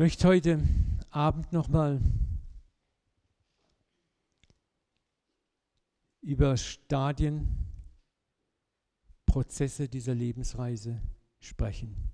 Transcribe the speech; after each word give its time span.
Möchte 0.00 0.28
heute 0.28 0.62
Abend 1.10 1.52
nochmal 1.52 2.00
über 6.20 6.56
Stadien, 6.56 7.66
Prozesse 9.26 9.88
dieser 9.88 10.14
Lebensreise 10.14 11.02
sprechen. 11.40 12.12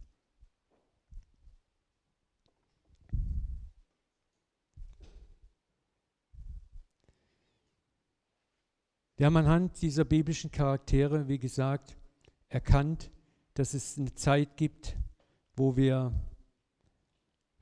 Wir 9.18 9.26
haben 9.26 9.36
anhand 9.36 9.82
dieser 9.82 10.06
biblischen 10.06 10.50
Charaktere, 10.50 11.28
wie 11.28 11.38
gesagt, 11.38 11.98
erkannt, 12.48 13.10
dass 13.52 13.74
es 13.74 13.98
eine 13.98 14.14
Zeit 14.14 14.56
gibt, 14.56 14.96
wo 15.54 15.76
wir 15.76 16.14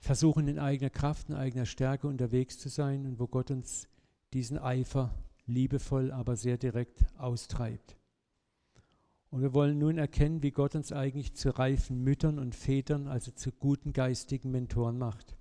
versuchen, 0.02 0.48
in 0.48 0.58
eigener 0.58 0.90
Kraft, 0.90 1.30
in 1.30 1.36
eigener 1.36 1.64
Stärke 1.64 2.08
unterwegs 2.08 2.58
zu 2.58 2.68
sein 2.68 3.06
und 3.06 3.20
wo 3.20 3.28
Gott 3.28 3.52
uns 3.52 3.88
diesen 4.32 4.58
Eifer 4.58 5.14
liebevoll, 5.46 6.10
aber 6.10 6.34
sehr 6.36 6.58
direkt 6.58 7.04
austreibt. 7.16 7.96
Und 9.30 9.42
wir 9.42 9.54
wollen 9.54 9.78
nun 9.78 9.98
erkennen, 9.98 10.42
wie 10.42 10.50
Gott 10.50 10.74
uns 10.74 10.92
eigentlich 10.92 11.34
zu 11.34 11.56
reifen 11.56 12.02
Müttern 12.02 12.40
und 12.40 12.54
Vätern, 12.54 13.06
also 13.06 13.30
zu 13.30 13.52
guten 13.52 13.92
geistigen 13.92 14.50
Mentoren 14.50 14.98
macht. 14.98 15.36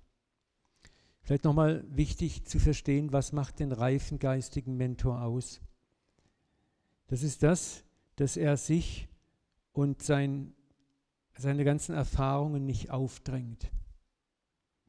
Vielleicht 1.22 1.44
nochmal 1.44 1.84
wichtig 1.88 2.44
zu 2.44 2.58
verstehen, 2.60 3.12
was 3.12 3.32
macht 3.32 3.58
den 3.58 3.72
reifen 3.72 4.20
geistigen 4.20 4.76
Mentor 4.76 5.22
aus? 5.22 5.60
Das 7.08 7.22
ist 7.22 7.42
das, 7.42 7.84
dass 8.16 8.36
er 8.36 8.56
sich 8.56 9.08
und 9.72 10.02
sein, 10.02 10.54
seine 11.36 11.64
ganzen 11.64 11.94
Erfahrungen 11.94 12.64
nicht 12.64 12.90
aufdrängt, 12.90 13.70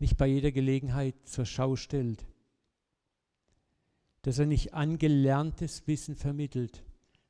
nicht 0.04 0.18
bei 0.18 0.28
jeder 0.28 0.52
Gelegenheit 0.52 1.16
zur 1.24 1.46
Schau 1.46 1.78
stellt, 1.78 2.28
dass 4.24 4.38
er 4.38 4.46
nicht 4.46 4.74
angelerntes 4.74 5.88
Wissen 5.88 6.18
vermittelt, 6.18 6.84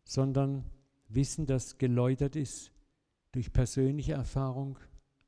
sondern 0.04 0.66
Wissen, 1.08 1.46
das 1.46 1.78
geläutert 1.78 2.36
ist 2.36 2.72
durch 3.32 3.54
persönliche 3.54 4.14
Erfahrung 4.14 4.80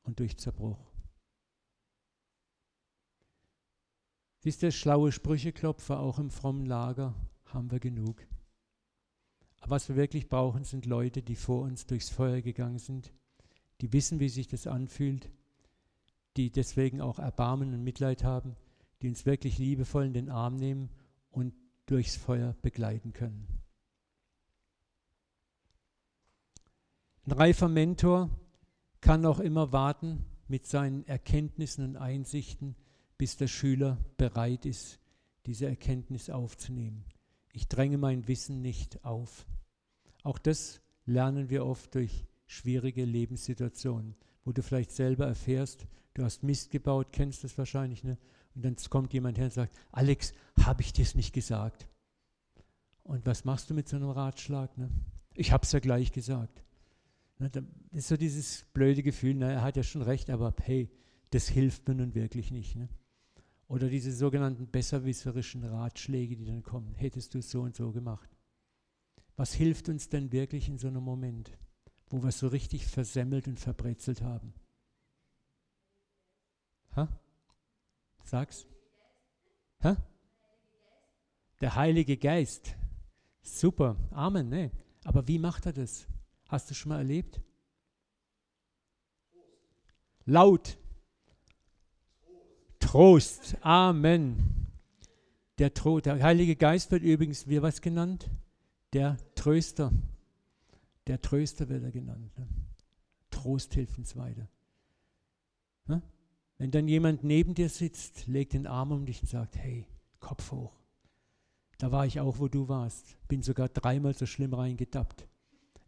und 0.01 0.19
durch 0.19 0.37
Zerbruch. 0.37 0.91
Siehst 4.39 4.63
du, 4.63 4.71
schlaue 4.71 5.11
Sprücheklopfer 5.11 5.99
auch 5.99 6.17
im 6.17 6.31
frommen 6.31 6.65
Lager 6.65 7.13
haben 7.45 7.69
wir 7.69 7.79
genug. 7.79 8.25
Aber 9.59 9.75
was 9.75 9.87
wir 9.87 9.95
wirklich 9.95 10.29
brauchen, 10.29 10.63
sind 10.63 10.87
Leute, 10.87 11.21
die 11.21 11.35
vor 11.35 11.61
uns 11.61 11.85
durchs 11.85 12.09
Feuer 12.09 12.41
gegangen 12.41 12.79
sind, 12.79 13.13
die 13.81 13.93
wissen, 13.93 14.19
wie 14.19 14.29
sich 14.29 14.47
das 14.47 14.65
anfühlt, 14.65 15.29
die 16.37 16.51
deswegen 16.51 17.01
auch 17.01 17.19
Erbarmen 17.19 17.73
und 17.73 17.83
Mitleid 17.83 18.23
haben, 18.23 18.55
die 19.01 19.09
uns 19.09 19.25
wirklich 19.25 19.57
liebevoll 19.57 20.05
in 20.05 20.13
den 20.13 20.29
Arm 20.29 20.55
nehmen 20.55 20.89
und 21.31 21.53
durchs 21.85 22.15
Feuer 22.15 22.55
begleiten 22.61 23.13
können. 23.13 23.47
Ein 27.25 27.31
reifer 27.31 27.67
Mentor 27.67 28.29
kann 29.01 29.25
auch 29.25 29.39
immer 29.39 29.71
warten 29.71 30.25
mit 30.47 30.65
seinen 30.65 31.05
Erkenntnissen 31.07 31.83
und 31.83 31.97
Einsichten, 31.97 32.75
bis 33.17 33.37
der 33.37 33.47
Schüler 33.47 33.97
bereit 34.17 34.65
ist, 34.65 34.99
diese 35.45 35.67
Erkenntnis 35.67 36.29
aufzunehmen. 36.29 37.05
Ich 37.53 37.67
dränge 37.67 37.97
mein 37.97 38.27
Wissen 38.27 38.61
nicht 38.61 39.03
auf. 39.05 39.47
Auch 40.23 40.37
das 40.37 40.81
lernen 41.05 41.49
wir 41.49 41.65
oft 41.65 41.95
durch 41.95 42.25
schwierige 42.47 43.05
Lebenssituationen, 43.05 44.15
wo 44.43 44.51
du 44.51 44.61
vielleicht 44.61 44.91
selber 44.91 45.25
erfährst, 45.25 45.87
du 46.15 46.23
hast 46.23 46.41
Mist 46.41 46.71
gebaut, 46.71 47.09
kennst 47.11 47.43
das 47.43 47.57
wahrscheinlich, 47.57 48.03
ne? 48.03 48.17
Und 48.55 48.65
dann 48.65 48.75
kommt 48.89 49.13
jemand 49.13 49.37
her 49.37 49.45
und 49.45 49.53
sagt, 49.53 49.75
Alex, 49.91 50.33
habe 50.61 50.81
ich 50.81 50.93
dir 50.93 51.03
es 51.03 51.13
nicht 51.13 51.33
gesagt? 51.33 51.87
Und 53.03 53.25
was 53.25 53.45
machst 53.45 53.69
du 53.69 53.73
mit 53.73 53.87
so 53.87 53.97
einem 53.97 54.09
Ratschlag? 54.09 54.77
Ne? 54.77 54.89
Ich 55.35 55.51
habe 55.51 55.63
es 55.63 55.71
ja 55.73 55.79
gleich 55.79 56.11
gesagt. 56.11 56.63
Ne, 57.37 57.49
das 57.49 57.63
ist 57.91 58.07
so 58.07 58.17
dieses 58.17 58.65
blöde 58.73 59.03
Gefühl, 59.03 59.35
na, 59.35 59.51
er 59.51 59.61
hat 59.61 59.75
ja 59.75 59.83
schon 59.83 60.01
recht, 60.01 60.29
aber 60.29 60.55
hey, 60.61 60.89
das 61.31 61.49
hilft 61.49 61.87
mir 61.87 61.95
nun 61.95 62.15
wirklich 62.15 62.49
nicht. 62.49 62.77
Ne? 62.77 62.87
Oder 63.67 63.89
diese 63.89 64.13
sogenannten 64.13 64.67
besserwisserischen 64.67 65.65
Ratschläge, 65.65 66.37
die 66.37 66.45
dann 66.45 66.63
kommen. 66.63 66.95
Hättest 66.95 67.33
du 67.33 67.41
so 67.41 67.61
und 67.61 67.75
so 67.75 67.91
gemacht. 67.91 68.29
Was 69.35 69.53
hilft 69.53 69.89
uns 69.89 70.07
denn 70.07 70.31
wirklich 70.31 70.69
in 70.69 70.77
so 70.77 70.87
einem 70.87 71.03
Moment, 71.03 71.51
wo 72.09 72.23
wir 72.23 72.29
es 72.29 72.39
so 72.39 72.47
richtig 72.47 72.87
versemmelt 72.87 73.49
und 73.49 73.59
verbrezelt 73.59 74.21
haben? 74.21 74.53
Ha? 76.95 77.07
Sag's. 78.23 78.65
Ha? 79.83 79.97
Der 81.61 81.75
Heilige 81.75 82.17
Geist. 82.17 82.75
Super. 83.41 83.95
Amen. 84.11 84.49
Ne? 84.49 84.71
Aber 85.03 85.27
wie 85.27 85.39
macht 85.39 85.65
er 85.65 85.73
das? 85.73 86.07
Hast 86.47 86.69
du 86.69 86.73
schon 86.73 86.89
mal 86.89 86.99
erlebt? 86.99 87.41
Laut. 90.25 90.77
Trost. 92.79 93.57
Amen. 93.61 94.67
Der, 95.57 95.73
Tro 95.73 95.99
der 95.99 96.21
Heilige 96.21 96.55
Geist 96.55 96.91
wird 96.91 97.03
übrigens 97.03 97.47
wie 97.47 97.61
was 97.61 97.81
genannt? 97.81 98.29
Der 98.93 99.17
Tröster. 99.35 99.91
Der 101.07 101.21
Tröster 101.21 101.69
wird 101.69 101.83
er 101.83 101.91
genannt. 101.91 102.37
Ne? 102.37 102.47
Trost 103.29 103.73
hilft 103.73 103.97
uns 103.97 104.15
weiter. 104.15 104.47
Wenn 106.57 106.71
dann 106.71 106.87
jemand 106.87 107.23
neben 107.23 107.53
dir 107.53 107.69
sitzt, 107.69 108.27
legt 108.27 108.53
den 108.53 108.67
Arm 108.67 108.91
um 108.91 109.05
dich 109.05 109.21
und 109.21 109.27
sagt, 109.27 109.57
hey, 109.57 109.85
Kopf 110.19 110.51
hoch. 110.51 110.79
Da 111.77 111.91
war 111.91 112.05
ich 112.05 112.19
auch, 112.19 112.39
wo 112.39 112.47
du 112.47 112.69
warst. 112.69 113.17
Bin 113.27 113.43
sogar 113.43 113.67
dreimal 113.67 114.13
so 114.13 114.25
schlimm 114.25 114.53
reingedappt. 114.53 115.27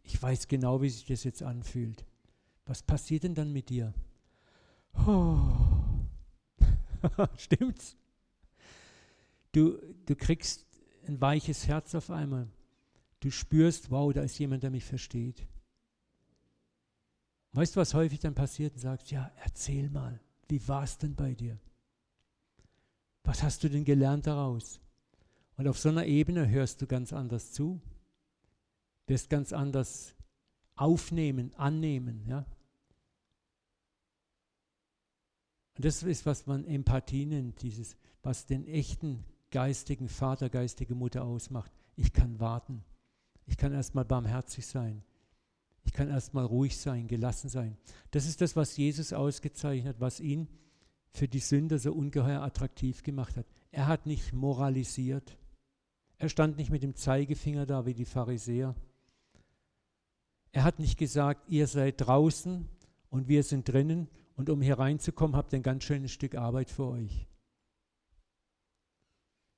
Ich 0.02 0.22
weiß 0.22 0.48
genau, 0.48 0.82
wie 0.82 0.90
sich 0.90 1.06
das 1.06 1.24
jetzt 1.24 1.42
anfühlt. 1.42 2.04
Was 2.66 2.82
passiert 2.82 3.24
denn 3.24 3.34
dann 3.34 3.52
mit 3.52 3.70
dir? 3.70 3.94
Oh. 5.06 5.38
Stimmt's? 7.38 7.96
Du, 9.52 9.78
du 10.04 10.14
kriegst 10.14 10.66
ein 11.06 11.20
weiches 11.20 11.66
Herz 11.66 11.94
auf 11.94 12.10
einmal. 12.10 12.48
Du 13.20 13.30
spürst, 13.30 13.90
wow, 13.90 14.12
da 14.12 14.22
ist 14.22 14.38
jemand, 14.38 14.62
der 14.62 14.70
mich 14.70 14.84
versteht. 14.84 15.46
Weißt 17.52 17.74
du, 17.74 17.80
was 17.80 17.94
häufig 17.94 18.20
dann 18.20 18.34
passiert? 18.34 18.74
Und 18.74 18.80
sagst, 18.80 19.10
ja, 19.10 19.32
erzähl 19.42 19.88
mal, 19.88 20.20
wie 20.48 20.66
war 20.66 20.82
es 20.82 20.98
denn 20.98 21.14
bei 21.14 21.34
dir? 21.34 21.58
Was 23.24 23.42
hast 23.42 23.62
du 23.62 23.68
denn 23.68 23.84
gelernt 23.84 24.26
daraus? 24.26 24.80
Und 25.56 25.68
auf 25.68 25.78
so 25.78 25.88
einer 25.88 26.06
Ebene 26.06 26.48
hörst 26.48 26.80
du 26.80 26.86
ganz 26.86 27.12
anders 27.12 27.52
zu, 27.52 27.80
wirst 29.06 29.28
ganz 29.28 29.52
anders 29.52 30.14
aufnehmen, 30.76 31.54
annehmen, 31.54 32.24
ja. 32.26 32.46
Und 35.76 35.84
das 35.84 36.02
ist, 36.02 36.26
was 36.26 36.46
man 36.46 36.64
Empathie 36.64 37.26
nennt, 37.26 37.62
dieses, 37.62 37.96
was 38.22 38.46
den 38.46 38.66
echten 38.66 39.24
geistigen 39.50 40.08
Vater, 40.08 40.48
geistige 40.48 40.94
Mutter 40.94 41.24
ausmacht. 41.24 41.72
Ich 41.96 42.12
kann 42.12 42.40
warten. 42.40 42.84
Ich 43.46 43.56
kann 43.56 43.72
erstmal 43.72 44.04
barmherzig 44.04 44.66
sein. 44.66 45.02
Ich 45.88 45.94
kann 45.94 46.10
erstmal 46.10 46.44
ruhig 46.44 46.76
sein, 46.76 47.08
gelassen 47.08 47.48
sein. 47.48 47.78
Das 48.10 48.26
ist 48.26 48.42
das, 48.42 48.56
was 48.56 48.76
Jesus 48.76 49.14
ausgezeichnet, 49.14 49.96
was 50.00 50.20
ihn 50.20 50.46
für 51.12 51.28
die 51.28 51.38
Sünder 51.38 51.78
so 51.78 51.94
ungeheuer 51.94 52.42
attraktiv 52.42 53.02
gemacht 53.02 53.38
hat. 53.38 53.46
Er 53.70 53.86
hat 53.86 54.04
nicht 54.04 54.34
moralisiert. 54.34 55.38
Er 56.18 56.28
stand 56.28 56.58
nicht 56.58 56.68
mit 56.68 56.82
dem 56.82 56.94
Zeigefinger 56.94 57.64
da 57.64 57.86
wie 57.86 57.94
die 57.94 58.04
Pharisäer. 58.04 58.74
Er 60.52 60.62
hat 60.62 60.78
nicht 60.78 60.98
gesagt, 60.98 61.48
ihr 61.48 61.66
seid 61.66 62.02
draußen 62.02 62.68
und 63.08 63.28
wir 63.28 63.42
sind 63.42 63.66
drinnen 63.66 64.08
und 64.36 64.50
um 64.50 64.60
hier 64.60 64.78
reinzukommen, 64.78 65.36
habt 65.36 65.54
ihr 65.54 65.60
ein 65.60 65.62
ganz 65.62 65.84
schönes 65.84 66.12
Stück 66.12 66.34
Arbeit 66.34 66.68
für 66.68 66.88
euch. 66.88 67.26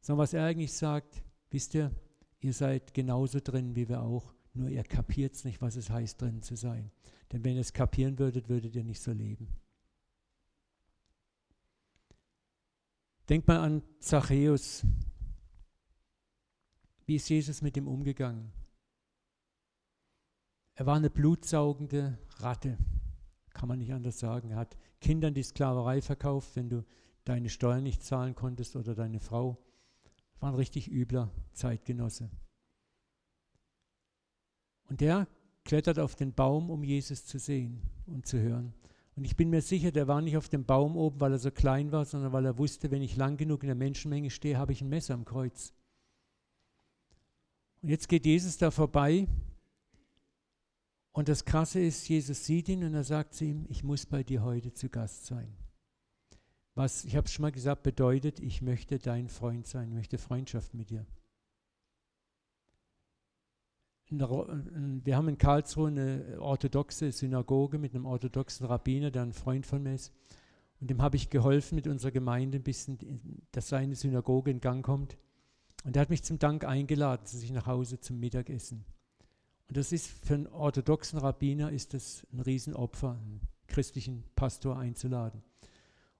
Sondern 0.00 0.23
was 0.23 0.32
er 0.32 0.44
eigentlich 0.44 0.75
sagt, 0.75 1.25
wisst 1.50 1.75
ihr, 1.75 1.91
ihr 2.38 2.53
seid 2.53 2.94
genauso 2.94 3.41
drin 3.41 3.75
wie 3.75 3.88
wir 3.88 4.00
auch, 4.00 4.32
nur 4.61 4.69
ihr 4.69 4.85
kapiert 4.85 5.35
es 5.35 5.45
nicht, 5.45 5.61
was 5.61 5.77
es 5.77 5.91
heißt, 5.91 6.21
drin 6.21 6.43
zu 6.43 6.55
sein. 6.55 6.91
Denn 7.33 7.43
wenn 7.45 7.55
ihr 7.55 7.62
es 7.62 7.73
kapieren 7.73 8.19
würdet, 8.19 8.49
würdet 8.49 8.77
ihr 8.77 8.85
nicht 8.85 9.01
so 9.01 9.12
leben. 9.12 9.49
Denkt 13.29 13.49
mal 13.49 13.61
an 13.61 13.83
Zachäus. 14.01 14.85
Wie 17.07 17.17
ist 17.17 17.29
Jesus 17.29 17.62
mit 17.62 17.77
ihm 17.77 17.89
umgegangen? 17.89 18.53
Er 20.75 20.87
war 20.87 20.97
eine 20.97 21.11
blutsaugende 21.11 22.19
Ratte, 22.39 22.79
kann 23.53 23.69
man 23.69 23.79
nicht 23.79 23.93
anders 23.93 24.19
sagen. 24.19 24.51
Er 24.51 24.56
hat 24.56 24.77
Kindern 25.01 25.35
die 25.35 25.43
Sklaverei 25.43 26.03
verkauft, 26.03 26.56
wenn 26.56 26.69
du 26.69 26.85
deine 27.25 27.49
Steuern 27.49 27.83
nicht 27.83 28.03
zahlen 28.03 28.35
konntest 28.35 28.77
oder 28.77 28.95
deine 28.95 29.21
Frau 29.21 29.59
war 30.41 30.51
ein 30.51 30.56
richtig 30.56 30.91
übler 30.91 31.31
Zeitgenosse. 31.53 32.31
Und 34.91 35.01
der 35.01 35.29
klettert 35.65 35.99
auf 35.99 36.17
den 36.17 36.35
Baum, 36.35 36.69
um 36.69 36.83
Jesus 36.83 37.25
zu 37.25 37.39
sehen 37.39 37.81
und 38.07 38.27
zu 38.27 38.39
hören. 38.41 38.75
Und 39.17 39.25
ich 39.25 39.37
bin 39.37 39.51
mir 39.51 39.63
sicher, 39.63 39.93
der 39.93 40.09
war 40.09 40.21
nicht 40.21 40.37
auf 40.37 40.49
dem 40.49 40.65
Baum 40.65 40.97
oben, 40.97 41.21
weil 41.21 41.33
er 41.33 41.39
so 41.39 41.51
klein 41.51 41.93
war, 41.93 42.05
sondern 42.05 42.33
weil 42.33 42.45
er 42.45 42.59
wusste, 42.59 42.91
wenn 42.91 43.03
ich 43.03 43.17
lang 43.17 43.37
genug 43.37 43.63
in 43.63 43.69
der 43.69 43.77
Menschenmenge 43.77 44.31
stehe, 44.31 44.59
habe 44.59 44.73
ich 44.73 44.83
ein 44.83 44.89
Messer 44.89 45.15
am 45.15 45.25
Kreuz. 45.25 45.73
Und 47.83 47.89
jetzt 47.89 48.09
geht 48.09 48.27
Jesus 48.27 48.59
da 48.59 48.71
vorbei. 48.71 49.29
Und 51.13 51.29
das 51.29 51.45
Krasse 51.45 51.81
ist, 51.81 52.09
Jesus 52.09 52.45
sieht 52.45 52.69
ihn 52.69 52.85
und 52.85 52.95
er 52.95 53.05
sagt 53.05 53.35
zu 53.35 53.45
ihm, 53.45 53.67
ich 53.69 53.85
muss 53.85 54.07
bei 54.07 54.23
dir 54.23 54.43
heute 54.43 54.73
zu 54.73 54.89
Gast 54.89 55.27
sein. 55.27 55.55
Was, 56.75 57.05
ich 57.05 57.17
habe 57.17 57.27
es 57.27 57.33
schon 57.33 57.43
mal 57.43 57.53
gesagt, 57.53 57.83
bedeutet, 57.83 58.41
ich 58.41 58.63
möchte 58.63 58.99
dein 58.99 59.29
Freund 59.29 59.67
sein, 59.67 59.89
ich 59.89 59.95
möchte 59.95 60.19
Freundschaft 60.19 60.75
mit 60.75 60.91
dir. 60.91 61.07
Wir 64.11 65.17
haben 65.17 65.29
in 65.29 65.39
Karlsruhe 65.39 65.89
eine 65.89 66.37
orthodoxe 66.41 67.12
Synagoge 67.12 67.79
mit 67.79 67.95
einem 67.95 68.07
orthodoxen 68.07 68.67
Rabbiner, 68.67 69.12
der 69.12 69.23
ein 69.23 69.33
Freund 69.33 69.67
von 69.67 69.83
mir 69.83 69.95
ist. 69.95 70.12
Und 70.81 70.91
dem 70.91 71.01
habe 71.01 71.17
ich 71.17 71.31
geholfen 71.31 71.77
mit 71.77 71.87
unserer 71.87 72.11
Gemeinde 72.11 72.59
ein 72.59 72.65
bisschen, 72.65 72.99
dass 73.53 73.69
seine 73.69 73.95
Synagoge 73.95 74.51
in 74.51 74.61
Gang 74.61 74.85
kommt. 74.85 75.17
Und 75.85 75.95
er 75.97 76.03
hat 76.03 76.11
mich 76.11 76.25
zum 76.25 76.39
Dank 76.39 76.65
eingeladen 76.65 77.25
zu 77.25 77.37
sich 77.37 77.53
nach 77.53 77.67
Hause 77.67 78.01
zum 78.01 78.19
Mittagessen. 78.19 78.85
Und 79.69 79.77
das 79.77 79.93
ist 79.93 80.09
für 80.09 80.35
einen 80.35 80.49
orthodoxen 80.49 81.19
Rabbiner 81.19 81.71
ist 81.71 81.95
das 81.95 82.27
ein 82.33 82.41
Riesenopfer, 82.41 83.13
einen 83.13 83.41
christlichen 83.69 84.25
Pastor 84.35 84.77
einzuladen. 84.77 85.43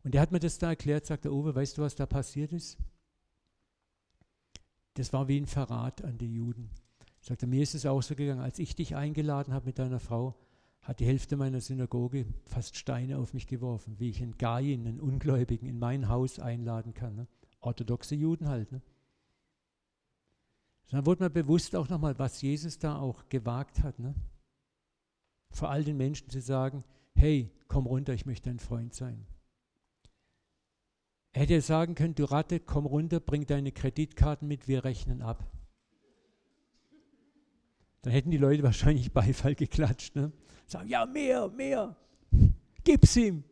Und 0.05 0.15
er 0.15 0.21
hat 0.21 0.31
mir 0.31 0.39
das 0.39 0.59
da 0.59 0.69
erklärt, 0.69 1.07
sagt 1.07 1.25
der 1.25 1.33
Uwe, 1.33 1.55
weißt 1.55 1.77
du, 1.77 1.83
was 1.83 1.97
da 1.97 2.07
passiert 2.07 2.53
ist? 2.53 2.79
Das 4.95 5.13
war 5.13 5.27
wie 5.27 5.41
ein 5.41 5.47
Verrat 5.47 6.05
an 6.05 6.17
die 6.17 6.33
Juden. 6.33 6.71
Sagt 7.21 7.43
er, 7.43 7.49
mir 7.49 7.63
ist 7.63 7.75
es 7.75 7.87
auch 7.87 8.03
so 8.03 8.15
gegangen, 8.15 8.41
als 8.41 8.59
ich 8.59 8.75
dich 8.75 8.97
eingeladen 8.97 9.53
habe 9.53 9.67
mit 9.67 9.79
deiner 9.79 10.01
Frau, 10.01 10.35
hat 10.83 11.01
die 11.01 11.07
Hälfte 11.07 11.37
meiner 11.37 11.61
Synagoge 11.61 12.27
fast 12.47 12.77
Steine 12.77 13.19
auf 13.19 13.35
mich 13.35 13.47
geworfen, 13.47 13.99
wie 13.99 14.09
ich 14.09 14.23
einen 14.23 14.39
Gaien, 14.39 14.87
einen 14.87 15.01
Ungläubigen, 15.01 15.69
in 15.69 15.79
mein 15.79 16.09
Haus 16.09 16.39
einladen 16.39 16.95
kann. 16.95 17.17
Ne? 17.17 17.27
Orthodoxe 17.61 18.15
Juden 18.15 18.49
halt. 18.49 18.73
Ne? 18.73 18.81
Dann 20.91 21.05
wurde 21.05 21.25
mir 21.25 21.31
bewusst 21.31 21.77
auch 21.77 21.89
nochmal, 21.89 22.19
was 22.19 22.41
Jesus 22.41 22.79
da 22.79 22.99
auch 22.99 23.29
gewagt 23.29 23.83
hat. 23.83 23.99
Ne? 23.99 24.15
Vor 25.51 25.69
all 25.69 25.85
den 25.85 25.99
Menschen 25.99 26.31
zu 26.31 26.41
sagen, 26.41 26.83
hey, 27.15 27.53
komm 27.69 27.87
runter, 27.87 28.15
ich 28.15 28.25
möchte 28.25 28.49
dein 28.49 28.59
Freund 28.59 28.95
sein. 28.95 29.27
Er 31.33 31.43
hätte 31.43 31.61
sagen 31.61 31.95
können, 31.95 32.15
du 32.15 32.25
Ratte, 32.25 32.59
komm 32.59 32.87
runter, 32.87 33.21
bring 33.21 33.47
deine 33.47 33.71
Kreditkarten 33.71 34.49
mit, 34.49 34.67
wir 34.67 34.85
rechnen 34.85 35.23
ab. 35.23 35.47
Dann 38.02 38.12
hätten 38.12 38.31
die 38.31 38.38
Leute 38.38 38.62
wahrscheinlich 38.62 39.12
Beifall 39.12 39.55
geklatscht. 39.55 40.17
Ne? 40.17 40.32
Sagen, 40.67 40.88
ja, 40.88 41.05
mehr, 41.06 41.49
mehr, 41.49 41.97
gib's 42.85 43.17
ihm. 43.17 43.44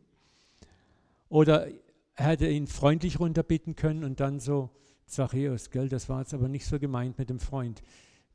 Oder 1.29 1.67
er 2.15 2.25
hätte 2.25 2.47
ihn 2.47 2.67
freundlich 2.67 3.19
runterbitten 3.19 3.75
können 3.75 4.03
und 4.03 4.19
dann 4.19 4.39
so, 4.39 4.69
Zachäus, 5.05 5.69
gell, 5.69 5.89
das 5.89 6.09
war 6.09 6.21
jetzt 6.21 6.33
aber 6.33 6.47
nicht 6.47 6.65
so 6.65 6.79
gemeint 6.79 7.17
mit 7.17 7.29
dem 7.29 7.39
Freund. 7.39 7.81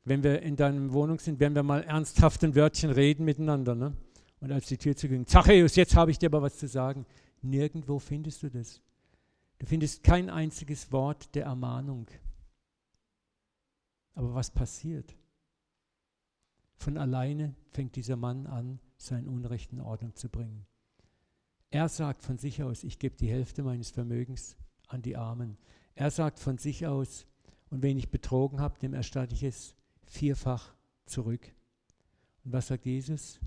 Wenn 0.05 0.23
wir 0.23 0.43
in 0.43 0.57
deiner 0.57 0.93
Wohnung 0.93 1.19
sind, 1.19 1.41
werden 1.41 1.55
wir 1.55 1.63
mal 1.63 1.83
ernsthaft 1.83 2.45
ein 2.45 2.55
Wörtchen 2.55 2.91
reden 2.91 3.25
miteinander. 3.25 3.75
Ne? 3.75 3.97
Und 4.41 4.53
als 4.53 4.67
die 4.67 4.77
Tür 4.77 4.95
zuging, 4.97 5.27
Zachäus, 5.27 5.77
jetzt 5.77 5.97
habe 5.97 6.11
ich 6.11 6.19
dir 6.19 6.27
aber 6.27 6.43
was 6.43 6.59
zu 6.59 6.69
sagen. 6.69 7.07
Nirgendwo 7.43 7.99
findest 7.99 8.43
du 8.43 8.51
das. 8.51 8.81
Du 9.59 9.67
findest 9.67 10.03
kein 10.03 10.31
einziges 10.31 10.93
Wort 10.93 11.35
der 11.35 11.45
Ermahnung. 11.45 12.07
Aber 14.15 14.35
was 14.35 14.51
passiert? 14.51 15.17
Von 16.85 16.99
alleine 16.99 17.55
fängt 17.71 17.97
dieser 17.97 18.17
Mann 18.17 18.47
an, 18.47 18.79
sein 18.99 19.27
Unrecht 19.27 19.73
in 19.73 19.81
Ordnung 19.81 20.15
zu 20.17 20.29
bringen. 20.29 20.67
Er 21.71 21.89
sagt 21.89 22.23
von 22.23 22.37
sich 22.37 22.63
aus, 22.63 22.85
ich 22.85 22.99
gebe 22.99 23.17
die 23.17 23.31
Hälfte 23.31 23.63
meines 23.63 23.89
Vermögens 23.89 24.59
an 24.89 25.01
die 25.01 25.17
Armen. 25.17 25.57
Er 25.95 26.11
sagt 26.11 26.39
von 26.39 26.59
sich 26.59 26.87
aus, 26.87 27.27
und 27.71 27.83
wen 27.83 27.97
ich 27.97 28.11
betrogen 28.11 28.61
habe, 28.61 28.79
dem 28.79 28.93
erstatte 28.93 29.35
ich 29.35 29.45
es 29.45 29.75
vierfach 30.05 30.75
zurück. 31.07 31.55
Und 32.45 32.53
was 32.53 32.67
sagt 32.67 32.85
Jesus? 32.85 33.41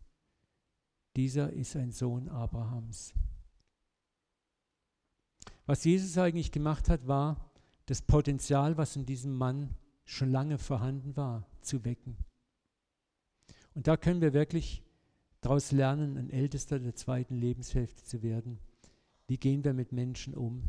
Dieser 1.15 1.53
ist 1.53 1.75
ein 1.75 1.91
Sohn 1.91 2.29
Abrahams. 2.29 3.13
Was 5.67 5.83
Jesus 5.83 6.17
eigentlich 6.17 6.51
gemacht 6.51 6.89
hat, 6.89 7.07
war, 7.07 7.51
das 7.85 8.01
Potenzial, 8.01 8.77
was 8.77 8.95
in 8.95 9.05
diesem 9.05 9.35
Mann 9.35 9.75
schon 10.05 10.31
lange 10.31 10.57
vorhanden 10.57 11.15
war, 11.15 11.45
zu 11.61 11.85
wecken. 11.85 12.17
Und 13.77 13.85
da 13.85 13.95
können 13.95 14.21
wir 14.21 14.33
wirklich 14.33 14.81
daraus 15.39 15.71
lernen, 15.71 16.17
ein 16.17 16.31
Ältester 16.31 16.79
der 16.79 16.95
zweiten 16.95 17.35
Lebenshälfte 17.35 18.03
zu 18.03 18.23
werden. 18.23 18.57
Wie 19.27 19.37
gehen 19.37 19.63
wir 19.63 19.75
mit 19.75 19.91
Menschen 19.91 20.33
um? 20.33 20.63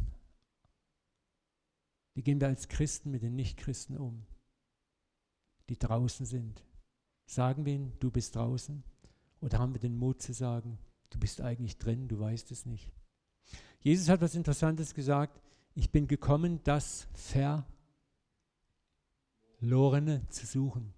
Wie 2.13 2.21
gehen 2.23 2.39
wir 2.39 2.49
als 2.49 2.69
Christen 2.69 3.11
mit 3.11 3.23
den 3.23 3.35
Nichtchristen 3.35 3.97
um, 3.97 4.27
die 5.71 5.79
draußen 5.79 6.27
sind? 6.27 6.63
Sagen 7.25 7.65
wir 7.65 7.73
ihnen, 7.73 7.95
du 7.99 8.11
bist 8.11 8.37
draußen? 8.37 8.85
Oder 9.41 9.59
haben 9.59 9.73
wir 9.73 9.81
den 9.81 9.97
Mut 9.97 10.21
zu 10.21 10.35
sagen, 10.35 10.77
du 11.09 11.19
bist 11.19 11.41
eigentlich 11.41 11.79
drin, 11.79 12.09
du 12.09 12.21
weißt 12.21 12.51
es 12.51 12.67
nicht? 12.67 12.93
Jesus 13.81 14.11
hat 14.11 14.21
was 14.21 14.35
Interessantes 14.35 14.93
gesagt. 14.93 15.41
Ich 15.75 15.91
bin 15.91 16.09
gekommen, 16.09 16.61
das 16.63 17.09
Verlorene 19.61 20.29
zu 20.29 20.45
suchen. 20.45 20.93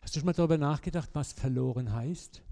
Hast 0.00 0.14
du 0.14 0.20
schon 0.20 0.26
mal 0.26 0.32
darüber 0.32 0.58
nachgedacht, 0.58 1.10
was 1.12 1.32
verloren 1.32 1.92
heißt? 1.92 2.42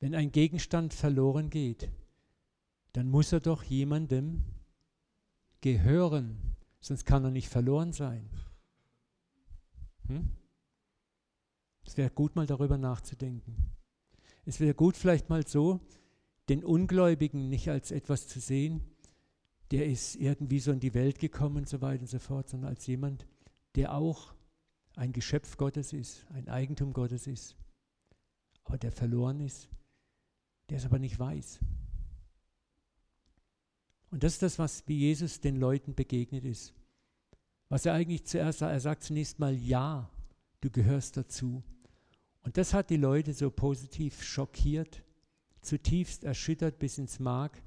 Wenn 0.00 0.14
ein 0.14 0.32
Gegenstand 0.32 0.94
verloren 0.94 1.50
geht, 1.50 1.90
dann 2.92 3.08
muss 3.08 3.32
er 3.32 3.40
doch 3.40 3.62
jemandem 3.62 4.44
gehören, 5.60 6.56
sonst 6.80 7.04
kann 7.04 7.24
er 7.24 7.30
nicht 7.30 7.48
verloren 7.48 7.92
sein. 7.92 8.28
Hm? 10.08 10.30
Es 11.84 11.96
wäre 11.96 12.10
gut, 12.10 12.36
mal 12.36 12.46
darüber 12.46 12.78
nachzudenken. 12.78 13.70
Es 14.44 14.60
wäre 14.60 14.74
gut, 14.74 14.96
vielleicht 14.96 15.28
mal 15.28 15.46
so, 15.46 15.80
den 16.48 16.64
Ungläubigen 16.64 17.48
nicht 17.48 17.68
als 17.70 17.90
etwas 17.92 18.26
zu 18.26 18.40
sehen, 18.40 18.80
der 19.70 19.86
ist 19.86 20.16
irgendwie 20.16 20.58
so 20.58 20.72
in 20.72 20.80
die 20.80 20.94
Welt 20.94 21.18
gekommen 21.18 21.58
und 21.58 21.68
so 21.68 21.80
weiter 21.80 22.02
und 22.02 22.08
so 22.08 22.18
fort, 22.18 22.48
sondern 22.48 22.70
als 22.70 22.86
jemand, 22.86 23.26
der 23.74 23.94
auch 23.94 24.34
ein 24.96 25.12
Geschöpf 25.12 25.56
Gottes 25.56 25.92
ist, 25.92 26.26
ein 26.30 26.48
Eigentum 26.48 26.92
Gottes 26.92 27.26
ist, 27.26 27.56
aber 28.64 28.78
der 28.78 28.92
verloren 28.92 29.40
ist, 29.40 29.68
der 30.68 30.78
es 30.78 30.84
aber 30.84 30.98
nicht 30.98 31.18
weiß. 31.18 31.60
Und 34.10 34.22
das 34.22 34.34
ist 34.34 34.42
das, 34.42 34.58
was 34.58 34.86
wie 34.86 34.98
Jesus 34.98 35.40
den 35.40 35.56
Leuten 35.56 35.94
begegnet 35.94 36.44
ist. 36.44 36.74
Was 37.70 37.86
er 37.86 37.94
eigentlich 37.94 38.26
zuerst 38.26 38.58
sagt, 38.58 38.72
er 38.72 38.80
sagt 38.80 39.02
zunächst 39.04 39.38
mal, 39.38 39.54
ja, 39.54 40.10
du 40.60 40.70
gehörst 40.70 41.16
dazu. 41.16 41.62
Und 42.42 42.58
das 42.58 42.74
hat 42.74 42.90
die 42.90 42.98
Leute 42.98 43.32
so 43.32 43.50
positiv 43.50 44.22
schockiert, 44.22 45.02
zutiefst 45.62 46.24
erschüttert 46.24 46.78
bis 46.78 46.98
ins 46.98 47.18
Mark, 47.18 47.62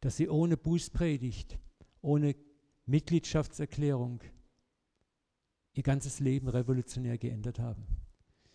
dass 0.00 0.16
sie 0.16 0.28
ohne 0.28 0.56
Bußpredigt, 0.56 1.58
ohne 2.00 2.34
Mitgliedschaftserklärung 2.86 4.20
ihr 5.74 5.82
ganzes 5.82 6.20
Leben 6.20 6.48
revolutionär 6.48 7.18
geändert 7.18 7.58
haben. 7.58 7.84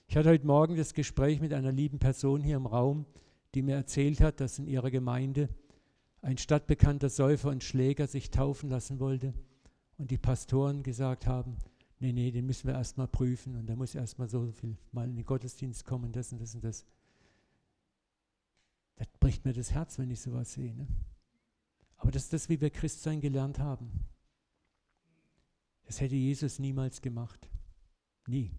Ich 0.07 0.15
hatte 0.15 0.29
heute 0.29 0.47
Morgen 0.47 0.77
das 0.77 0.93
Gespräch 0.93 1.41
mit 1.41 1.53
einer 1.53 1.71
lieben 1.71 1.99
Person 1.99 2.41
hier 2.41 2.55
im 2.55 2.65
Raum, 2.65 3.05
die 3.55 3.61
mir 3.61 3.75
erzählt 3.75 4.21
hat, 4.21 4.39
dass 4.39 4.59
in 4.59 4.67
ihrer 4.67 4.91
Gemeinde 4.91 5.49
ein 6.21 6.37
stadtbekannter 6.37 7.09
Säufer 7.09 7.49
und 7.49 7.63
Schläger 7.63 8.07
sich 8.07 8.31
taufen 8.31 8.69
lassen 8.69 8.99
wollte 8.99 9.33
und 9.97 10.11
die 10.11 10.17
Pastoren 10.17 10.83
gesagt 10.83 11.27
haben, 11.27 11.57
nee, 11.99 12.13
nee, 12.13 12.31
den 12.31 12.45
müssen 12.45 12.67
wir 12.67 12.75
erstmal 12.75 13.07
prüfen 13.07 13.55
und 13.55 13.67
der 13.67 13.75
muss 13.75 13.95
erstmal 13.95 14.29
so 14.29 14.51
viel 14.51 14.77
mal 14.91 15.09
in 15.09 15.15
den 15.15 15.25
Gottesdienst 15.25 15.85
kommen, 15.85 16.11
das 16.11 16.31
und 16.31 16.39
das 16.39 16.55
und 16.55 16.63
das. 16.63 16.85
Das 18.95 19.07
bricht 19.19 19.45
mir 19.45 19.53
das 19.53 19.71
Herz, 19.71 19.99
wenn 19.99 20.09
ich 20.09 20.21
sowas 20.21 20.53
sehe. 20.53 20.73
Ne? 20.73 20.87
Aber 21.97 22.11
das 22.11 22.23
ist 22.23 22.33
das, 22.33 22.49
wie 22.49 22.61
wir 22.61 22.69
Christsein 22.69 23.21
gelernt 23.21 23.59
haben. 23.59 23.91
Das 25.87 26.01
hätte 26.01 26.15
Jesus 26.15 26.59
niemals 26.59 27.01
gemacht. 27.01 27.49
Nie. 28.27 28.51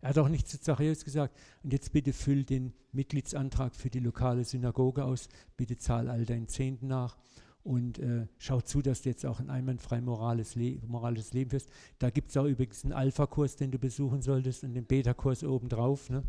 Er 0.00 0.10
hat 0.10 0.18
auch 0.18 0.28
nicht 0.28 0.48
zu 0.48 0.60
Zachäus 0.60 1.04
gesagt, 1.04 1.36
und 1.62 1.72
jetzt 1.72 1.92
bitte 1.92 2.12
füll 2.12 2.44
den 2.44 2.72
Mitgliedsantrag 2.92 3.74
für 3.74 3.90
die 3.90 4.00
lokale 4.00 4.44
Synagoge 4.44 5.04
aus, 5.04 5.28
bitte 5.56 5.76
zahl 5.76 6.08
all 6.08 6.24
deinen 6.24 6.48
Zehnten 6.48 6.86
nach 6.86 7.18
und 7.62 7.98
äh, 7.98 8.26
schau 8.38 8.62
zu, 8.62 8.80
dass 8.80 9.02
du 9.02 9.10
jetzt 9.10 9.26
auch 9.26 9.40
ein 9.40 9.50
einwandfrei 9.50 10.00
morales, 10.00 10.54
Le 10.54 10.80
morales 10.86 11.34
Leben 11.34 11.50
führst. 11.50 11.68
Da 11.98 12.08
gibt 12.08 12.30
es 12.30 12.36
auch 12.38 12.46
übrigens 12.46 12.84
einen 12.84 12.94
Alpha-Kurs, 12.94 13.56
den 13.56 13.70
du 13.70 13.78
besuchen 13.78 14.22
solltest 14.22 14.64
und 14.64 14.72
den 14.72 14.86
Beta-Kurs 14.86 15.44
obendrauf. 15.44 16.08
Ne? 16.08 16.22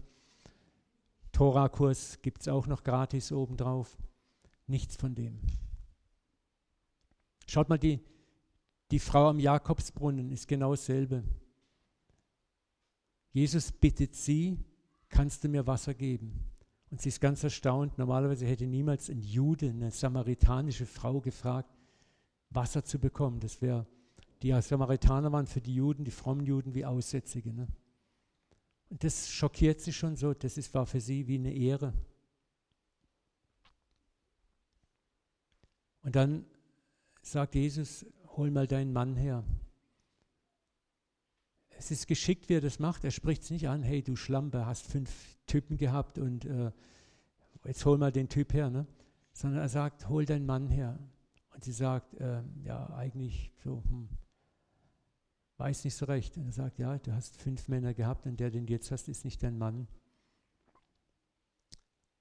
Tora-Kurs 1.32 2.22
gibt 2.22 2.42
es 2.42 2.50
auch 2.50 2.68
noch 2.68 2.84
gratis 2.84 3.32
obendrauf. 3.32 3.98
Nichts 4.68 4.98
von 4.98 5.16
dem. 5.16 5.40
Schaut 7.48 7.70
mal, 7.70 7.80
die, 7.80 8.02
die 8.92 9.00
Frau 9.00 9.30
am 9.30 9.40
Jakobsbrunnen 9.40 10.32
ist 10.32 10.48
genau 10.48 10.72
dasselbe. 10.72 11.24
Jesus 13.32 13.72
bittet 13.72 14.16
sie, 14.16 14.58
kannst 15.10 15.44
du 15.44 15.50
mir 15.50 15.68
Wasser 15.68 15.94
geben? 15.94 16.50
Und 16.90 17.02
sie 17.02 17.10
ist 17.10 17.22
ganz 17.22 17.44
erstaunt. 17.44 17.98
Normalerweise 18.00 18.48
hätte 18.48 18.66
niemals 18.66 19.10
ein 19.10 19.22
Jude, 19.22 19.70
eine 19.70 19.92
samaritanische 19.92 20.88
Frau 20.88 21.22
gefragt, 21.22 21.70
Wasser 22.50 22.84
zu 22.84 22.98
bekommen. 22.98 23.40
Das 23.40 23.62
wäre, 23.62 23.86
die 24.42 24.60
Samaritaner 24.60 25.32
waren 25.32 25.46
für 25.46 25.62
die 25.62 25.76
Juden, 25.76 26.04
die 26.04 26.12
frommen 26.12 26.46
Juden, 26.46 26.74
wie 26.74 26.86
Aussätzige. 26.86 27.54
Ne? 27.54 27.68
Und 28.90 29.04
das 29.04 29.30
schockiert 29.30 29.82
sie 29.82 29.94
schon 29.94 30.16
so. 30.16 30.34
Das 30.34 30.58
ist, 30.58 30.74
war 30.74 30.88
für 30.88 31.00
sie 31.00 31.28
wie 31.28 31.38
eine 31.38 31.54
Ehre. 31.54 31.94
Und 36.02 36.16
dann 36.16 36.46
sagt 37.22 37.54
Jesus, 37.54 38.04
hol 38.40 38.52
mal 38.52 38.68
deinen 38.68 38.94
Mann 38.94 39.18
her. 39.18 39.44
Es 41.78 41.92
ist 41.92 42.08
geschickt, 42.08 42.48
wie 42.48 42.56
er 42.56 42.62
das 42.62 42.80
macht. 42.80 43.04
Er 43.04 43.12
spricht 43.12 43.44
es 43.44 43.50
nicht 43.50 43.68
an, 43.68 43.84
hey 43.84 44.02
du 44.02 44.16
Schlampe, 44.16 44.66
hast 44.66 44.88
fünf 44.88 45.38
Typen 45.46 45.78
gehabt 45.78 46.18
und 46.18 46.46
äh, 46.46 46.72
jetzt 47.66 47.86
hol 47.86 47.98
mal 47.98 48.14
den 48.14 48.30
Typ 48.30 48.54
her. 48.54 48.70
Ne? 48.70 48.88
Sondern 49.34 49.62
er 49.62 49.68
sagt, 49.68 50.08
hol 50.08 50.26
deinen 50.26 50.46
Mann 50.46 50.70
her. 50.70 50.98
Und 51.54 51.66
sie 51.66 51.74
sagt, 51.74 52.14
äh, 52.16 52.42
ja 52.64 52.90
eigentlich 52.94 53.52
so, 53.62 53.84
hm, 53.84 54.08
weiß 55.58 55.84
nicht 55.84 55.96
so 55.96 56.06
recht. 56.06 56.38
Und 56.38 56.46
er 56.46 56.54
sagt, 56.54 56.80
ja, 56.80 56.98
du 56.98 57.12
hast 57.12 57.36
fünf 57.42 57.68
Männer 57.68 57.94
gehabt 57.94 58.26
und 58.26 58.40
der, 58.40 58.52
den 58.52 58.66
du 58.66 58.72
jetzt 58.72 58.90
hast, 58.92 59.10
ist 59.10 59.26
nicht 59.26 59.44
dein 59.44 59.58
Mann. 59.58 59.90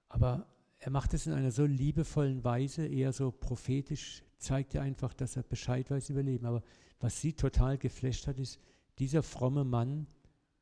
Aber 0.08 0.48
er 0.80 0.90
macht 0.90 1.14
es 1.14 1.28
in 1.28 1.32
einer 1.32 1.52
so 1.52 1.64
liebevollen 1.64 2.42
Weise, 2.42 2.86
eher 2.86 3.12
so 3.12 3.30
prophetisch, 3.30 4.24
zeigt 4.38 4.74
er 4.74 4.82
einfach, 4.82 5.12
dass 5.14 5.36
er 5.36 5.42
Bescheid 5.42 5.90
weiß 5.90 6.10
über 6.10 6.22
Leben. 6.22 6.46
Aber 6.46 6.62
was 7.00 7.20
sie 7.20 7.32
total 7.32 7.78
geflasht 7.78 8.26
hat, 8.26 8.38
ist, 8.38 8.60
dieser 8.98 9.22
fromme 9.22 9.64
Mann 9.64 10.06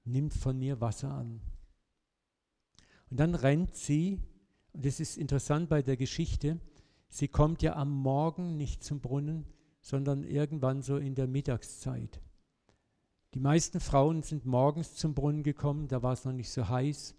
nimmt 0.05 0.35
von 0.35 0.59
mir 0.59 0.81
Wasser 0.81 1.13
an. 1.13 1.41
Und 3.11 3.21
dann 3.21 3.35
rennt 3.35 3.75
sie, 3.77 4.21
und 4.73 4.85
das 4.85 5.01
ist 5.01 5.17
interessant 5.17 5.69
bei 5.69 5.83
der 5.83 5.97
Geschichte, 5.97 6.61
sie 7.09 7.29
kommt 7.29 7.63
ja 7.63 7.77
am 7.77 7.91
Morgen 7.91 8.57
nicht 8.57 8.83
zum 8.83 9.01
Brunnen, 9.01 9.47
sondern 9.81 10.25
irgendwann 10.25 10.83
so 10.83 10.97
in 10.97 11.15
der 11.15 11.27
Mittagszeit. 11.27 12.21
Die 13.35 13.41
meisten 13.41 13.81
Frauen 13.81 14.23
sind 14.23 14.47
morgens 14.47 14.95
zum 14.95 15.15
Brunnen 15.15 15.43
gekommen, 15.43 15.89
da 15.89 16.03
war 16.03 16.13
es 16.13 16.25
noch 16.25 16.33
nicht 16.33 16.51
so 16.51 16.69
heiß. 16.69 17.15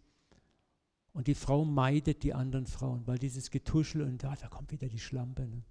Und 1.13 1.27
die 1.27 1.35
Frau 1.35 1.65
meidet 1.65 2.23
die 2.23 2.33
anderen 2.33 2.67
Frauen, 2.67 3.07
weil 3.07 3.17
dieses 3.17 3.49
Getuschel 3.49 4.03
und 4.03 4.23
da, 4.23 4.35
da 4.35 4.47
kommt 4.47 4.71
wieder 4.71 4.87
die 4.87 4.99
Schlampe. 4.99 5.47
Ne? 5.47 5.63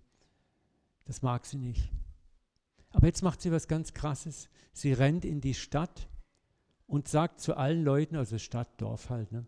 Das 1.07 1.23
mag 1.23 1.47
sie 1.47 1.59
nicht. 1.59 1.91
Aber 2.91 3.07
jetzt 3.07 3.23
macht 3.23 3.41
sie 3.41 3.51
was 3.51 3.69
ganz 3.69 3.95
Krasses. 3.95 4.49
Sie 4.73 4.93
rennt 4.93 5.25
in 5.25 5.41
die 5.41 5.55
Stadt 5.55 6.09
und 6.87 7.09
sagt 7.09 7.41
zu 7.41 7.57
allen 7.57 7.83
Leuten, 7.83 8.17
also 8.17 8.39
Stadt, 8.39 8.81
Dorf 8.81 9.11
halt, 9.11 9.33
ne? 9.33 9.47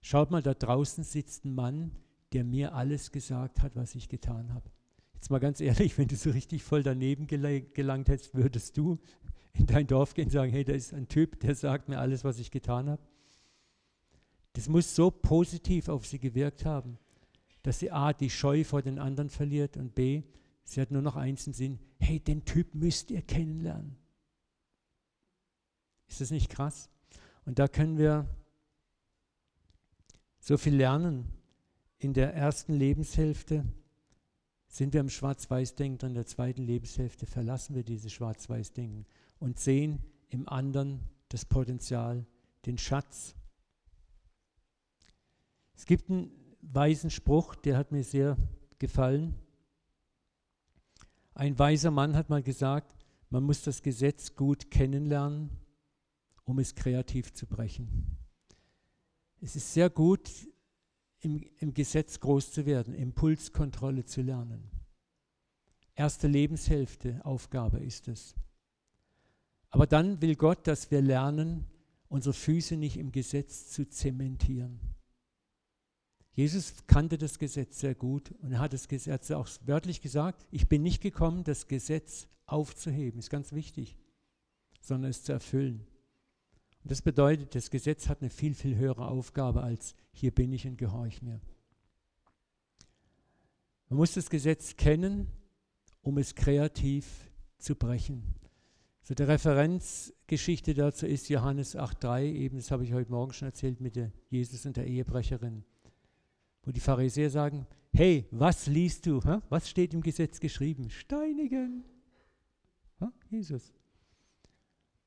schaut 0.00 0.30
mal, 0.30 0.42
da 0.42 0.54
draußen 0.54 1.02
sitzt 1.02 1.44
ein 1.44 1.54
Mann, 1.54 1.90
der 2.32 2.44
mir 2.44 2.74
alles 2.74 3.10
gesagt 3.10 3.62
hat, 3.62 3.74
was 3.74 3.94
ich 3.94 4.08
getan 4.08 4.52
habe. 4.54 4.70
Jetzt 5.14 5.30
mal 5.30 5.38
ganz 5.38 5.60
ehrlich, 5.60 5.98
wenn 5.98 6.08
du 6.08 6.16
so 6.16 6.30
richtig 6.30 6.62
voll 6.62 6.82
daneben 6.82 7.26
gelangt 7.26 8.08
hättest, 8.08 8.34
würdest 8.34 8.76
du 8.76 8.98
in 9.52 9.66
dein 9.66 9.86
Dorf 9.86 10.14
gehen 10.14 10.26
und 10.26 10.30
sagen, 10.30 10.52
hey, 10.52 10.64
da 10.64 10.74
ist 10.74 10.92
ein 10.92 11.08
Typ, 11.08 11.40
der 11.40 11.54
sagt 11.54 11.88
mir 11.88 11.98
alles, 11.98 12.24
was 12.24 12.38
ich 12.38 12.50
getan 12.50 12.88
habe. 12.88 13.02
Das 14.52 14.68
muss 14.68 14.94
so 14.94 15.10
positiv 15.10 15.88
auf 15.88 16.06
sie 16.06 16.18
gewirkt 16.18 16.64
haben, 16.64 16.98
dass 17.62 17.78
sie 17.78 17.90
A, 17.90 18.12
die 18.12 18.30
Scheu 18.30 18.64
vor 18.64 18.82
den 18.82 18.98
anderen 18.98 19.30
verliert 19.30 19.76
und 19.76 19.94
B, 19.94 20.22
sie 20.66 20.80
hat 20.80 20.90
nur 20.90 21.00
noch 21.00 21.16
eins 21.16 21.46
im 21.46 21.54
Sinn, 21.54 21.78
hey, 21.98 22.20
den 22.20 22.44
Typ 22.44 22.74
müsst 22.74 23.10
ihr 23.10 23.22
kennenlernen. 23.22 23.96
Ist 26.06 26.20
das 26.20 26.30
nicht 26.30 26.50
krass? 26.50 26.90
Und 27.46 27.58
da 27.58 27.68
können 27.68 27.96
wir 27.96 28.28
so 30.38 30.58
viel 30.58 30.76
lernen. 30.76 31.32
In 31.98 32.12
der 32.12 32.34
ersten 32.34 32.74
Lebenshälfte 32.74 33.64
sind 34.68 34.92
wir 34.92 35.00
im 35.00 35.08
Schwarz-Weiß-Denken, 35.08 36.08
in 36.08 36.14
der 36.14 36.26
zweiten 36.26 36.64
Lebenshälfte 36.64 37.24
verlassen 37.24 37.74
wir 37.74 37.82
dieses 37.82 38.12
Schwarz-Weiß-Denken 38.12 39.06
und 39.38 39.58
sehen 39.58 40.02
im 40.28 40.46
anderen 40.46 41.00
das 41.30 41.46
Potenzial, 41.46 42.26
den 42.66 42.76
Schatz, 42.76 43.34
es 45.76 45.84
gibt 45.84 46.10
einen 46.10 46.30
weisen 46.62 47.10
Spruch, 47.10 47.54
der 47.54 47.76
hat 47.76 47.92
mir 47.92 48.02
sehr 48.02 48.36
gefallen. 48.78 49.34
Ein 51.36 51.58
weiser 51.58 51.90
Mann 51.90 52.16
hat 52.16 52.30
mal 52.30 52.42
gesagt, 52.42 52.96
man 53.28 53.44
muss 53.44 53.60
das 53.60 53.82
Gesetz 53.82 54.34
gut 54.34 54.70
kennenlernen, 54.70 55.50
um 56.44 56.58
es 56.58 56.74
kreativ 56.74 57.34
zu 57.34 57.46
brechen. 57.46 58.16
Es 59.42 59.54
ist 59.54 59.74
sehr 59.74 59.90
gut, 59.90 60.30
im, 61.20 61.44
im 61.58 61.74
Gesetz 61.74 62.20
groß 62.20 62.52
zu 62.52 62.64
werden, 62.64 62.94
Impulskontrolle 62.94 64.06
zu 64.06 64.22
lernen. 64.22 64.70
Erste 65.94 66.26
Lebenshälfte 66.26 67.22
Aufgabe 67.22 67.80
ist 67.80 68.08
es. 68.08 68.34
Aber 69.68 69.86
dann 69.86 70.22
will 70.22 70.36
Gott, 70.36 70.66
dass 70.66 70.90
wir 70.90 71.02
lernen, 71.02 71.66
unsere 72.08 72.32
Füße 72.32 72.78
nicht 72.78 72.96
im 72.96 73.12
Gesetz 73.12 73.68
zu 73.68 73.86
zementieren. 73.86 74.80
Jesus 76.36 76.86
kannte 76.86 77.16
das 77.16 77.38
Gesetz 77.38 77.80
sehr 77.80 77.94
gut 77.94 78.30
und 78.42 78.52
er 78.52 78.58
hat 78.58 78.74
das 78.74 78.88
Gesetz 78.88 79.30
auch 79.30 79.48
wörtlich 79.64 80.02
gesagt, 80.02 80.46
ich 80.50 80.68
bin 80.68 80.82
nicht 80.82 81.00
gekommen, 81.00 81.44
das 81.44 81.66
Gesetz 81.66 82.28
aufzuheben, 82.44 83.18
ist 83.18 83.30
ganz 83.30 83.52
wichtig, 83.52 83.96
sondern 84.82 85.10
es 85.10 85.24
zu 85.24 85.32
erfüllen. 85.32 85.86
Und 86.82 86.90
das 86.90 87.00
bedeutet, 87.00 87.54
das 87.54 87.70
Gesetz 87.70 88.10
hat 88.10 88.20
eine 88.20 88.28
viel, 88.28 88.54
viel 88.54 88.76
höhere 88.76 89.08
Aufgabe 89.08 89.62
als 89.62 89.94
hier 90.12 90.30
bin 90.30 90.52
ich 90.52 90.66
und 90.66 90.76
gehorch 90.76 91.22
mir. 91.22 91.40
Man 93.88 93.96
muss 93.96 94.12
das 94.12 94.28
Gesetz 94.28 94.76
kennen, 94.76 95.28
um 96.02 96.18
es 96.18 96.34
kreativ 96.34 97.30
zu 97.56 97.76
brechen. 97.76 98.34
So 99.00 99.14
der 99.14 99.28
Referenzgeschichte 99.28 100.74
dazu 100.74 101.06
ist 101.06 101.30
Johannes 101.30 101.78
8,3, 101.78 102.24
eben 102.24 102.58
das 102.58 102.70
habe 102.70 102.84
ich 102.84 102.92
heute 102.92 103.10
Morgen 103.10 103.32
schon 103.32 103.48
erzählt 103.48 103.80
mit 103.80 103.96
der 103.96 104.12
Jesus 104.28 104.66
und 104.66 104.76
der 104.76 104.86
Ehebrecherin 104.86 105.64
wo 106.66 106.72
die 106.72 106.80
Pharisäer 106.80 107.30
sagen, 107.30 107.66
hey, 107.94 108.26
was 108.32 108.66
liest 108.66 109.06
du? 109.06 109.22
Hä? 109.22 109.38
Was 109.48 109.70
steht 109.70 109.94
im 109.94 110.02
Gesetz 110.02 110.40
geschrieben? 110.40 110.90
Steinigen. 110.90 111.84
Hä? 112.98 113.06
Jesus. 113.30 113.72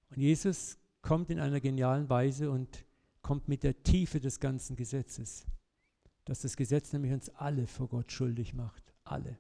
Und 0.10 0.18
Jesus 0.18 0.80
kommt 1.02 1.30
in 1.30 1.40
einer 1.40 1.60
genialen 1.60 2.10
Weise 2.10 2.50
und 2.50 2.86
kommt 3.22 3.48
mit 3.48 3.64
der 3.64 3.84
Tiefe 3.84 4.20
des 4.20 4.40
ganzen 4.40 4.76
Gesetzes. 4.76 5.46
Dass 6.24 6.42
das 6.42 6.56
Gesetz 6.56 6.94
nämlich 6.94 7.12
uns 7.12 7.30
alle 7.30 7.68
vor 7.68 7.90
Gott 7.90 8.12
schuldig 8.12 8.54
macht. 8.54 8.94
Alle. 9.04 9.38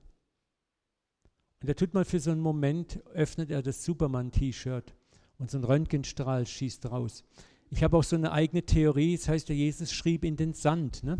Und 1.61 1.69
er 1.69 1.75
tut 1.75 1.93
mal 1.93 2.05
für 2.05 2.19
so 2.19 2.31
einen 2.31 2.41
Moment, 2.41 3.03
öffnet 3.13 3.49
er 3.49 3.61
das 3.61 3.83
Superman-T-Shirt 3.85 4.93
und 5.38 5.51
so 5.51 5.57
ein 5.57 5.63
Röntgenstrahl 5.63 6.45
schießt 6.45 6.85
raus. 6.91 7.23
Ich 7.69 7.83
habe 7.83 7.95
auch 7.95 8.03
so 8.03 8.15
eine 8.15 8.31
eigene 8.31 8.65
Theorie, 8.65 9.15
das 9.15 9.29
heißt, 9.29 9.49
der 9.49 9.55
Jesus 9.55 9.91
schrieb 9.91 10.25
in 10.25 10.35
den 10.35 10.53
Sand. 10.53 11.03
Ne? 11.03 11.17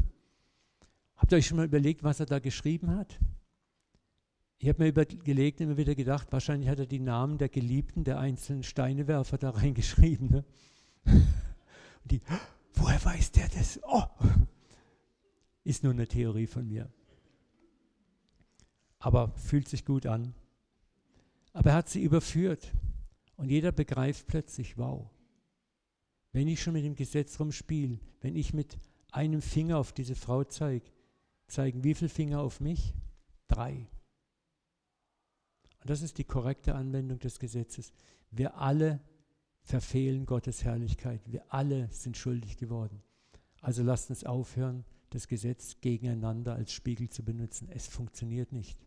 Habt 1.20 1.34
ihr 1.34 1.38
euch 1.38 1.48
schon 1.48 1.58
mal 1.58 1.66
überlegt, 1.66 2.02
was 2.02 2.22
er 2.22 2.26
da 2.26 2.40
geschrieben 2.40 2.96
hat? 2.96 3.20
Ich 4.58 4.70
habe 4.70 4.84
mir 4.84 4.90
überlegt, 4.90 5.60
immer 5.60 5.76
wieder 5.76 5.94
gedacht, 5.94 6.32
wahrscheinlich 6.32 6.70
hat 6.70 6.80
er 6.80 6.86
die 6.86 7.00
Namen 7.00 7.38
der 7.38 7.50
Geliebten 7.50 8.06
der 8.06 8.20
einzelnen 8.20 8.64
Steinewerfer 8.64 9.38
da 9.38 9.50
reingeschrieben. 9.52 10.30
Ne? 10.32 10.46
Die, 12.06 12.22
woher 12.74 13.04
weiß 13.04 13.34
der 13.34 13.50
das? 13.50 13.82
Oh! 13.84 14.04
Ist 15.66 15.84
nur 15.84 15.92
eine 15.92 16.08
Theorie 16.08 16.48
von 16.48 16.66
mir. 16.68 16.90
Aber 18.98 19.34
fühlt 19.36 19.68
sich 19.68 19.84
gut 19.84 20.06
an. 20.06 20.34
Aber 21.52 21.72
er 21.72 21.76
hat 21.76 21.90
sie 21.90 22.02
überführt. 22.02 22.74
Und 23.36 23.50
jeder 23.50 23.74
begreift 23.74 24.28
plötzlich, 24.28 24.78
wow, 24.78 25.10
wenn 26.32 26.48
ich 26.48 26.62
schon 26.62 26.74
mit 26.74 26.86
dem 26.86 26.96
Gesetz 26.96 27.40
rumspiele, 27.40 28.00
wenn 28.22 28.36
ich 28.36 28.54
mit 28.54 28.78
einem 29.12 29.42
Finger 29.42 29.78
auf 29.78 29.92
diese 29.92 30.16
Frau 30.16 30.44
zeige, 30.46 30.92
zeigen 31.50 31.84
wie 31.84 31.94
viele 31.94 32.10
Finger 32.10 32.42
auf 32.42 32.60
mich? 32.60 32.94
Drei. 33.48 33.88
Und 35.82 35.90
das 35.90 36.02
ist 36.02 36.18
die 36.18 36.24
korrekte 36.24 36.76
Anwendung 36.76 37.20
des 37.20 37.40
Gesetzes. 37.40 37.94
Wir 38.32 38.58
alle 38.58 39.00
verfehlen 39.62 40.26
Gottes 40.26 40.64
Herrlichkeit. 40.64 41.22
Wir 41.26 41.54
alle 41.54 41.90
sind 41.92 42.18
schuldig 42.18 42.58
geworden. 42.58 43.02
Also 43.62 43.84
lasst 43.84 44.10
uns 44.10 44.24
aufhören, 44.24 44.86
das 45.10 45.28
Gesetz 45.28 45.80
gegeneinander 45.82 46.54
als 46.56 46.72
Spiegel 46.72 47.10
zu 47.10 47.24
benutzen. 47.24 47.70
Es 47.70 47.88
funktioniert 47.88 48.52
nicht. 48.52 48.80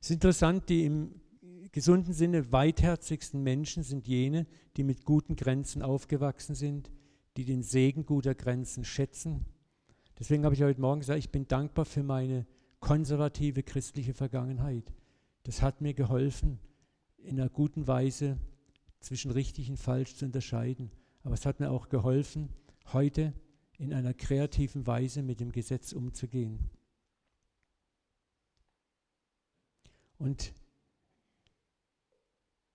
Es 0.00 0.10
ist 0.10 0.14
interessant, 0.14 0.68
die 0.68 0.84
im 0.84 1.20
gesunden 1.70 2.12
Sinne 2.12 2.52
weitherzigsten 2.52 3.42
Menschen 3.42 3.82
sind 3.82 4.06
jene, 4.06 4.46
die 4.76 4.82
mit 4.82 5.04
guten 5.04 5.36
Grenzen 5.36 5.80
aufgewachsen 5.80 6.54
sind, 6.54 6.90
die 7.36 7.44
den 7.44 7.62
Segen 7.62 8.04
guter 8.04 8.34
Grenzen 8.34 8.84
schätzen. 8.84 9.46
Deswegen 10.18 10.44
habe 10.44 10.54
ich 10.54 10.62
heute 10.62 10.80
Morgen 10.80 11.00
gesagt, 11.00 11.18
ich 11.18 11.30
bin 11.30 11.48
dankbar 11.48 11.84
für 11.84 12.02
meine 12.02 12.46
konservative 12.80 13.62
christliche 13.62 14.14
Vergangenheit. 14.14 14.92
Das 15.44 15.62
hat 15.62 15.80
mir 15.80 15.94
geholfen, 15.94 16.58
in 17.18 17.40
einer 17.40 17.48
guten 17.48 17.86
Weise 17.86 18.38
zwischen 19.00 19.30
richtig 19.30 19.70
und 19.70 19.78
falsch 19.78 20.16
zu 20.16 20.24
unterscheiden. 20.24 20.90
Aber 21.22 21.34
es 21.34 21.46
hat 21.46 21.60
mir 21.60 21.70
auch 21.70 21.88
geholfen, 21.88 22.50
heute 22.92 23.32
in 23.78 23.92
einer 23.92 24.14
kreativen 24.14 24.86
Weise 24.86 25.22
mit 25.22 25.40
dem 25.40 25.52
Gesetz 25.52 25.92
umzugehen. 25.92 26.70
Und 30.18 30.52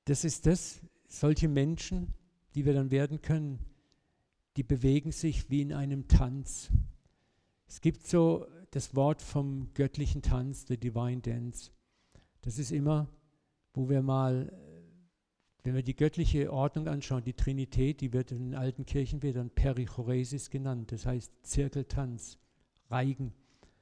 das 0.06 0.26
ist 0.26 0.46
das, 0.46 0.82
solche 1.08 1.48
Menschen, 1.48 2.14
die 2.56 2.66
wir 2.66 2.74
dann 2.74 2.92
werden 2.92 3.22
können, 3.22 3.60
die 4.58 4.64
bewegen 4.64 5.12
sich 5.12 5.52
wie 5.52 5.62
in 5.62 5.72
einem 5.72 6.08
Tanz. 6.08 6.72
Es 7.68 7.80
gibt 7.80 8.08
so 8.08 8.48
das 8.72 8.96
Wort 8.96 9.22
vom 9.22 9.70
göttlichen 9.76 10.24
Tanz, 10.24 10.66
the 10.68 10.78
Divine 10.78 11.22
Dance. 11.22 11.70
Das 12.42 12.58
ist 12.58 12.72
immer, 12.72 13.08
wo 13.74 13.88
wir 13.88 14.02
mal, 14.02 14.52
wenn 15.64 15.76
wir 15.76 15.84
die 15.84 15.96
göttliche 15.96 16.52
Ordnung 16.52 16.88
anschauen, 16.88 17.24
die 17.24 17.34
Trinität, 17.36 18.02
die 18.02 18.14
wird 18.14 18.32
in 18.32 18.46
den 18.46 18.56
alten 18.56 18.86
Kirchen 18.86 19.22
wieder 19.22 19.44
Perichoresis 19.44 20.50
genannt, 20.50 20.92
das 20.92 21.06
heißt 21.06 21.32
Zirkeltanz, 21.44 22.40
Reigen. 22.90 23.34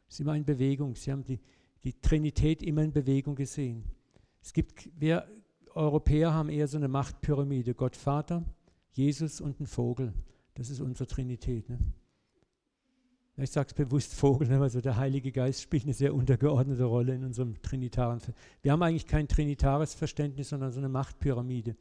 Das 0.08 0.15
ist 0.15 0.20
immer 0.20 0.36
in 0.36 0.44
Bewegung. 0.44 0.96
Sie 0.96 1.12
haben 1.12 1.24
die, 1.24 1.39
die 1.84 1.94
Trinität 2.01 2.62
immer 2.62 2.84
in 2.84 2.91
Bewegung 2.91 3.36
gesehen. 3.36 3.86
Es 4.41 4.51
gibt, 4.51 4.89
wir 5.00 5.25
Europäer 5.74 6.34
haben 6.34 6.50
eher 6.50 6.67
so 6.67 6.77
eine 6.77 6.88
Machtpyramide, 6.88 7.75
Gott 7.75 7.96
Vater, 7.96 8.44
Jesus 8.91 9.39
und 9.39 9.60
ein 9.60 9.67
Vogel. 9.67 10.13
Das 10.55 10.69
ist 10.69 10.81
unsere 10.81 11.07
Trinität. 11.07 11.69
Ne? 11.69 11.77
Ich 13.38 13.51
sage 13.51 13.67
es 13.67 13.74
bewusst 13.74 14.13
Vogel, 14.13 14.47
ne? 14.47 14.62
also 14.62 14.79
der 14.79 14.95
Heilige 14.95 15.31
Geist 15.31 15.62
spielt 15.62 15.83
eine 15.83 15.93
sehr 15.93 16.15
untergeordnete 16.15 16.85
Rolle 16.85 17.13
in 17.13 17.25
unserem 17.25 17.62
trinitaren. 17.62 18.21
Wir 18.62 18.71
haben 18.71 18.81
eigentlich 18.81 19.07
kein 19.07 19.27
trinitares 19.27 19.93
Verständnis, 19.93 20.50
sondern 20.50 20.71
so 20.71 20.79
eine 20.79 20.89
Machtpyramide. 20.89 21.75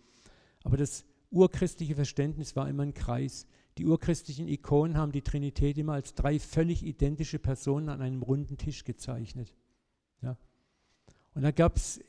Aber 0.65 0.77
das 0.77 1.05
urchristliche 1.31 1.95
Verständnis 1.95 2.57
war 2.57 2.69
immer 2.69 2.83
ein 2.83 2.95
Kreis. 2.95 3.47
Die 3.79 3.87
urchristlichen 3.87 4.49
Ikonen 4.49 4.97
haben 4.97 5.13
die 5.13 5.23
Trinität 5.23 5.79
immer 5.79 5.95
als 5.95 6.15
drei 6.15 6.41
völlig 6.41 6.85
identische 6.85 7.39
Personen 7.39 7.89
an 7.89 8.03
einem 8.03 8.23
runden 8.23 8.57
Tisch 8.57 8.85
gezeichnet. 8.85 9.55
Ja? 10.23 10.37
Und 11.35 11.43
da 11.43 11.53
gab 11.53 11.77
es 11.77 12.01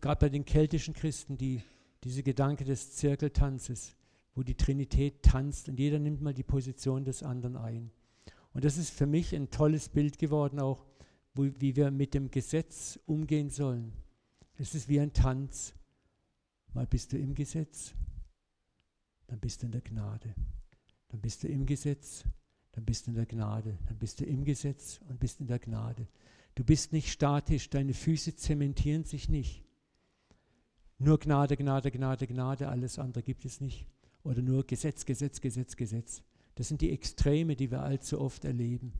gerade 0.00 0.20
bei 0.20 0.28
den 0.28 0.44
keltischen 0.44 0.92
Christen 0.92 1.38
die, 1.38 1.62
diese 2.04 2.22
Gedanke 2.22 2.64
des 2.64 2.92
Zirkeltanzes, 2.92 3.96
wo 4.34 4.42
die 4.42 4.56
Trinität 4.56 5.22
tanzt 5.22 5.68
und 5.68 5.78
jeder 5.78 5.98
nimmt 5.98 6.20
mal 6.20 6.34
die 6.34 6.42
Position 6.42 7.04
des 7.04 7.22
anderen 7.22 7.56
ein. 7.56 7.90
Und 8.52 8.64
das 8.64 8.78
ist 8.78 8.90
für 8.90 9.06
mich 9.06 9.34
ein 9.34 9.50
tolles 9.50 9.88
Bild 9.88 10.18
geworden, 10.18 10.60
auch 10.60 10.84
wo, 11.34 11.44
wie 11.58 11.76
wir 11.76 11.90
mit 11.90 12.14
dem 12.14 12.30
Gesetz 12.30 12.98
umgehen 13.06 13.50
sollen. 13.50 13.92
Es 14.56 14.74
ist 14.74 14.88
wie 14.88 15.00
ein 15.00 15.12
Tanz. 15.12 15.74
Mal 16.72 16.86
bist 16.86 17.12
du 17.12 17.18
im 17.18 17.34
Gesetz, 17.34 17.94
dann 19.26 19.38
bist 19.38 19.62
du 19.62 19.66
in 19.66 19.72
der 19.72 19.80
Gnade. 19.80 20.34
Dann 21.08 21.20
bist 21.20 21.42
du 21.42 21.48
im 21.48 21.66
Gesetz, 21.66 22.24
dann 22.72 22.84
bist 22.84 23.06
du 23.06 23.10
in 23.10 23.16
der 23.16 23.26
Gnade. 23.26 23.78
Dann 23.86 23.98
bist 23.98 24.20
du 24.20 24.24
im 24.24 24.44
Gesetz 24.44 25.00
und 25.08 25.20
bist 25.20 25.40
in 25.40 25.46
der 25.46 25.60
Gnade. 25.60 26.08
Du 26.56 26.64
bist 26.64 26.92
nicht 26.92 27.10
statisch, 27.10 27.70
deine 27.70 27.94
Füße 27.94 28.34
zementieren 28.36 29.04
sich 29.04 29.28
nicht. 29.28 29.64
Nur 30.98 31.18
Gnade, 31.18 31.56
Gnade, 31.56 31.90
Gnade, 31.90 32.26
Gnade, 32.26 32.68
alles 32.68 32.98
andere 32.98 33.22
gibt 33.22 33.44
es 33.44 33.60
nicht. 33.60 33.86
Oder 34.24 34.42
nur 34.42 34.66
Gesetz, 34.66 35.04
Gesetz, 35.04 35.40
Gesetz, 35.40 35.76
Gesetz. 35.76 36.22
Das 36.56 36.68
sind 36.68 36.80
die 36.80 36.90
Extreme, 36.90 37.56
die 37.56 37.70
wir 37.70 37.82
allzu 37.82 38.20
oft 38.20 38.44
erleben. 38.44 38.92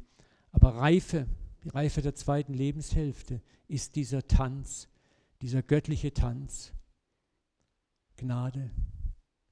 Aber 0.52 0.76
Reife, 0.76 1.26
die 1.64 1.70
Reife 1.70 2.02
der 2.02 2.14
zweiten 2.14 2.54
Lebenshälfte 2.54 3.40
ist 3.66 3.96
dieser 3.96 4.26
Tanz, 4.26 4.88
dieser 5.40 5.62
göttliche 5.62 6.12
Tanz. 6.12 6.72
Gnade, 8.16 8.70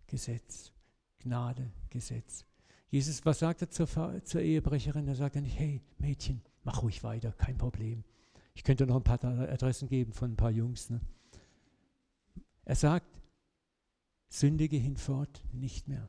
Gesetz, 0.06 0.72
Gnade, 1.18 1.72
Gesetz. 1.90 2.44
Jesus, 2.90 3.24
was 3.24 3.38
sagt 3.38 3.62
er 3.62 3.70
zur, 3.70 3.88
zur 4.24 4.40
Ehebrecherin? 4.42 5.08
Er 5.08 5.16
sagt 5.16 5.34
ja 5.34 5.40
nicht, 5.40 5.58
hey 5.58 5.80
Mädchen, 5.98 6.42
mach 6.62 6.82
ruhig 6.82 7.02
weiter, 7.02 7.32
kein 7.32 7.56
Problem. 7.56 8.04
Ich 8.54 8.62
könnte 8.62 8.86
noch 8.86 8.96
ein 8.96 9.02
paar 9.02 9.24
Adressen 9.24 9.88
geben 9.88 10.12
von 10.12 10.32
ein 10.32 10.36
paar 10.36 10.50
Jungs. 10.50 10.90
Ne? 10.90 11.00
Er 12.64 12.76
sagt, 12.76 13.06
sündige 14.32 14.76
hinfort 14.76 15.44
nicht 15.52 15.88
mehr. 15.88 16.08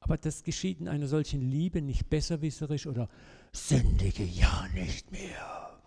Aber 0.00 0.16
das 0.16 0.42
geschieht 0.42 0.80
in 0.80 0.88
einer 0.88 1.06
solchen 1.06 1.42
Liebe 1.42 1.82
nicht 1.82 2.08
besserwisserisch 2.08 2.86
oder 2.86 3.08
sündige 3.52 4.24
ja 4.24 4.66
nicht 4.74 5.12
mehr. 5.12 5.82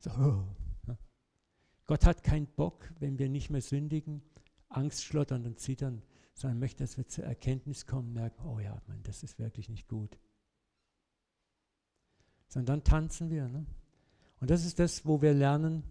So. 0.00 0.44
Gott 1.86 2.04
hat 2.04 2.24
keinen 2.24 2.46
Bock, 2.46 2.92
wenn 2.98 3.18
wir 3.18 3.28
nicht 3.28 3.50
mehr 3.50 3.62
sündigen, 3.62 4.22
Angst 4.68 5.04
schlottern 5.04 5.46
und 5.46 5.60
zittern, 5.60 6.02
sondern 6.34 6.58
möchte, 6.58 6.82
dass 6.82 6.96
wir 6.96 7.06
zur 7.06 7.24
Erkenntnis 7.24 7.86
kommen, 7.86 8.12
merken, 8.12 8.44
oh 8.44 8.58
ja, 8.58 8.80
Mann, 8.86 9.02
das 9.04 9.22
ist 9.22 9.38
wirklich 9.38 9.68
nicht 9.68 9.88
gut. 9.88 10.18
Sondern 12.48 12.80
dann 12.80 12.84
tanzen 12.84 13.30
wir. 13.30 13.48
Ne? 13.48 13.66
Und 14.40 14.50
das 14.50 14.64
ist 14.64 14.78
das, 14.78 15.06
wo 15.06 15.22
wir 15.22 15.32
lernen, 15.32 15.84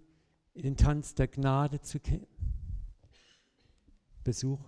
den 0.61 0.77
Tanz 0.77 1.15
der 1.15 1.27
Gnade 1.27 1.81
zu 1.81 1.99
kennen. 1.99 2.27
Besuch, 4.23 4.59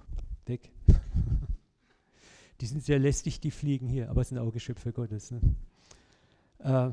weg. 0.46 0.72
die 2.62 2.66
sind 2.66 2.84
sehr 2.84 3.00
lästig, 3.00 3.40
die 3.40 3.52
fliegen 3.52 3.88
hier, 3.88 4.10
aber 4.10 4.22
es 4.22 4.30
sind 4.30 4.38
auch 4.38 4.52
Geschöpfe 4.52 4.94
Gottes. 4.94 5.32
Ne? 5.32 5.42
Äh, 6.60 6.92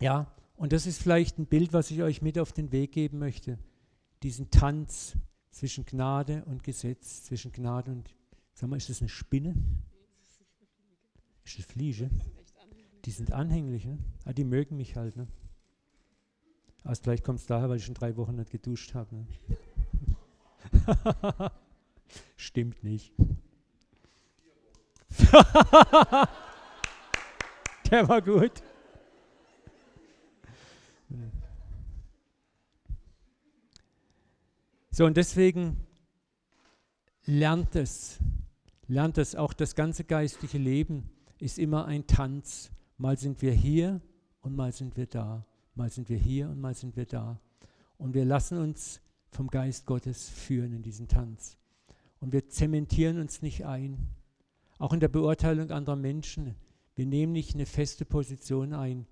ja, 0.00 0.32
und 0.56 0.72
das 0.72 0.86
ist 0.86 1.02
vielleicht 1.02 1.38
ein 1.38 1.46
Bild, 1.46 1.72
was 1.72 1.90
ich 1.90 2.02
euch 2.02 2.22
mit 2.22 2.38
auf 2.38 2.52
den 2.52 2.72
Weg 2.72 2.92
geben 2.92 3.18
möchte. 3.18 3.58
Diesen 4.22 4.50
Tanz 4.50 5.16
zwischen 5.50 5.84
Gnade 5.84 6.44
und 6.44 6.62
Gesetz, 6.62 7.24
zwischen 7.24 7.52
Gnade 7.52 7.90
und, 7.90 8.14
sag 8.54 8.68
mal, 8.70 8.76
ist 8.76 8.88
das 8.88 9.00
eine 9.00 9.08
Spinne? 9.08 9.54
Ist 11.44 11.58
das 11.58 11.66
Fliege? 11.66 12.10
Die 13.04 13.10
sind 13.10 13.32
anhänglich, 13.32 13.84
ne? 13.84 13.98
Ah, 14.24 14.32
die 14.32 14.44
mögen 14.44 14.76
mich 14.76 14.96
halt, 14.96 15.16
ne? 15.16 15.26
Also 16.84 17.02
vielleicht 17.02 17.24
kommt 17.24 17.38
es 17.40 17.46
daher, 17.46 17.68
weil 17.68 17.76
ich 17.76 17.84
schon 17.84 17.94
drei 17.94 18.16
Wochen 18.16 18.34
nicht 18.34 18.50
geduscht 18.50 18.94
habe. 18.94 19.14
Ne? 19.14 19.26
Stimmt 22.36 22.82
nicht. 22.82 23.12
Der 27.90 28.08
war 28.08 28.22
gut. 28.22 28.62
So, 34.90 35.06
und 35.06 35.16
deswegen 35.16 35.86
lernt 37.24 37.76
es, 37.76 38.18
lernt 38.88 39.18
es, 39.18 39.34
auch 39.34 39.52
das 39.52 39.74
ganze 39.74 40.04
geistliche 40.04 40.58
Leben 40.58 41.10
ist 41.38 41.58
immer 41.58 41.86
ein 41.86 42.06
Tanz. 42.06 42.70
Mal 42.98 43.16
sind 43.18 43.40
wir 43.42 43.52
hier 43.52 44.00
und 44.42 44.54
mal 44.54 44.72
sind 44.72 44.96
wir 44.96 45.06
da. 45.06 45.46
Mal 45.74 45.90
sind 45.90 46.08
wir 46.08 46.18
hier 46.18 46.48
und 46.48 46.60
mal 46.60 46.74
sind 46.74 46.96
wir 46.96 47.06
da. 47.06 47.40
Und 47.96 48.14
wir 48.14 48.24
lassen 48.24 48.58
uns 48.58 49.00
vom 49.30 49.48
Geist 49.48 49.86
Gottes 49.86 50.28
führen 50.28 50.72
in 50.72 50.82
diesen 50.82 51.08
Tanz. 51.08 51.56
Und 52.20 52.32
wir 52.32 52.48
zementieren 52.48 53.18
uns 53.18 53.42
nicht 53.42 53.64
ein. 53.64 54.08
Auch 54.78 54.92
in 54.92 55.00
der 55.00 55.08
Beurteilung 55.08 55.70
anderer 55.70 55.96
Menschen. 55.96 56.54
Wir 56.94 57.06
nehmen 57.06 57.32
nicht 57.32 57.54
eine 57.54 57.66
feste 57.66 58.04
Position 58.04 58.74
ein. 58.74 59.06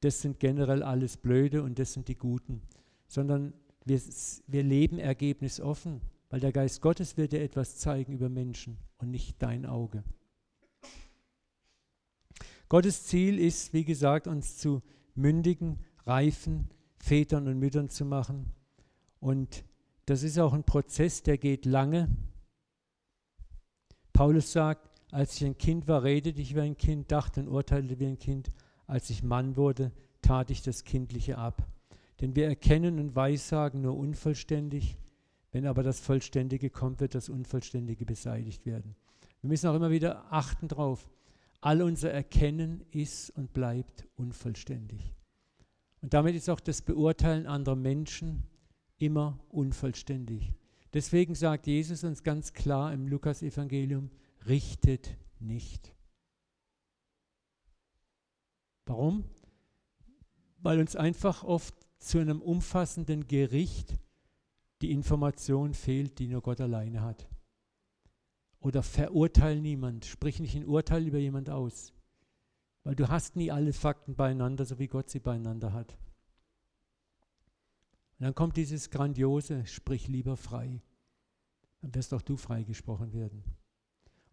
Das 0.00 0.20
sind 0.20 0.40
generell 0.40 0.82
alles 0.82 1.16
Blöde 1.16 1.62
und 1.62 1.78
das 1.78 1.92
sind 1.92 2.08
die 2.08 2.16
Guten. 2.16 2.62
Sondern 3.08 3.54
wir, 3.84 4.00
wir 4.46 4.62
leben 4.62 4.98
ergebnisoffen, 4.98 6.00
weil 6.28 6.40
der 6.40 6.52
Geist 6.52 6.80
Gottes 6.82 7.16
wird 7.16 7.32
dir 7.32 7.42
etwas 7.42 7.78
zeigen 7.78 8.12
über 8.12 8.28
Menschen 8.28 8.78
und 8.98 9.10
nicht 9.10 9.40
dein 9.42 9.64
Auge. 9.64 10.04
Gottes 12.68 13.04
Ziel 13.04 13.38
ist, 13.38 13.72
wie 13.72 13.84
gesagt, 13.84 14.26
uns 14.26 14.56
zu 14.56 14.82
mündigen, 15.14 15.78
reifen 16.06 16.68
Vätern 16.98 17.48
und 17.48 17.58
Müttern 17.58 17.88
zu 17.88 18.04
machen. 18.04 18.46
Und 19.20 19.64
das 20.06 20.22
ist 20.22 20.38
auch 20.38 20.52
ein 20.52 20.64
Prozess, 20.64 21.22
der 21.22 21.38
geht 21.38 21.64
lange. 21.64 22.08
Paulus 24.12 24.52
sagt, 24.52 24.88
als 25.10 25.36
ich 25.36 25.44
ein 25.44 25.58
Kind 25.58 25.88
war, 25.88 26.02
redete 26.02 26.40
ich 26.40 26.54
wie 26.54 26.60
ein 26.60 26.76
Kind, 26.76 27.12
dachte 27.12 27.40
und 27.40 27.48
urteilte 27.48 27.98
wie 27.98 28.06
ein 28.06 28.18
Kind. 28.18 28.50
Als 28.86 29.10
ich 29.10 29.22
Mann 29.22 29.56
wurde, 29.56 29.92
tat 30.22 30.50
ich 30.50 30.62
das 30.62 30.84
Kindliche 30.84 31.38
ab. 31.38 31.66
Denn 32.20 32.36
wir 32.36 32.46
erkennen 32.46 32.98
und 32.98 33.16
weissagen 33.16 33.82
nur 33.82 33.96
unvollständig. 33.96 34.96
Wenn 35.50 35.66
aber 35.66 35.82
das 35.82 36.00
Vollständige 36.00 36.70
kommt, 36.70 37.00
wird 37.00 37.14
das 37.14 37.28
Unvollständige 37.28 38.06
beseitigt 38.06 38.64
werden. 38.64 38.94
Wir 39.40 39.48
müssen 39.48 39.68
auch 39.68 39.74
immer 39.74 39.90
wieder 39.90 40.32
achten 40.32 40.68
drauf. 40.68 41.10
All 41.60 41.82
unser 41.82 42.10
Erkennen 42.10 42.84
ist 42.90 43.30
und 43.30 43.52
bleibt 43.52 44.06
unvollständig. 44.16 45.12
Und 46.02 46.14
damit 46.14 46.34
ist 46.34 46.50
auch 46.50 46.60
das 46.60 46.82
Beurteilen 46.82 47.46
anderer 47.46 47.76
Menschen 47.76 48.42
immer 48.98 49.38
unvollständig. 49.48 50.52
Deswegen 50.92 51.34
sagt 51.34 51.66
Jesus 51.66 52.04
uns 52.04 52.22
ganz 52.22 52.52
klar 52.52 52.92
im 52.92 53.06
Lukas-Evangelium: 53.06 54.10
richtet 54.46 55.16
nicht. 55.38 55.94
Warum? 58.84 59.24
Weil 60.58 60.80
uns 60.80 60.96
einfach 60.96 61.44
oft 61.44 61.74
zu 61.98 62.18
einem 62.18 62.42
umfassenden 62.42 63.26
Gericht 63.28 63.98
die 64.82 64.90
Information 64.90 65.72
fehlt, 65.72 66.18
die 66.18 66.26
nur 66.26 66.42
Gott 66.42 66.60
alleine 66.60 67.02
hat. 67.02 67.28
Oder 68.58 68.82
verurteil 68.82 69.60
niemand, 69.60 70.04
sprich 70.04 70.40
nicht 70.40 70.56
ein 70.56 70.66
Urteil 70.66 71.06
über 71.06 71.18
jemand 71.18 71.48
aus, 71.48 71.92
weil 72.84 72.94
du 72.94 73.08
hast 73.08 73.36
nie 73.36 73.50
alle 73.50 73.72
Fakten 73.72 74.14
beieinander, 74.14 74.64
so 74.64 74.78
wie 74.78 74.88
Gott 74.88 75.10
sie 75.10 75.20
beieinander 75.20 75.72
hat. 75.72 75.96
Und 78.18 78.26
dann 78.26 78.34
kommt 78.34 78.56
dieses 78.56 78.90
grandiose, 78.90 79.66
sprich 79.66 80.08
lieber 80.08 80.36
frei. 80.36 80.80
Dann 81.80 81.94
wirst 81.94 82.14
auch 82.14 82.22
du 82.22 82.36
freigesprochen 82.36 83.12
werden. 83.12 83.42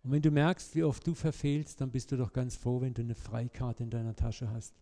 Und 0.03 0.11
wenn 0.11 0.21
du 0.21 0.31
merkst, 0.31 0.75
wie 0.75 0.83
oft 0.83 1.05
du 1.05 1.13
verfehlst, 1.13 1.81
dann 1.81 1.91
bist 1.91 2.11
du 2.11 2.17
doch 2.17 2.31
ganz 2.31 2.55
froh, 2.55 2.81
wenn 2.81 2.93
du 2.93 3.01
eine 3.01 3.15
Freikarte 3.15 3.83
in 3.83 3.89
deiner 3.89 4.15
Tasche 4.15 4.49
hast. 4.51 4.75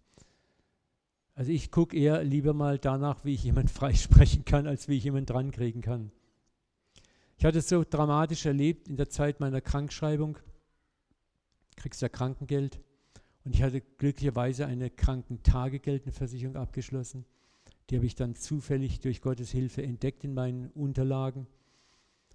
Also 1.34 1.52
ich 1.52 1.72
gucke 1.72 1.96
eher 1.96 2.24
lieber 2.24 2.54
mal 2.54 2.80
danach, 2.80 3.24
wie 3.24 3.34
ich 3.34 3.44
jemanden 3.44 3.70
freisprechen 3.74 4.46
kann, 4.46 4.68
als 4.68 4.88
wie 4.88 4.98
ich 4.98 5.04
jemanden 5.04 5.28
drankriegen 5.28 5.82
kann. 5.82 6.12
Ich 7.38 7.46
hatte 7.46 7.60
es 7.60 7.70
so 7.70 7.84
dramatisch 7.88 8.46
erlebt 8.46 8.88
in 8.88 8.98
der 8.98 9.10
Zeit 9.10 9.40
meiner 9.40 9.62
Krankschreibung. 9.62 10.40
Kriegst 11.76 12.02
ja 12.02 12.10
Krankengeld. 12.10 12.80
Und 13.48 13.56
ich 13.56 13.64
hatte 13.64 13.80
glücklicherweise 13.80 14.66
eine 14.66 14.90
Krankentagegeldenversicherung 14.90 16.58
abgeschlossen. 16.58 17.24
Die 17.90 17.96
habe 17.96 18.06
ich 18.06 18.14
dann 18.14 18.36
zufällig 18.36 19.00
durch 19.00 19.22
Gottes 19.22 19.52
Hilfe 19.52 19.82
entdeckt 19.84 20.26
in 20.26 20.34
meinen 20.34 20.68
Unterlagen. 20.72 21.48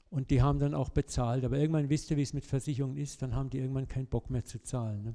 Und 0.09 0.31
die 0.31 0.41
haben 0.41 0.59
dann 0.59 0.73
auch 0.73 0.89
bezahlt. 0.89 1.45
Aber 1.45 1.59
irgendwann 1.59 1.91
wisst 1.91 2.11
ihr, 2.11 2.17
wie 2.17 2.23
es 2.23 2.33
mit 2.33 2.47
Versicherungen 2.47 2.97
ist, 2.97 3.21
dann 3.21 3.35
haben 3.35 3.51
die 3.51 3.59
irgendwann 3.59 3.89
keinen 3.89 4.07
Bock 4.07 4.31
mehr 4.31 4.47
zu 4.47 4.63
zahlen. 4.63 5.03
Ne? 5.03 5.15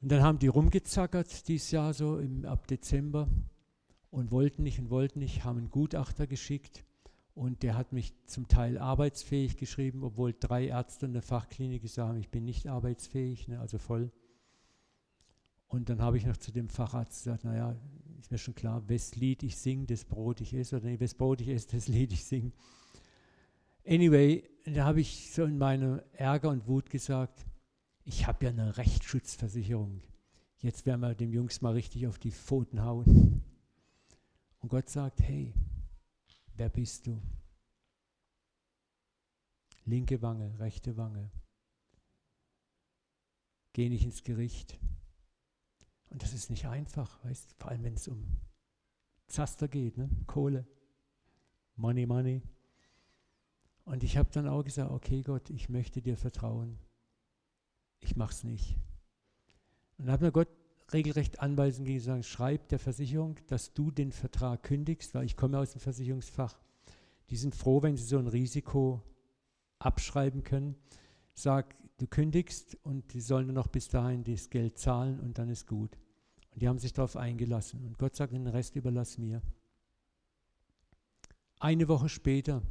Und 0.00 0.10
dann 0.10 0.24
haben 0.24 0.40
die 0.40 0.48
rumgezackert 0.48 1.46
dieses 1.46 1.70
Jahr 1.70 1.94
so 1.94 2.18
im, 2.18 2.46
ab 2.46 2.66
Dezember 2.66 3.28
und 4.10 4.32
wollten 4.32 4.64
nicht 4.64 4.80
und 4.80 4.90
wollten 4.90 5.20
nicht, 5.20 5.44
haben 5.44 5.58
einen 5.58 5.70
Gutachter 5.70 6.26
geschickt 6.26 6.84
und 7.36 7.62
der 7.62 7.76
hat 7.76 7.92
mich 7.92 8.14
zum 8.24 8.48
Teil 8.48 8.78
arbeitsfähig 8.78 9.58
geschrieben, 9.58 10.02
obwohl 10.02 10.34
drei 10.40 10.68
Ärzte 10.68 11.04
in 11.04 11.12
der 11.12 11.20
Fachklinik 11.20 11.82
gesagt 11.82 12.08
haben, 12.08 12.18
ich 12.18 12.30
bin 12.30 12.46
nicht 12.46 12.66
arbeitsfähig, 12.66 13.46
ne, 13.46 13.60
also 13.60 13.76
voll. 13.76 14.10
Und 15.68 15.90
dann 15.90 16.00
habe 16.00 16.16
ich 16.16 16.24
noch 16.24 16.38
zu 16.38 16.50
dem 16.50 16.70
Facharzt 16.70 17.24
gesagt, 17.24 17.44
naja, 17.44 17.76
ist 18.18 18.30
mir 18.30 18.38
schon 18.38 18.54
klar, 18.54 18.88
wes 18.88 19.16
Lied 19.16 19.42
ich 19.42 19.58
singe, 19.58 19.84
das 19.84 20.06
Brot 20.06 20.40
ich 20.40 20.54
esse, 20.54 20.76
oder 20.76 20.86
nee, 20.86 20.98
wes 20.98 21.12
Brot 21.12 21.42
ich 21.42 21.48
esse, 21.48 21.68
das 21.72 21.88
Lied 21.88 22.10
ich 22.10 22.24
singe. 22.24 22.52
Anyway, 23.86 24.48
da 24.64 24.86
habe 24.86 25.02
ich 25.02 25.30
so 25.30 25.44
in 25.44 25.58
meinem 25.58 26.00
Ärger 26.14 26.48
und 26.48 26.66
Wut 26.66 26.88
gesagt, 26.88 27.44
ich 28.04 28.26
habe 28.26 28.46
ja 28.46 28.50
eine 28.50 28.78
Rechtsschutzversicherung. 28.78 30.00
Jetzt 30.56 30.86
werden 30.86 31.02
wir 31.02 31.14
dem 31.14 31.34
Jungs 31.34 31.60
mal 31.60 31.74
richtig 31.74 32.06
auf 32.06 32.18
die 32.18 32.30
Pfoten 32.30 32.82
hauen. 32.82 33.42
Und 34.60 34.70
Gott 34.70 34.88
sagt, 34.88 35.20
hey, 35.20 35.52
wer 36.56 36.68
bist 36.68 37.06
du? 37.06 37.20
Linke 39.84 40.20
Wange, 40.22 40.58
rechte 40.58 40.96
Wange. 40.96 41.30
Geh 43.72 43.88
nicht 43.88 44.04
ins 44.04 44.24
Gericht. 44.24 44.78
Und 46.10 46.22
das 46.22 46.32
ist 46.32 46.50
nicht 46.50 46.66
einfach, 46.66 47.22
weißt, 47.24 47.54
vor 47.54 47.70
allem 47.70 47.84
wenn 47.84 47.94
es 47.94 48.08
um 48.08 48.40
Zaster 49.26 49.68
geht, 49.68 49.98
ne? 49.98 50.08
Kohle, 50.26 50.66
Money, 51.74 52.06
Money. 52.06 52.42
Und 53.84 54.02
ich 54.02 54.16
habe 54.16 54.30
dann 54.32 54.48
auch 54.48 54.64
gesagt, 54.64 54.90
okay 54.90 55.22
Gott, 55.22 55.50
ich 55.50 55.68
möchte 55.68 56.00
dir 56.00 56.16
vertrauen. 56.16 56.78
Ich 58.00 58.16
mache 58.16 58.32
es 58.32 58.44
nicht. 58.44 58.76
Und 59.98 60.06
dann 60.06 60.12
hat 60.12 60.20
mir 60.20 60.32
Gott 60.32 60.48
regelrecht 60.92 61.40
Anweisungen 61.40 61.86
gegeben, 61.86 62.22
schreib 62.22 62.68
der 62.68 62.78
Versicherung, 62.78 63.36
dass 63.48 63.74
du 63.74 63.90
den 63.90 64.12
Vertrag 64.12 64.62
kündigst, 64.62 65.14
weil 65.14 65.24
ich 65.24 65.36
komme 65.36 65.58
aus 65.58 65.72
dem 65.72 65.80
Versicherungsfach. 65.80 66.58
Die 67.30 67.36
sind 67.36 67.54
froh, 67.54 67.82
wenn 67.82 67.96
sie 67.96 68.04
so 68.04 68.18
ein 68.18 68.28
Risiko 68.28 69.02
abschreiben 69.78 70.44
können. 70.44 70.76
Sag, 71.34 71.74
du 71.98 72.06
kündigst 72.06 72.76
und 72.82 73.12
die 73.12 73.20
sollen 73.20 73.46
nur 73.46 73.54
noch 73.54 73.66
bis 73.66 73.88
dahin 73.88 74.24
das 74.24 74.48
Geld 74.50 74.78
zahlen 74.78 75.20
und 75.20 75.38
dann 75.38 75.48
ist 75.48 75.66
gut. 75.66 75.98
Und 76.52 76.62
die 76.62 76.68
haben 76.68 76.78
sich 76.78 76.92
darauf 76.92 77.16
eingelassen. 77.16 77.84
Und 77.84 77.98
Gott 77.98 78.16
sagt, 78.16 78.32
den 78.32 78.46
Rest 78.46 78.76
überlass 78.76 79.18
mir. 79.18 79.42
Eine 81.58 81.88
Woche 81.88 82.08
später 82.08 82.62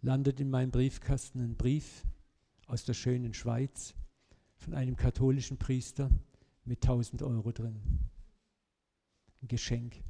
landet 0.00 0.40
in 0.40 0.50
meinem 0.50 0.70
Briefkasten 0.70 1.40
ein 1.40 1.56
Brief 1.56 2.04
aus 2.66 2.84
der 2.84 2.94
schönen 2.94 3.34
Schweiz 3.34 3.94
von 4.56 4.74
einem 4.74 4.96
katholischen 4.96 5.58
Priester 5.58 6.10
mit 6.64 6.82
1000 6.82 7.22
Euro 7.22 7.52
drin. 7.52 7.80
Ein 9.42 9.48
Geschenk. 9.48 10.02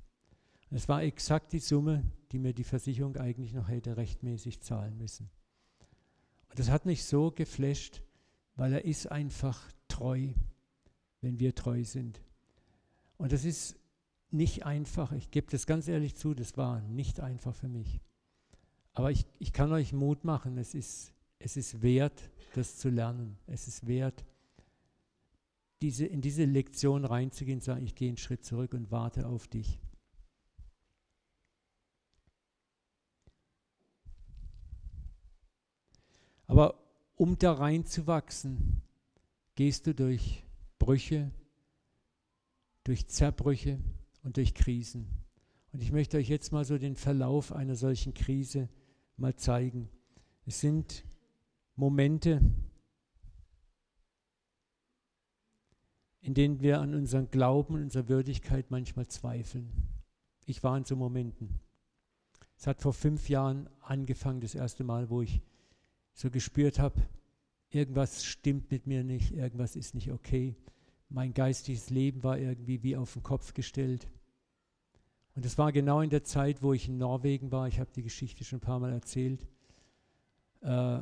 Es 0.70 0.88
war 0.88 1.02
exakt 1.02 1.52
die 1.52 1.58
Summe, 1.58 2.02
die 2.30 2.38
mir 2.38 2.54
die 2.54 2.64
Versicherung 2.64 3.16
eigentlich 3.16 3.52
noch 3.52 3.68
hätte 3.68 3.96
rechtmäßig 3.96 4.60
zahlen 4.60 4.96
müssen. 4.96 5.30
Und 6.48 6.58
das 6.58 6.70
hat 6.70 6.86
mich 6.86 7.04
so 7.04 7.30
geflasht, 7.30 8.02
weil 8.56 8.72
er 8.72 8.84
ist 8.84 9.10
einfach 9.10 9.60
treu, 9.88 10.28
wenn 11.20 11.38
wir 11.38 11.54
treu 11.54 11.84
sind. 11.84 12.20
Und 13.18 13.32
das 13.32 13.44
ist 13.44 13.76
nicht 14.30 14.64
einfach. 14.64 15.12
Ich 15.12 15.30
gebe 15.30 15.50
das 15.50 15.66
ganz 15.66 15.88
ehrlich 15.88 16.16
zu, 16.16 16.34
das 16.34 16.56
war 16.56 16.80
nicht 16.80 17.20
einfach 17.20 17.54
für 17.54 17.68
mich. 17.68 18.00
Aber 18.94 19.10
ich, 19.10 19.26
ich 19.38 19.52
kann 19.52 19.72
euch 19.72 19.92
Mut 19.92 20.24
machen, 20.24 20.58
es 20.58 20.74
ist, 20.74 21.12
es 21.38 21.56
ist 21.56 21.82
wert, 21.82 22.30
das 22.54 22.76
zu 22.78 22.88
lernen. 22.88 23.36
Es 23.46 23.68
ist 23.68 23.86
wert, 23.86 24.24
diese, 25.82 26.06
in 26.06 26.20
diese 26.20 26.44
Lektion 26.44 27.04
reinzugehen 27.04 27.58
und 27.58 27.64
sagen, 27.64 27.84
ich 27.84 27.94
gehe 27.94 28.08
einen 28.08 28.16
Schritt 28.16 28.44
zurück 28.44 28.72
und 28.72 28.90
warte 28.90 29.26
auf 29.26 29.48
dich. 29.48 29.80
Aber 36.46 36.78
um 37.16 37.38
da 37.38 37.52
reinzuwachsen, 37.52 38.82
gehst 39.54 39.86
du 39.86 39.94
durch 39.94 40.44
Brüche, 40.78 41.30
durch 42.84 43.06
Zerbrüche 43.08 43.78
und 44.22 44.36
durch 44.36 44.54
Krisen. 44.54 45.06
Und 45.72 45.82
ich 45.82 45.92
möchte 45.92 46.18
euch 46.18 46.28
jetzt 46.28 46.52
mal 46.52 46.64
so 46.64 46.78
den 46.78 46.96
Verlauf 46.96 47.52
einer 47.52 47.76
solchen 47.76 48.14
Krise 48.14 48.68
mal 49.16 49.34
zeigen. 49.34 49.88
Es 50.44 50.60
sind 50.60 51.04
Momente, 51.74 52.40
in 56.22 56.34
denen 56.34 56.60
wir 56.60 56.80
an 56.80 56.94
unseren 56.94 57.30
Glauben 57.30 57.74
unserer 57.74 58.08
Würdigkeit 58.08 58.70
manchmal 58.70 59.08
zweifeln. 59.08 59.70
Ich 60.46 60.62
war 60.62 60.76
in 60.78 60.84
so 60.84 60.96
Momenten. 60.96 61.60
Es 62.56 62.66
hat 62.66 62.80
vor 62.80 62.92
fünf 62.92 63.28
Jahren 63.28 63.68
angefangen, 63.80 64.40
das 64.40 64.54
erste 64.54 64.84
Mal, 64.84 65.10
wo 65.10 65.22
ich 65.22 65.40
so 66.14 66.30
gespürt 66.30 66.78
habe, 66.78 67.02
irgendwas 67.70 68.24
stimmt 68.24 68.70
mit 68.70 68.86
mir 68.86 69.02
nicht, 69.02 69.32
irgendwas 69.32 69.74
ist 69.74 69.94
nicht 69.94 70.12
okay. 70.12 70.54
Mein 71.08 71.34
geistiges 71.34 71.90
Leben 71.90 72.22
war 72.22 72.38
irgendwie 72.38 72.82
wie 72.82 72.96
auf 72.96 73.14
den 73.14 73.22
Kopf 73.22 73.52
gestellt. 73.52 74.06
Und 75.34 75.44
es 75.44 75.58
war 75.58 75.72
genau 75.72 76.02
in 76.02 76.10
der 76.10 76.24
Zeit, 76.24 76.62
wo 76.62 76.72
ich 76.72 76.88
in 76.88 76.98
Norwegen 76.98 77.50
war. 77.50 77.66
Ich 77.66 77.80
habe 77.80 77.90
die 77.94 78.02
Geschichte 78.02 78.44
schon 78.44 78.58
ein 78.58 78.62
paar 78.62 78.78
Mal 78.78 78.92
erzählt. 78.92 79.46
Äh, 80.60 81.00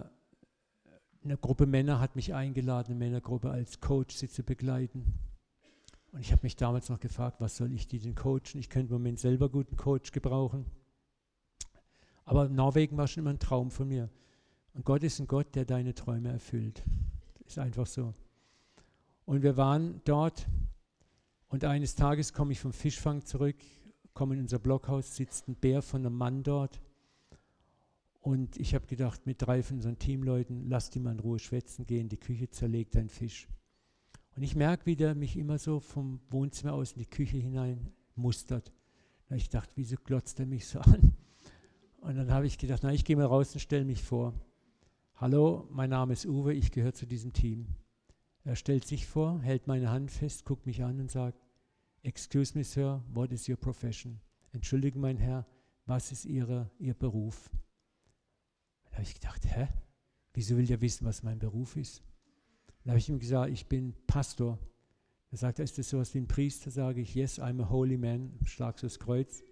eine 1.22 1.36
Gruppe 1.36 1.66
Männer 1.66 2.00
hat 2.00 2.16
mich 2.16 2.34
eingeladen, 2.34 2.92
eine 2.92 2.98
Männergruppe 2.98 3.50
als 3.50 3.80
Coach 3.80 4.16
sie 4.16 4.28
zu 4.28 4.42
begleiten. 4.42 5.14
Und 6.12 6.20
ich 6.20 6.32
habe 6.32 6.42
mich 6.42 6.56
damals 6.56 6.88
noch 6.88 7.00
gefragt, 7.00 7.40
was 7.40 7.56
soll 7.56 7.72
ich 7.72 7.86
die 7.86 7.98
denn 7.98 8.14
coachen? 8.14 8.58
Ich 8.58 8.68
könnte 8.68 8.94
im 8.94 9.00
Moment 9.00 9.20
selber 9.20 9.48
guten 9.48 9.76
Coach 9.76 10.12
gebrauchen. 10.12 10.64
Aber 12.24 12.48
Norwegen 12.48 12.96
war 12.96 13.06
schon 13.06 13.22
immer 13.22 13.30
ein 13.30 13.38
Traum 13.38 13.70
von 13.70 13.88
mir. 13.88 14.08
Und 14.74 14.84
Gott 14.84 15.02
ist 15.02 15.20
ein 15.20 15.26
Gott, 15.26 15.54
der 15.54 15.64
deine 15.64 15.94
Träume 15.94 16.30
erfüllt. 16.30 16.82
Ist 17.46 17.58
einfach 17.58 17.86
so. 17.86 18.14
Und 19.24 19.42
wir 19.42 19.56
waren 19.56 20.00
dort 20.04 20.46
und 21.48 21.64
eines 21.64 21.94
Tages 21.94 22.32
komme 22.32 22.52
ich 22.52 22.60
vom 22.60 22.72
Fischfang 22.72 23.24
zurück 23.24 23.56
komme 24.14 24.34
in 24.34 24.40
unser 24.40 24.58
Blockhaus, 24.58 25.16
sitzt 25.16 25.48
ein 25.48 25.54
Bär 25.54 25.82
von 25.82 26.04
einem 26.04 26.16
Mann 26.16 26.42
dort. 26.42 26.80
Und 28.20 28.58
ich 28.58 28.74
habe 28.74 28.86
gedacht, 28.86 29.26
mit 29.26 29.40
drei 29.40 29.62
von 29.62 29.78
unseren 29.78 29.98
Teamleuten, 29.98 30.68
lass 30.68 30.90
die 30.90 31.00
mal 31.00 31.12
in 31.12 31.20
Ruhe 31.20 31.38
schwätzen 31.38 31.86
gehen, 31.86 32.08
die 32.08 32.18
Küche 32.18 32.50
zerlegt 32.50 32.96
ein 32.96 33.08
Fisch. 33.08 33.48
Und 34.36 34.42
ich 34.42 34.54
merke, 34.54 34.86
wie 34.86 34.96
der 34.96 35.14
mich 35.14 35.36
immer 35.36 35.58
so 35.58 35.80
vom 35.80 36.20
Wohnzimmer 36.28 36.74
aus 36.74 36.92
in 36.92 36.98
die 36.98 37.10
Küche 37.10 37.38
hinein 37.38 37.92
mustert. 38.14 38.72
Habe 39.26 39.38
ich 39.38 39.44
gedacht, 39.44 39.70
wieso 39.74 39.96
glotzt 39.96 40.38
er 40.38 40.46
mich 40.46 40.66
so 40.66 40.80
an? 40.80 41.14
Und 42.00 42.16
dann 42.16 42.30
habe 42.30 42.46
ich 42.46 42.58
gedacht, 42.58 42.82
na, 42.82 42.92
ich 42.92 43.04
gehe 43.04 43.16
mal 43.16 43.26
raus 43.26 43.52
und 43.54 43.60
stelle 43.60 43.84
mich 43.84 44.02
vor. 44.02 44.34
Hallo, 45.16 45.68
mein 45.70 45.90
Name 45.90 46.12
ist 46.12 46.26
Uwe, 46.26 46.54
ich 46.54 46.70
gehöre 46.72 46.94
zu 46.94 47.06
diesem 47.06 47.32
Team. 47.32 47.66
Er 48.44 48.56
stellt 48.56 48.86
sich 48.86 49.06
vor, 49.06 49.40
hält 49.42 49.66
meine 49.66 49.90
Hand 49.90 50.10
fest, 50.10 50.44
guckt 50.44 50.66
mich 50.66 50.82
an 50.82 51.00
und 51.00 51.10
sagt, 51.10 51.38
Excuse 52.02 52.56
me, 52.56 52.64
Sir, 52.64 53.02
what 53.12 53.30
is 53.32 53.48
your 53.48 53.56
profession? 53.56 54.20
Entschuldigen, 54.52 55.00
mein 55.00 55.18
Herr, 55.18 55.46
was 55.84 56.12
ist 56.12 56.24
Ihre, 56.24 56.70
Ihr 56.78 56.94
Beruf? 56.94 57.50
Da 58.90 58.96
habe 58.96 59.02
ich 59.02 59.14
gedacht, 59.14 59.44
hä? 59.46 59.68
Wieso 60.32 60.56
will 60.56 60.66
der 60.66 60.80
wissen, 60.80 61.06
was 61.06 61.22
mein 61.22 61.38
Beruf 61.38 61.76
ist? 61.76 62.02
Dann 62.84 62.92
habe 62.92 62.98
ich 62.98 63.08
ihm 63.08 63.18
gesagt, 63.18 63.50
ich 63.50 63.66
bin 63.66 63.94
Pastor. 64.06 64.58
Er 65.30 65.38
sagt, 65.38 65.58
ist 65.58 65.78
das 65.78 65.88
sowas 65.88 66.14
wie 66.14 66.18
ein 66.18 66.28
Priester? 66.28 66.70
Sage 66.70 67.00
ich, 67.00 67.14
yes, 67.14 67.40
I'm 67.40 67.62
a 67.62 67.68
holy 67.68 67.96
man. 67.96 68.32
Schlag 68.44 68.78
so 68.78 68.86
das 68.86 68.98
Kreuz. 68.98 69.42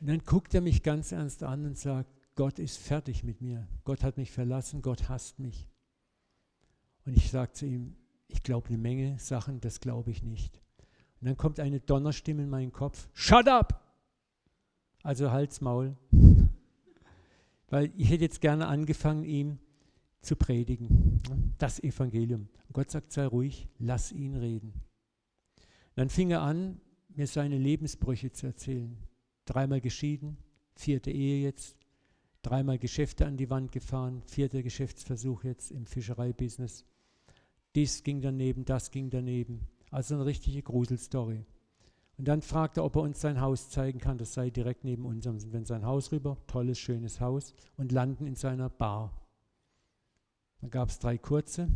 Und 0.00 0.06
dann 0.06 0.20
guckt 0.24 0.54
er 0.54 0.60
mich 0.60 0.82
ganz 0.82 1.12
ernst 1.12 1.42
an 1.42 1.66
und 1.66 1.78
sagt, 1.78 2.10
Gott 2.34 2.58
ist 2.58 2.78
fertig 2.78 3.22
mit 3.22 3.42
mir. 3.42 3.68
Gott 3.84 4.02
hat 4.02 4.16
mich 4.16 4.30
verlassen, 4.30 4.80
Gott 4.80 5.08
hasst 5.08 5.38
mich. 5.38 5.68
Und 7.04 7.16
ich 7.16 7.30
sage 7.30 7.52
zu 7.52 7.66
ihm, 7.66 7.96
ich 8.28 8.42
glaube 8.42 8.68
eine 8.68 8.78
Menge 8.78 9.18
Sachen, 9.18 9.60
das 9.60 9.80
glaube 9.80 10.10
ich 10.10 10.22
nicht. 10.22 10.60
Und 11.20 11.26
dann 11.26 11.36
kommt 11.36 11.60
eine 11.60 11.80
Donnerstimme 11.80 12.44
in 12.44 12.48
meinen 12.48 12.72
Kopf, 12.72 13.08
shut 13.12 13.46
up! 13.46 13.84
Also 15.02 15.30
Hals, 15.30 15.60
Maul. 15.60 15.96
Weil 17.70 17.92
ich 17.96 18.10
hätte 18.10 18.24
jetzt 18.24 18.40
gerne 18.40 18.66
angefangen, 18.66 19.24
ihm 19.24 19.58
zu 20.20 20.36
predigen, 20.36 21.22
das 21.58 21.82
Evangelium. 21.82 22.48
Und 22.66 22.72
Gott 22.74 22.90
sagt, 22.90 23.12
sei 23.12 23.26
ruhig, 23.26 23.68
lass 23.78 24.12
ihn 24.12 24.36
reden. 24.36 24.74
Dann 25.94 26.10
fing 26.10 26.30
er 26.30 26.42
an, 26.42 26.80
mir 27.08 27.26
seine 27.26 27.58
Lebensbrüche 27.58 28.32
zu 28.32 28.46
erzählen. 28.46 28.96
Dreimal 29.44 29.80
geschieden, 29.80 30.36
vierte 30.74 31.10
Ehe 31.10 31.42
jetzt, 31.42 31.76
dreimal 32.42 32.78
Geschäfte 32.78 33.26
an 33.26 33.36
die 33.36 33.50
Wand 33.50 33.72
gefahren, 33.72 34.22
vierter 34.26 34.62
Geschäftsversuch 34.62 35.44
jetzt 35.44 35.70
im 35.70 35.86
Fischereibusiness. 35.86 36.84
Dies 37.74 38.02
ging 38.02 38.20
daneben, 38.20 38.64
das 38.64 38.90
ging 38.90 39.10
daneben. 39.10 39.66
Also 39.90 40.14
eine 40.14 40.26
richtige 40.26 40.62
Gruselstory. 40.62 41.44
Und 42.20 42.28
dann 42.28 42.42
fragt 42.42 42.76
er, 42.76 42.84
ob 42.84 42.96
er 42.96 43.00
uns 43.00 43.18
sein 43.18 43.40
Haus 43.40 43.70
zeigen 43.70 43.98
kann. 43.98 44.18
Das 44.18 44.34
sei 44.34 44.50
direkt 44.50 44.84
neben 44.84 45.06
unserem. 45.06 45.38
Sind 45.38 45.54
wir 45.54 45.58
in 45.58 45.64
sein 45.64 45.86
Haus 45.86 46.12
rüber, 46.12 46.36
tolles, 46.48 46.78
schönes 46.78 47.18
Haus 47.18 47.54
und 47.78 47.92
landen 47.92 48.26
in 48.26 48.34
seiner 48.34 48.68
Bar. 48.68 49.26
Dann 50.60 50.68
gab 50.68 50.90
es 50.90 50.98
drei 50.98 51.16
kurze 51.16 51.70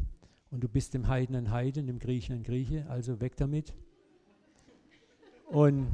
und 0.50 0.62
du 0.62 0.68
bist 0.68 0.92
dem 0.92 1.08
Heiden 1.08 1.34
ein 1.34 1.50
Heiden, 1.50 1.86
dem 1.86 1.98
Griechen 1.98 2.34
ein 2.34 2.42
Grieche, 2.42 2.84
also 2.90 3.22
weg 3.22 3.38
damit. 3.38 3.72
Und 5.46 5.86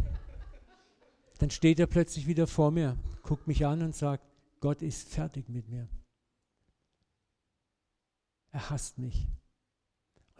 dann 1.38 1.50
steht 1.50 1.78
er 1.78 1.86
plötzlich 1.86 2.26
wieder 2.26 2.48
vor 2.48 2.72
mir, 2.72 2.96
guckt 3.22 3.46
mich 3.46 3.64
an 3.64 3.82
und 3.82 3.94
sagt, 3.94 4.24
Gott 4.58 4.82
ist 4.82 5.10
fertig 5.10 5.48
mit 5.48 5.68
mir. 5.68 5.86
Er 8.50 8.68
hasst 8.68 8.98
mich. 8.98 9.28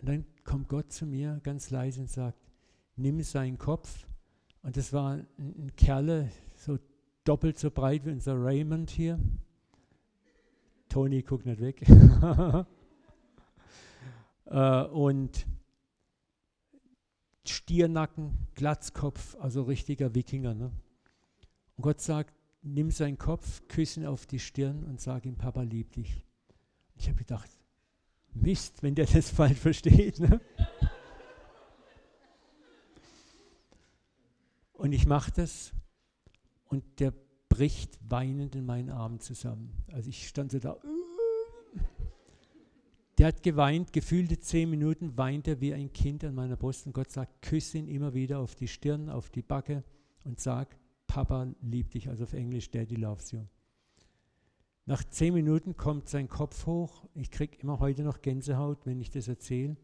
Und 0.00 0.08
dann 0.08 0.26
kommt 0.42 0.68
Gott 0.68 0.92
zu 0.92 1.06
mir 1.06 1.38
ganz 1.44 1.70
leise 1.70 2.00
und 2.00 2.10
sagt, 2.10 2.49
nimm 3.00 3.22
seinen 3.22 3.58
Kopf. 3.58 4.06
Und 4.62 4.76
das 4.76 4.92
war 4.92 5.14
ein, 5.38 5.72
Kerle, 5.76 6.30
so 6.56 6.78
doppelt 7.24 7.58
so 7.58 7.70
breit 7.70 8.04
wie 8.04 8.10
unser 8.10 8.34
Raymond 8.36 8.90
hier. 8.90 9.18
Tony 10.88 11.22
guckt 11.22 11.46
nicht 11.46 11.60
weg. 11.60 11.82
äh, 14.46 14.84
und 14.84 15.46
Stiernacken, 17.46 18.48
Glatzkopf, 18.54 19.36
also 19.40 19.62
richtiger 19.62 20.14
Wikinger. 20.14 20.54
Ne? 20.54 20.72
Und 21.76 21.82
Gott 21.82 22.00
sagt, 22.00 22.34
nimm 22.62 22.90
seinen 22.90 23.18
Kopf, 23.18 23.62
küsse 23.68 24.00
ihn 24.00 24.06
auf 24.06 24.26
die 24.26 24.38
Stirn 24.38 24.84
und 24.84 25.00
sag 25.00 25.24
ihm, 25.24 25.36
Papa 25.36 25.62
liebt 25.62 25.96
dich. 25.96 26.26
Ich 26.96 27.08
habe 27.08 27.16
gedacht, 27.16 27.48
Mist, 28.34 28.82
wenn 28.82 28.94
der 28.94 29.06
das 29.06 29.30
falsch 29.34 29.58
versteht. 29.58 30.20
Ne? 30.20 30.40
Und 34.80 34.92
ich 34.94 35.04
mache 35.04 35.30
das 35.30 35.74
und 36.64 36.82
der 37.00 37.12
bricht 37.50 37.98
weinend 38.08 38.54
in 38.54 38.64
meinen 38.64 38.88
Armen 38.88 39.20
zusammen. 39.20 39.74
Also 39.92 40.08
ich 40.08 40.26
stand 40.26 40.52
so 40.52 40.58
da. 40.58 40.78
Der 43.18 43.26
hat 43.26 43.42
geweint, 43.42 43.92
gefühlte 43.92 44.40
zehn 44.40 44.70
Minuten 44.70 45.18
weint 45.18 45.46
er 45.48 45.60
wie 45.60 45.74
ein 45.74 45.92
Kind 45.92 46.24
an 46.24 46.34
meiner 46.34 46.56
Brust 46.56 46.86
und 46.86 46.94
Gott 46.94 47.10
sagt, 47.10 47.42
küsse 47.42 47.76
ihn 47.76 47.88
immer 47.88 48.14
wieder 48.14 48.38
auf 48.38 48.54
die 48.54 48.68
Stirn, 48.68 49.10
auf 49.10 49.28
die 49.28 49.42
Backe 49.42 49.84
und 50.24 50.40
sag, 50.40 50.74
Papa 51.06 51.52
liebt 51.60 51.92
dich, 51.92 52.08
also 52.08 52.24
auf 52.24 52.32
Englisch, 52.32 52.70
Daddy 52.70 52.94
loves 52.94 53.32
you. 53.32 53.40
Nach 54.86 55.04
zehn 55.04 55.34
Minuten 55.34 55.76
kommt 55.76 56.08
sein 56.08 56.26
Kopf 56.26 56.64
hoch. 56.64 57.04
Ich 57.12 57.30
kriege 57.30 57.58
immer 57.58 57.80
heute 57.80 58.02
noch 58.02 58.22
Gänsehaut, 58.22 58.86
wenn 58.86 58.98
ich 58.98 59.10
das 59.10 59.28
erzähle. 59.28 59.76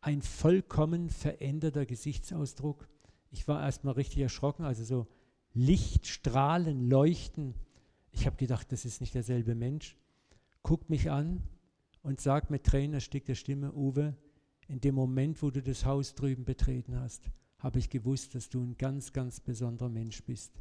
Ein 0.00 0.22
vollkommen 0.22 1.10
veränderter 1.10 1.86
Gesichtsausdruck. 1.86 2.86
Ich 3.30 3.46
war 3.48 3.62
erstmal 3.62 3.94
richtig 3.94 4.18
erschrocken, 4.22 4.64
also 4.64 4.84
so 4.84 5.06
Lichtstrahlen, 5.54 6.88
Leuchten. 6.88 7.54
Ich 8.10 8.26
habe 8.26 8.36
gedacht, 8.36 8.72
das 8.72 8.84
ist 8.84 9.00
nicht 9.00 9.14
derselbe 9.14 9.54
Mensch. 9.54 9.96
Guckt 10.62 10.90
mich 10.90 11.10
an 11.10 11.42
und 12.02 12.20
sagt 12.20 12.50
mit 12.50 12.64
Tränen 12.64 12.94
erstickter 12.94 13.34
Stimme, 13.34 13.72
Uwe, 13.72 14.16
in 14.68 14.80
dem 14.80 14.94
Moment, 14.94 15.42
wo 15.42 15.50
du 15.50 15.62
das 15.62 15.84
Haus 15.84 16.14
drüben 16.14 16.44
betreten 16.44 17.00
hast, 17.00 17.30
habe 17.58 17.78
ich 17.78 17.90
gewusst, 17.90 18.34
dass 18.34 18.48
du 18.48 18.62
ein 18.62 18.76
ganz, 18.76 19.12
ganz 19.12 19.40
besonderer 19.40 19.88
Mensch 19.88 20.22
bist. 20.24 20.52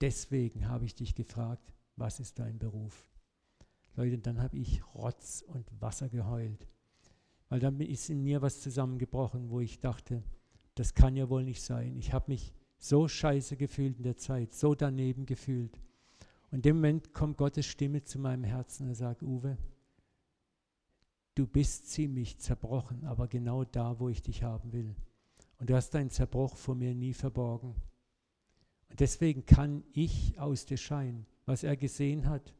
Deswegen 0.00 0.68
habe 0.68 0.84
ich 0.86 0.94
dich 0.94 1.14
gefragt, 1.14 1.72
was 1.96 2.18
ist 2.18 2.38
dein 2.38 2.58
Beruf? 2.58 3.06
Leute, 3.94 4.18
dann 4.18 4.40
habe 4.40 4.56
ich 4.56 4.82
Rotz 4.94 5.44
und 5.46 5.70
Wasser 5.80 6.08
geheult. 6.08 6.66
Weil 7.48 7.60
dann 7.60 7.78
ist 7.80 8.08
in 8.08 8.22
mir 8.22 8.40
was 8.40 8.60
zusammengebrochen, 8.60 9.50
wo 9.50 9.60
ich 9.60 9.78
dachte, 9.78 10.24
das 10.74 10.94
kann 10.94 11.16
ja 11.16 11.28
wohl 11.28 11.44
nicht 11.44 11.62
sein. 11.62 11.96
Ich 11.96 12.12
habe 12.12 12.30
mich 12.30 12.54
so 12.78 13.06
scheiße 13.08 13.56
gefühlt 13.56 13.98
in 13.98 14.02
der 14.02 14.16
Zeit, 14.16 14.52
so 14.52 14.74
daneben 14.74 15.26
gefühlt. 15.26 15.78
Und 16.50 16.58
in 16.58 16.62
dem 16.62 16.76
Moment 16.76 17.14
kommt 17.14 17.38
Gottes 17.38 17.66
Stimme 17.66 18.02
zu 18.02 18.18
meinem 18.18 18.44
Herzen 18.44 18.88
und 18.88 18.94
sagt, 18.94 19.22
Uwe, 19.22 19.56
du 21.34 21.46
bist 21.46 21.90
ziemlich 21.90 22.38
zerbrochen, 22.38 23.04
aber 23.04 23.28
genau 23.28 23.64
da, 23.64 23.98
wo 23.98 24.08
ich 24.08 24.22
dich 24.22 24.42
haben 24.42 24.72
will. 24.72 24.94
Und 25.58 25.70
du 25.70 25.74
hast 25.74 25.90
deinen 25.90 26.10
Zerbruch 26.10 26.56
vor 26.56 26.74
mir 26.74 26.94
nie 26.94 27.14
verborgen. 27.14 27.74
Und 28.90 29.00
deswegen 29.00 29.46
kann 29.46 29.84
ich 29.92 30.38
aus 30.38 30.66
dir 30.66 30.76
scheinen. 30.76 31.26
Was 31.46 31.62
er 31.62 31.76
gesehen 31.76 32.28
hat, 32.28 32.54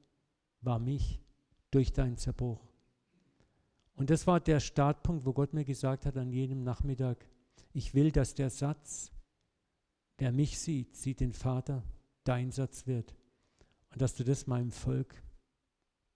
war 0.61 0.79
mich 0.79 1.20
durch 1.70 1.92
deinen 1.92 2.16
Zerbruch. 2.16 2.72
Und 3.94 4.11
das 4.11 4.27
war 4.27 4.40
der 4.40 4.61
Startpunkt, 4.61 5.27
wo 5.27 5.33
Gott 5.33 5.53
mir 5.53 5.64
gesagt 5.64 6.07
hat 6.07 6.16
an 6.16 6.33
jedem 6.33 6.62
Nachmittag, 6.62 7.27
ich 7.72 7.94
will, 7.94 8.11
dass 8.12 8.35
der 8.35 8.50
Satz, 8.50 9.12
wer 10.18 10.32
mich 10.32 10.58
sieht, 10.58 10.96
sieht 10.96 11.20
den 11.20 11.32
Vater, 11.32 11.82
dein 12.24 12.50
Satz 12.50 12.87
wird. 12.87 13.14
Und 13.90 14.00
dass 14.00 14.14
du 14.14 14.24
das 14.24 14.46
meinem 14.46 14.72
Volk, 14.72 15.22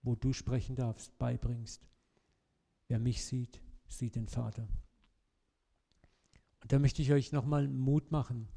wo 0.03 0.15
du 0.15 0.33
sprechen 0.33 0.77
darfst, 0.77 1.17
beibringst. 1.19 1.87
Wer 2.89 2.99
mich 2.99 3.25
sieht, 3.25 3.61
sieht 3.89 4.15
den 4.15 4.29
Vater. 4.29 4.69
Und 6.61 6.73
da 6.73 6.79
möchte 6.79 7.03
ich 7.03 7.13
euch 7.13 7.33
nochmal 7.33 7.69
Mut 7.69 8.11
machen. 8.11 8.49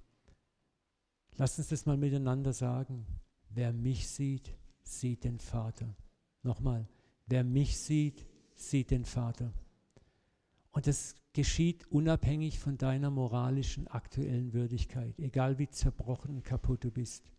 Lasst 1.36 1.58
uns 1.58 1.68
das 1.68 1.86
mal 1.86 1.98
miteinander 1.98 2.54
sagen. 2.54 3.06
Wer 3.50 3.74
mich 3.74 4.08
sieht, 4.08 4.56
sieht 4.84 5.24
den 5.24 5.40
Vater. 5.40 5.96
Nochmal, 6.44 6.88
wer 7.28 7.44
mich 7.44 7.80
sieht, 7.80 8.26
sieht 8.56 8.92
den 8.92 9.06
Vater. 9.06 9.54
Und 10.72 10.88
das 10.88 11.16
geschieht 11.40 11.90
unabhängig 11.90 12.60
von 12.60 12.78
deiner 12.78 13.10
moralischen 13.10 13.88
aktuellen 13.88 14.52
Würdigkeit, 14.52 15.18
egal 15.20 15.58
wie 15.58 15.70
zerbrochen 15.70 16.36
und 16.36 16.44
kaputt 16.44 16.84
du 16.84 16.92
bist. 16.92 17.32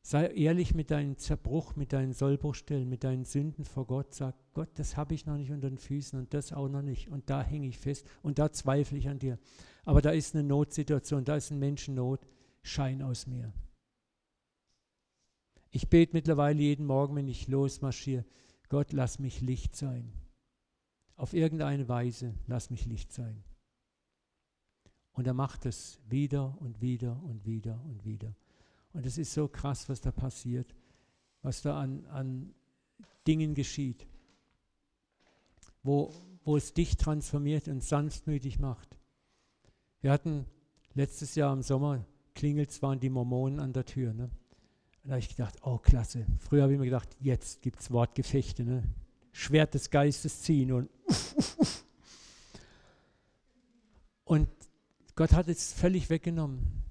Sei 0.00 0.26
ehrlich 0.26 0.74
mit 0.74 0.90
deinem 0.90 1.16
Zerbruch, 1.16 1.76
mit 1.76 1.92
deinen 1.92 2.12
Sollbruchstellen, 2.12 2.88
mit 2.88 3.04
deinen 3.04 3.24
Sünden 3.24 3.64
vor 3.64 3.86
Gott. 3.86 4.12
Sag, 4.12 4.34
Gott, 4.52 4.68
das 4.74 4.96
habe 4.96 5.14
ich 5.14 5.26
noch 5.26 5.36
nicht 5.36 5.52
unter 5.52 5.70
den 5.70 5.78
Füßen 5.78 6.18
und 6.18 6.34
das 6.34 6.52
auch 6.52 6.68
noch 6.68 6.82
nicht. 6.82 7.08
Und 7.08 7.30
da 7.30 7.40
hänge 7.40 7.68
ich 7.68 7.78
fest 7.78 8.04
und 8.20 8.40
da 8.40 8.50
zweifle 8.50 8.98
ich 8.98 9.08
an 9.08 9.20
dir. 9.20 9.38
Aber 9.84 10.02
da 10.02 10.10
ist 10.10 10.34
eine 10.34 10.42
Notsituation, 10.42 11.24
da 11.24 11.36
ist 11.36 11.52
ein 11.52 11.60
Menschennot. 11.60 12.26
Schein 12.62 13.00
aus 13.00 13.28
mir. 13.28 13.52
Ich 15.70 15.88
bete 15.88 16.14
mittlerweile 16.14 16.60
jeden 16.60 16.86
Morgen, 16.86 17.14
wenn 17.14 17.28
ich 17.28 17.46
losmarschiere, 17.46 18.24
Gott, 18.68 18.92
lass 18.92 19.20
mich 19.20 19.40
Licht 19.40 19.76
sein. 19.76 20.12
Auf 21.16 21.34
irgendeine 21.34 21.88
Weise, 21.88 22.34
lass 22.46 22.70
mich 22.70 22.86
Licht 22.86 23.12
sein. 23.12 23.42
Und 25.12 25.26
er 25.26 25.34
macht 25.34 25.66
es 25.66 26.00
wieder 26.08 26.56
und 26.60 26.80
wieder 26.80 27.22
und 27.22 27.44
wieder 27.44 27.80
und 27.84 28.04
wieder. 28.04 28.34
Und 28.92 29.06
es 29.06 29.18
ist 29.18 29.32
so 29.32 29.48
krass, 29.48 29.88
was 29.88 30.00
da 30.00 30.10
passiert, 30.10 30.74
was 31.42 31.62
da 31.62 31.78
an, 31.78 32.04
an 32.06 32.54
Dingen 33.26 33.54
geschieht, 33.54 34.06
wo, 35.82 36.12
wo 36.44 36.56
es 36.56 36.72
dich 36.72 36.96
transformiert 36.96 37.68
und 37.68 37.82
sanftmütig 37.82 38.58
macht. 38.58 38.98
Wir 40.00 40.10
hatten 40.10 40.46
letztes 40.94 41.34
Jahr 41.34 41.52
im 41.52 41.62
Sommer, 41.62 42.04
klingelt 42.34 42.80
waren 42.82 43.00
die 43.00 43.10
Mormonen 43.10 43.60
an 43.60 43.72
der 43.72 43.84
Tür. 43.84 44.12
Ne? 44.12 44.24
Und 44.24 44.30
da 45.04 45.10
habe 45.10 45.20
ich 45.20 45.28
gedacht, 45.28 45.56
oh 45.62 45.78
klasse. 45.78 46.26
Früher 46.38 46.62
habe 46.62 46.72
ich 46.72 46.78
mir 46.78 46.86
gedacht, 46.86 47.16
jetzt 47.20 47.62
gibt 47.62 47.80
es 47.80 47.90
Wortgefechte. 47.90 48.64
Ne? 48.64 48.82
Schwert 49.32 49.74
des 49.74 49.90
Geistes 49.90 50.42
ziehen 50.42 50.72
und 50.72 50.90
Und 54.24 54.48
Gott 55.14 55.32
hat 55.32 55.48
es 55.48 55.72
völlig 55.72 56.10
weggenommen. 56.10 56.82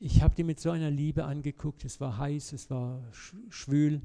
Ich 0.00 0.22
habe 0.22 0.34
die 0.34 0.44
mit 0.44 0.60
so 0.60 0.70
einer 0.70 0.90
Liebe 0.90 1.24
angeguckt. 1.24 1.84
Es 1.84 2.00
war 2.00 2.18
heiß, 2.18 2.52
es 2.52 2.70
war 2.70 3.02
schwül. 3.12 4.02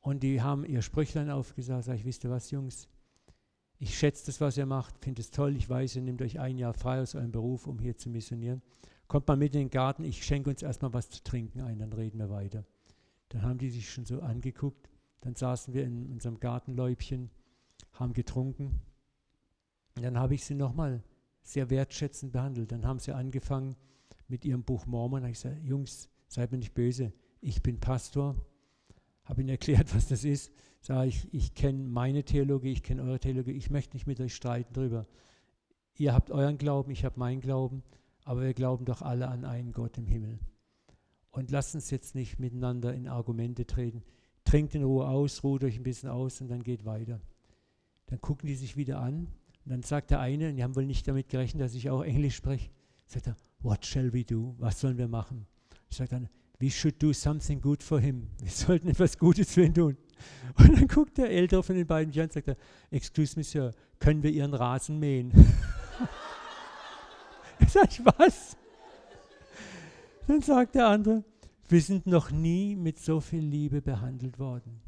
Und 0.00 0.22
die 0.22 0.42
haben 0.42 0.64
ihr 0.64 0.82
Sprüchlein 0.82 1.30
aufgesagt. 1.30 1.84
Sag 1.84 1.96
ich, 1.96 2.04
wisst 2.04 2.24
ihr 2.24 2.30
was, 2.30 2.50
Jungs? 2.50 2.88
Ich 3.78 3.98
schätze 3.98 4.26
das, 4.26 4.40
was 4.40 4.56
ihr 4.56 4.66
macht, 4.66 4.98
finde 4.98 5.20
es 5.20 5.30
toll. 5.30 5.56
Ich 5.56 5.68
weiß, 5.68 5.96
ihr 5.96 6.02
nehmt 6.02 6.22
euch 6.22 6.40
ein 6.40 6.58
Jahr 6.58 6.74
frei 6.74 7.00
aus 7.00 7.14
eurem 7.14 7.32
Beruf, 7.32 7.66
um 7.66 7.78
hier 7.78 7.96
zu 7.96 8.08
missionieren. 8.08 8.62
Kommt 9.08 9.28
mal 9.28 9.36
mit 9.36 9.54
in 9.54 9.62
den 9.62 9.70
Garten, 9.70 10.04
ich 10.04 10.24
schenke 10.24 10.50
uns 10.50 10.62
erstmal 10.62 10.94
was 10.94 11.10
zu 11.10 11.22
trinken 11.22 11.60
ein, 11.60 11.78
dann 11.78 11.92
reden 11.92 12.18
wir 12.18 12.30
weiter. 12.30 12.64
Dann 13.28 13.42
haben 13.42 13.58
die 13.58 13.70
sich 13.70 13.90
schon 13.90 14.06
so 14.06 14.20
angeguckt. 14.20 14.88
Dann 15.20 15.34
saßen 15.34 15.74
wir 15.74 15.84
in 15.84 16.10
unserem 16.12 16.38
Gartenläubchen, 16.38 17.30
haben 17.92 18.12
getrunken. 18.12 18.80
Und 19.96 20.02
dann 20.02 20.18
habe 20.18 20.34
ich 20.34 20.44
sie 20.44 20.54
nochmal 20.54 21.02
sehr 21.42 21.70
wertschätzend 21.70 22.32
behandelt. 22.32 22.72
Dann 22.72 22.86
haben 22.86 22.98
sie 22.98 23.12
angefangen 23.12 23.76
mit 24.28 24.44
ihrem 24.44 24.64
Buch 24.64 24.86
Mormon. 24.86 25.20
Da 25.20 25.26
habe 25.26 25.32
ich 25.32 25.42
gesagt, 25.42 25.62
Jungs, 25.62 26.08
seid 26.28 26.52
mir 26.52 26.58
nicht 26.58 26.74
böse. 26.74 27.12
Ich 27.40 27.62
bin 27.62 27.78
Pastor. 27.78 28.36
Habe 29.24 29.42
ihnen 29.42 29.50
erklärt, 29.50 29.94
was 29.94 30.08
das 30.08 30.24
ist. 30.24 30.52
Sage 30.80 31.08
ich, 31.08 31.32
ich 31.32 31.54
kenne 31.54 31.82
meine 31.84 32.24
Theologie, 32.24 32.72
ich 32.72 32.82
kenne 32.82 33.02
eure 33.02 33.20
Theologie. 33.20 33.52
Ich 33.52 33.70
möchte 33.70 33.96
nicht 33.96 34.06
mit 34.06 34.20
euch 34.20 34.34
streiten 34.34 34.74
drüber. 34.74 35.06
Ihr 35.96 36.12
habt 36.12 36.30
euren 36.30 36.58
Glauben, 36.58 36.90
ich 36.90 37.04
habe 37.04 37.18
meinen 37.18 37.40
Glauben. 37.40 37.82
Aber 38.24 38.42
wir 38.42 38.54
glauben 38.54 38.84
doch 38.84 39.02
alle 39.02 39.28
an 39.28 39.44
einen 39.44 39.72
Gott 39.72 39.98
im 39.98 40.06
Himmel. 40.06 40.38
Und 41.30 41.50
lasst 41.50 41.74
uns 41.74 41.90
jetzt 41.90 42.14
nicht 42.14 42.38
miteinander 42.38 42.94
in 42.94 43.08
Argumente 43.08 43.66
treten. 43.66 44.02
Trinkt 44.44 44.74
in 44.74 44.84
Ruhe 44.84 45.06
aus, 45.06 45.42
ruht 45.42 45.64
euch 45.64 45.76
ein 45.76 45.82
bisschen 45.82 46.08
aus 46.08 46.40
und 46.40 46.48
dann 46.48 46.62
geht 46.62 46.84
weiter. 46.84 47.20
Dann 48.06 48.20
gucken 48.20 48.46
die 48.46 48.54
sich 48.54 48.76
wieder 48.76 49.00
an 49.00 49.28
und 49.64 49.70
dann 49.70 49.82
sagt 49.82 50.10
der 50.10 50.20
eine, 50.20 50.50
und 50.50 50.56
die 50.56 50.62
haben 50.62 50.76
wohl 50.76 50.84
nicht 50.84 51.08
damit 51.08 51.28
gerechnet, 51.28 51.62
dass 51.62 51.74
ich 51.74 51.90
auch 51.90 52.02
Englisch 52.02 52.36
spreche, 52.36 52.70
sagt 53.06 53.28
er, 53.28 53.36
what 53.60 53.84
shall 53.84 54.12
we 54.12 54.24
do? 54.24 54.54
Was 54.58 54.80
sollen 54.80 54.98
wir 54.98 55.08
machen? 55.08 55.46
Ich 55.88 55.96
sage 55.96 56.10
dann, 56.10 56.28
we 56.58 56.70
should 56.70 57.02
do 57.02 57.12
something 57.12 57.60
good 57.60 57.82
for 57.82 58.00
him. 58.00 58.28
Wir 58.40 58.50
sollten 58.50 58.88
etwas 58.88 59.18
Gutes 59.18 59.52
für 59.52 59.64
ihn 59.64 59.74
tun. 59.74 59.96
Und 60.58 60.76
dann 60.76 60.86
guckt 60.86 61.18
der 61.18 61.30
Ältere 61.30 61.62
von 61.62 61.76
den 61.76 61.86
beiden 61.86 62.08
mich 62.08 62.18
an 62.18 62.24
und 62.24 62.32
sagt, 62.32 62.48
er, 62.48 62.56
excuse 62.90 63.36
me, 63.36 63.44
Sir, 63.44 63.72
können 63.98 64.22
wir 64.22 64.30
Ihren 64.30 64.54
Rasen 64.54 64.98
mähen? 64.98 65.32
ich 67.58 67.68
sage, 67.68 68.04
was? 68.16 68.56
Dann 70.26 70.40
sagt 70.40 70.74
der 70.74 70.88
andere, 70.88 71.24
wir 71.68 71.80
sind 71.80 72.06
noch 72.06 72.30
nie 72.30 72.76
mit 72.76 72.98
so 72.98 73.20
viel 73.20 73.42
Liebe 73.42 73.82
behandelt 73.82 74.38
worden. 74.38 74.80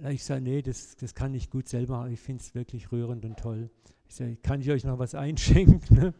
Und 0.00 0.10
ich 0.10 0.24
sage, 0.24 0.40
nee, 0.40 0.62
das, 0.62 0.96
das 0.96 1.14
kann 1.14 1.34
ich 1.34 1.50
gut 1.50 1.68
selber 1.68 1.98
machen. 1.98 2.12
Ich 2.12 2.20
finde 2.20 2.42
es 2.42 2.54
wirklich 2.54 2.90
rührend 2.90 3.24
und 3.24 3.38
toll. 3.38 3.70
Ich 4.08 4.14
sage, 4.14 4.36
kann 4.36 4.60
ich 4.60 4.70
euch 4.70 4.84
noch 4.84 4.98
was 4.98 5.14
einschenken? 5.14 5.80
Ne? 5.96 6.14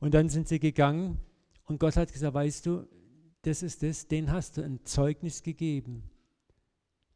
Und 0.00 0.12
dann 0.12 0.28
sind 0.28 0.48
sie 0.48 0.58
gegangen 0.58 1.18
und 1.64 1.80
Gott 1.80 1.96
hat 1.96 2.12
gesagt, 2.12 2.34
weißt 2.34 2.66
du, 2.66 2.86
das 3.42 3.62
ist 3.62 3.82
das, 3.82 4.06
den 4.06 4.30
hast 4.30 4.56
du 4.56 4.62
ein 4.62 4.84
Zeugnis 4.84 5.42
gegeben. 5.42 6.02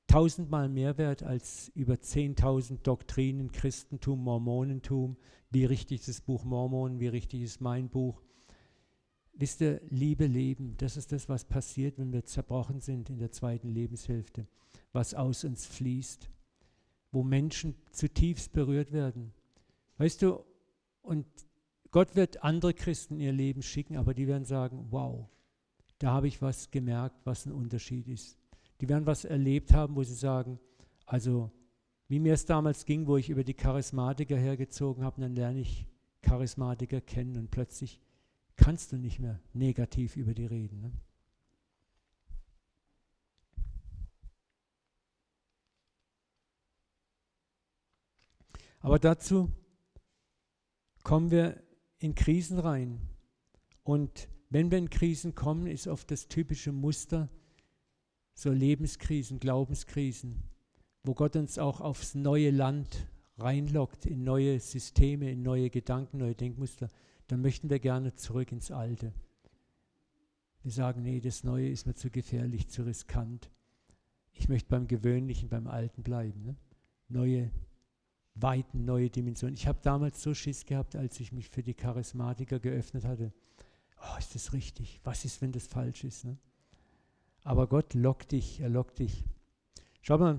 Tausendmal 0.07 0.68
mehr 0.71 0.97
wert 0.97 1.23
als 1.23 1.71
über 1.75 1.94
10.000 1.94 2.79
Doktrinen, 2.83 3.53
Christentum, 3.53 4.23
Mormonentum. 4.23 5.16
Wie 5.51 5.66
richtig 5.66 6.01
ist 6.01 6.09
das 6.09 6.21
Buch 6.23 6.44
Mormon, 6.44 6.99
wie 6.99 7.09
richtig 7.09 7.42
ist 7.42 7.61
mein 7.61 7.90
Buch. 7.90 8.23
Wisst 9.35 9.61
ihr, 9.61 9.81
Liebe 9.90 10.27
leben, 10.27 10.75
das 10.79 10.97
ist 10.97 11.12
das, 11.12 11.29
was 11.29 11.44
passiert, 11.44 11.99
wenn 11.99 12.12
wir 12.12 12.25
zerbrochen 12.25 12.81
sind 12.81 13.11
in 13.11 13.18
der 13.18 13.31
zweiten 13.33 13.68
Lebenshälfte, 13.68 14.47
was 14.92 15.14
aus 15.14 15.44
uns 15.44 15.66
fließt, 15.66 16.31
wo 17.12 17.22
Menschen 17.22 17.74
zutiefst 17.90 18.53
berührt 18.53 18.92
werden. 18.92 19.33
Weißt 19.98 20.22
du, 20.22 20.44
und 21.03 21.27
Gott 21.90 22.16
wird 22.16 22.44
andere 22.44 22.74
Christen 22.74 23.14
in 23.14 23.20
ihr 23.20 23.33
Leben 23.33 23.62
schicken, 23.62 23.96
aber 23.96 24.14
die 24.14 24.27
werden 24.27 24.44
sagen, 24.44 24.87
wow, 24.90 25.29
da 25.98 26.12
habe 26.12 26.29
ich 26.29 26.42
was 26.42 26.70
gemerkt, 26.70 27.16
was 27.24 27.46
ein 27.46 27.53
Unterschied 27.53 28.07
ist. 28.09 28.38
Die 28.81 28.88
werden 28.88 29.07
was 29.07 29.24
erlebt 29.24 29.72
haben, 29.72 29.96
wo 29.96 30.03
sie 30.03 30.14
sagen, 30.14 30.61
also 31.07 31.51
wie 32.09 32.20
mir 32.20 32.35
es 32.35 32.46
damals 32.46 32.85
ging, 32.85 33.07
wo 33.07 33.16
ich 33.16 33.31
über 33.31 33.44
die 33.44 33.55
Charismatiker 33.55 34.37
hergezogen 34.37 35.05
habe, 35.05 35.20
dann 35.20 35.35
lerne 35.35 35.61
ich 35.61 35.87
Charismatiker 36.22 37.01
kennen 37.01 37.37
und 37.37 37.51
plötzlich 37.51 38.01
kannst 38.57 38.92
du 38.92 38.96
nicht 38.96 39.18
mehr 39.18 39.40
negativ 39.53 40.16
über 40.16 40.35
die 40.35 40.46
reden. 40.46 40.81
Ne? 40.81 40.92
Aber 48.88 48.98
dazu 48.98 49.51
kommen 51.03 51.31
wir 51.31 51.62
in 51.98 52.14
Krisen 52.14 52.59
rein. 52.59 53.03
Und 53.83 54.29
wenn 54.48 54.70
wir 54.70 54.79
in 54.79 54.88
Krisen 54.88 55.35
kommen, 55.35 55.66
ist 55.66 55.87
oft 55.87 56.11
das 56.11 56.29
typische 56.29 56.72
Muster 56.72 57.29
so 58.33 58.51
Lebenskrisen, 58.51 59.40
Glaubenskrisen, 59.40 60.42
wo 61.03 61.12
Gott 61.12 61.37
uns 61.37 61.59
auch 61.59 61.83
aufs 61.83 62.14
neue 62.14 62.51
Land 62.51 63.07
reinlockt, 63.37 64.07
in 64.07 64.24
neue 64.24 64.59
Systeme, 64.59 65.33
in 65.33 65.42
neue 65.42 65.68
Gedanken, 65.68 66.16
neue 66.16 66.35
Denkmuster 66.35 66.88
dann 67.27 67.42
möchten 67.42 67.68
wir 67.68 67.81
gerne 67.81 68.14
zurück 68.14 68.53
ins 68.53 68.70
Alte. 68.70 69.12
Wir 70.62 70.72
sagen, 70.72 71.03
nee, 71.03 71.20
das 71.20 71.44
Neue 71.44 71.68
ist 71.68 71.87
mir 71.87 71.94
zu 71.94 72.09
gefährlich, 72.09 72.68
zu 72.68 72.85
riskant. 72.85 73.51
Ich 74.33 74.48
möchte 74.48 74.70
beim 74.70 74.88
Gewöhnlichen, 74.88 75.51
beim 75.51 75.66
Alten 75.66 76.03
bleiben. 76.03 76.42
Ne? 76.42 76.57
Neue 77.09 77.51
Weiten, 78.42 78.85
neue 78.85 79.11
Dimensionen. 79.11 79.55
Ich 79.55 79.66
habe 79.66 79.79
damals 79.83 80.22
so 80.22 80.35
Schiss 80.35 80.64
gehabt, 80.66 80.96
als 80.96 81.20
ich 81.20 81.33
mich 81.33 81.48
für 81.48 81.62
die 81.62 81.74
Charismatiker 81.74 82.59
geöffnet 82.59 83.05
hatte. 83.05 83.33
Oh, 84.01 84.18
ist 84.18 84.35
das 84.35 84.53
richtig? 84.53 85.01
Was 85.05 85.24
ist, 85.24 85.42
wenn 85.42 85.53
das 85.53 85.66
falsch 85.66 86.05
ist? 86.05 86.24
Ne? 86.24 86.37
Aber 87.42 87.66
Gott 87.66 87.94
lockt 87.94 88.33
dich, 88.33 88.61
er 88.61 88.68
lockt 88.68 88.98
dich. 88.98 89.24
Schau 90.03 90.18
mal, 90.18 90.38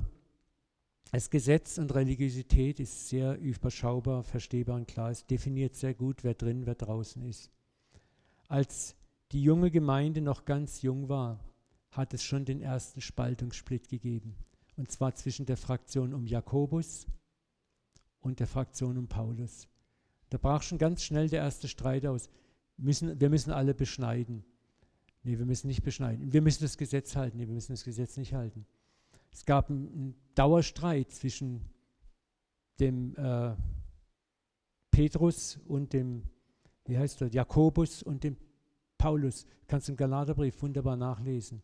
das 1.12 1.29
Gesetz 1.29 1.77
und 1.77 1.93
Religiosität 1.95 2.79
ist 2.79 3.09
sehr 3.09 3.38
überschaubar, 3.39 4.23
verstehbar 4.23 4.75
und 4.75 4.88
klar. 4.88 5.09
Es 5.09 5.25
definiert 5.25 5.75
sehr 5.75 5.93
gut, 5.93 6.23
wer 6.23 6.35
drin, 6.35 6.65
wer 6.65 6.75
draußen 6.75 7.23
ist. 7.23 7.49
Als 8.47 8.95
die 9.31 9.41
junge 9.41 9.71
Gemeinde 9.71 10.21
noch 10.21 10.45
ganz 10.45 10.81
jung 10.81 11.09
war, 11.09 11.39
hat 11.91 12.13
es 12.13 12.23
schon 12.23 12.45
den 12.45 12.62
ersten 12.62 13.01
Spaltungssplit 13.01 13.89
gegeben. 13.89 14.35
Und 14.77 14.91
zwar 14.91 15.15
zwischen 15.15 15.45
der 15.45 15.57
Fraktion 15.57 16.13
um 16.13 16.25
Jakobus 16.25 17.07
und 18.21 18.39
der 18.39 18.47
Fraktion 18.47 18.97
um 18.97 19.08
Paulus. 19.08 19.67
Da 20.29 20.38
brach 20.38 20.62
schon 20.62 20.77
ganz 20.77 21.03
schnell 21.03 21.29
der 21.29 21.41
erste 21.41 21.67
Streit 21.67 22.05
aus. 22.05 22.29
Müssen, 22.77 23.19
wir 23.19 23.29
müssen 23.29 23.51
alle 23.51 23.73
beschneiden. 23.73 24.43
Nee, 25.23 25.38
wir 25.38 25.45
müssen 25.45 25.67
nicht 25.67 25.84
beschneiden. 25.84 26.32
Wir 26.32 26.41
müssen 26.41 26.63
das 26.63 26.77
Gesetz 26.77 27.15
halten. 27.15 27.38
Nee, 27.38 27.47
wir 27.47 27.53
müssen 27.53 27.73
das 27.73 27.84
Gesetz 27.84 28.15
nicht 28.17 28.34
halten. 28.34 28.65
Es 29.32 29.45
gab 29.45 29.69
einen 29.69 30.15
Dauerstreit 30.36 31.12
zwischen 31.12 31.65
dem 32.79 33.15
äh, 33.15 33.55
Petrus 34.91 35.60
und 35.67 35.93
dem, 35.93 36.23
wie 36.86 36.97
heißt 36.97 37.21
der, 37.21 37.29
Jakobus 37.29 38.01
und 38.01 38.23
dem 38.23 38.38
Paulus. 38.97 39.45
Kannst 39.67 39.88
du 39.88 39.93
im 39.93 39.97
Galaterbrief 39.97 40.62
wunderbar 40.62 40.95
nachlesen. 40.95 41.62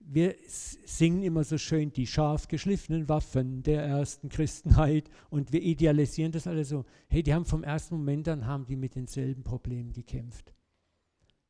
Wir 0.00 0.36
singen 0.42 1.22
immer 1.22 1.44
so 1.44 1.58
schön 1.58 1.92
die 1.92 2.06
scharf 2.06 2.48
geschliffenen 2.48 3.08
Waffen 3.08 3.62
der 3.62 3.82
ersten 3.82 4.28
Christenheit 4.28 5.10
und 5.28 5.52
wir 5.52 5.62
idealisieren 5.62 6.32
das 6.32 6.46
alles 6.46 6.70
so. 6.70 6.84
Hey, 7.08 7.22
die 7.22 7.34
haben 7.34 7.44
vom 7.44 7.62
ersten 7.62 7.96
Moment 7.96 8.28
an 8.28 8.46
haben 8.46 8.64
die 8.64 8.76
mit 8.76 8.94
denselben 8.94 9.42
Problemen 9.42 9.92
gekämpft. 9.92 10.54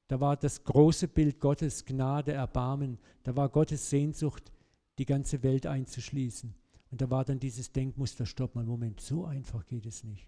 Da 0.08 0.20
war 0.20 0.36
das 0.36 0.64
große 0.64 1.06
Bild 1.06 1.38
Gottes, 1.38 1.84
Gnade, 1.84 2.32
Erbarmen. 2.32 2.98
Da 3.22 3.36
war 3.36 3.50
Gottes 3.50 3.90
Sehnsucht, 3.90 4.50
die 4.98 5.04
ganze 5.04 5.42
Welt 5.42 5.66
einzuschließen. 5.66 6.54
Und 6.90 7.00
da 7.02 7.10
war 7.10 7.24
dann 7.24 7.38
dieses 7.38 7.72
Denkmuster, 7.72 8.24
stopp 8.24 8.54
mal, 8.54 8.64
Moment, 8.64 9.00
so 9.00 9.26
einfach 9.26 9.66
geht 9.66 9.84
es 9.84 10.04
nicht. 10.04 10.26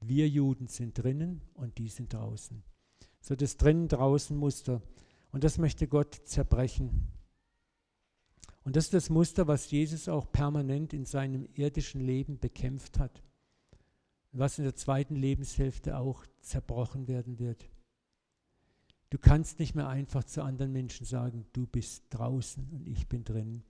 Wir 0.00 0.28
Juden 0.28 0.68
sind 0.68 1.02
drinnen 1.02 1.40
und 1.54 1.78
die 1.78 1.88
sind 1.88 2.12
draußen. 2.12 2.62
So 3.20 3.34
das 3.34 3.56
drinnen-draußen-Muster. 3.56 4.82
Und 5.32 5.42
das 5.42 5.58
möchte 5.58 5.88
Gott 5.88 6.14
zerbrechen. 6.24 7.08
Und 8.66 8.76
das 8.76 8.84
ist 8.86 8.94
das 8.94 9.08
Muster, 9.08 9.46
was 9.46 9.70
Jesus 9.70 10.08
auch 10.08 10.30
permanent 10.30 10.92
in 10.92 11.06
seinem 11.06 11.48
irdischen 11.54 12.02
Leben 12.02 12.38
bekämpft 12.38 12.98
hat. 12.98 13.22
Was 14.32 14.58
in 14.58 14.64
der 14.64 14.76
zweiten 14.76 15.16
Lebenshälfte 15.16 15.96
auch 15.96 16.26
zerbrochen 16.40 17.08
werden 17.08 17.38
wird. 17.38 17.70
Du 19.08 19.16
kannst 19.16 19.58
nicht 19.60 19.74
mehr 19.74 19.88
einfach 19.88 20.24
zu 20.24 20.42
anderen 20.42 20.72
Menschen 20.72 21.06
sagen, 21.06 21.46
du 21.54 21.66
bist 21.66 22.04
draußen 22.10 22.68
und 22.72 22.86
ich 22.86 23.06
bin 23.06 23.24
drin 23.24 23.62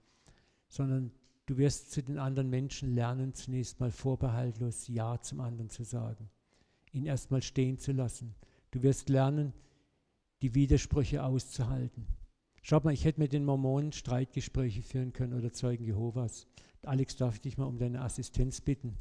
sondern 0.69 1.11
du 1.45 1.57
wirst 1.57 1.91
zu 1.91 2.03
den 2.03 2.17
anderen 2.17 2.49
Menschen 2.49 2.93
lernen, 2.93 3.33
zunächst 3.33 3.79
mal 3.79 3.91
vorbehaltlos 3.91 4.87
Ja 4.87 5.19
zum 5.21 5.39
anderen 5.39 5.69
zu 5.69 5.83
sagen, 5.83 6.29
ihn 6.91 7.05
erstmal 7.05 7.41
stehen 7.41 7.77
zu 7.77 7.91
lassen. 7.91 8.35
Du 8.71 8.83
wirst 8.83 9.09
lernen, 9.09 9.53
die 10.41 10.53
Widersprüche 10.53 11.23
auszuhalten. 11.23 12.05
Schaut 12.69 12.83
mal, 12.83 12.91
ich 12.91 13.05
hätte 13.05 13.21
mit 13.21 13.31
den 13.31 13.45
Mormonen 13.45 13.93
Streitgespräche 13.93 14.81
führen 14.81 15.13
können 15.13 15.31
oder 15.31 15.53
Zeugen 15.53 15.85
Jehovas. 15.85 16.47
Alex, 16.83 17.15
darf 17.15 17.35
ich 17.35 17.41
dich 17.41 17.57
mal 17.57 17.63
um 17.63 17.77
deine 17.77 18.01
Assistenz 18.01 18.59
bitten? 18.59 18.97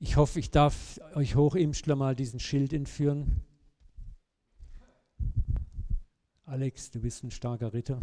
Ich 0.00 0.16
hoffe, 0.16 0.40
ich 0.40 0.50
darf 0.50 0.98
euch 1.14 1.36
Hochimstler 1.36 1.94
mal 1.94 2.16
diesen 2.16 2.40
Schild 2.40 2.72
entführen. 2.72 3.40
Alex, 6.44 6.90
du 6.90 7.02
bist 7.02 7.22
ein 7.22 7.30
starker 7.30 7.72
Ritter. 7.72 8.02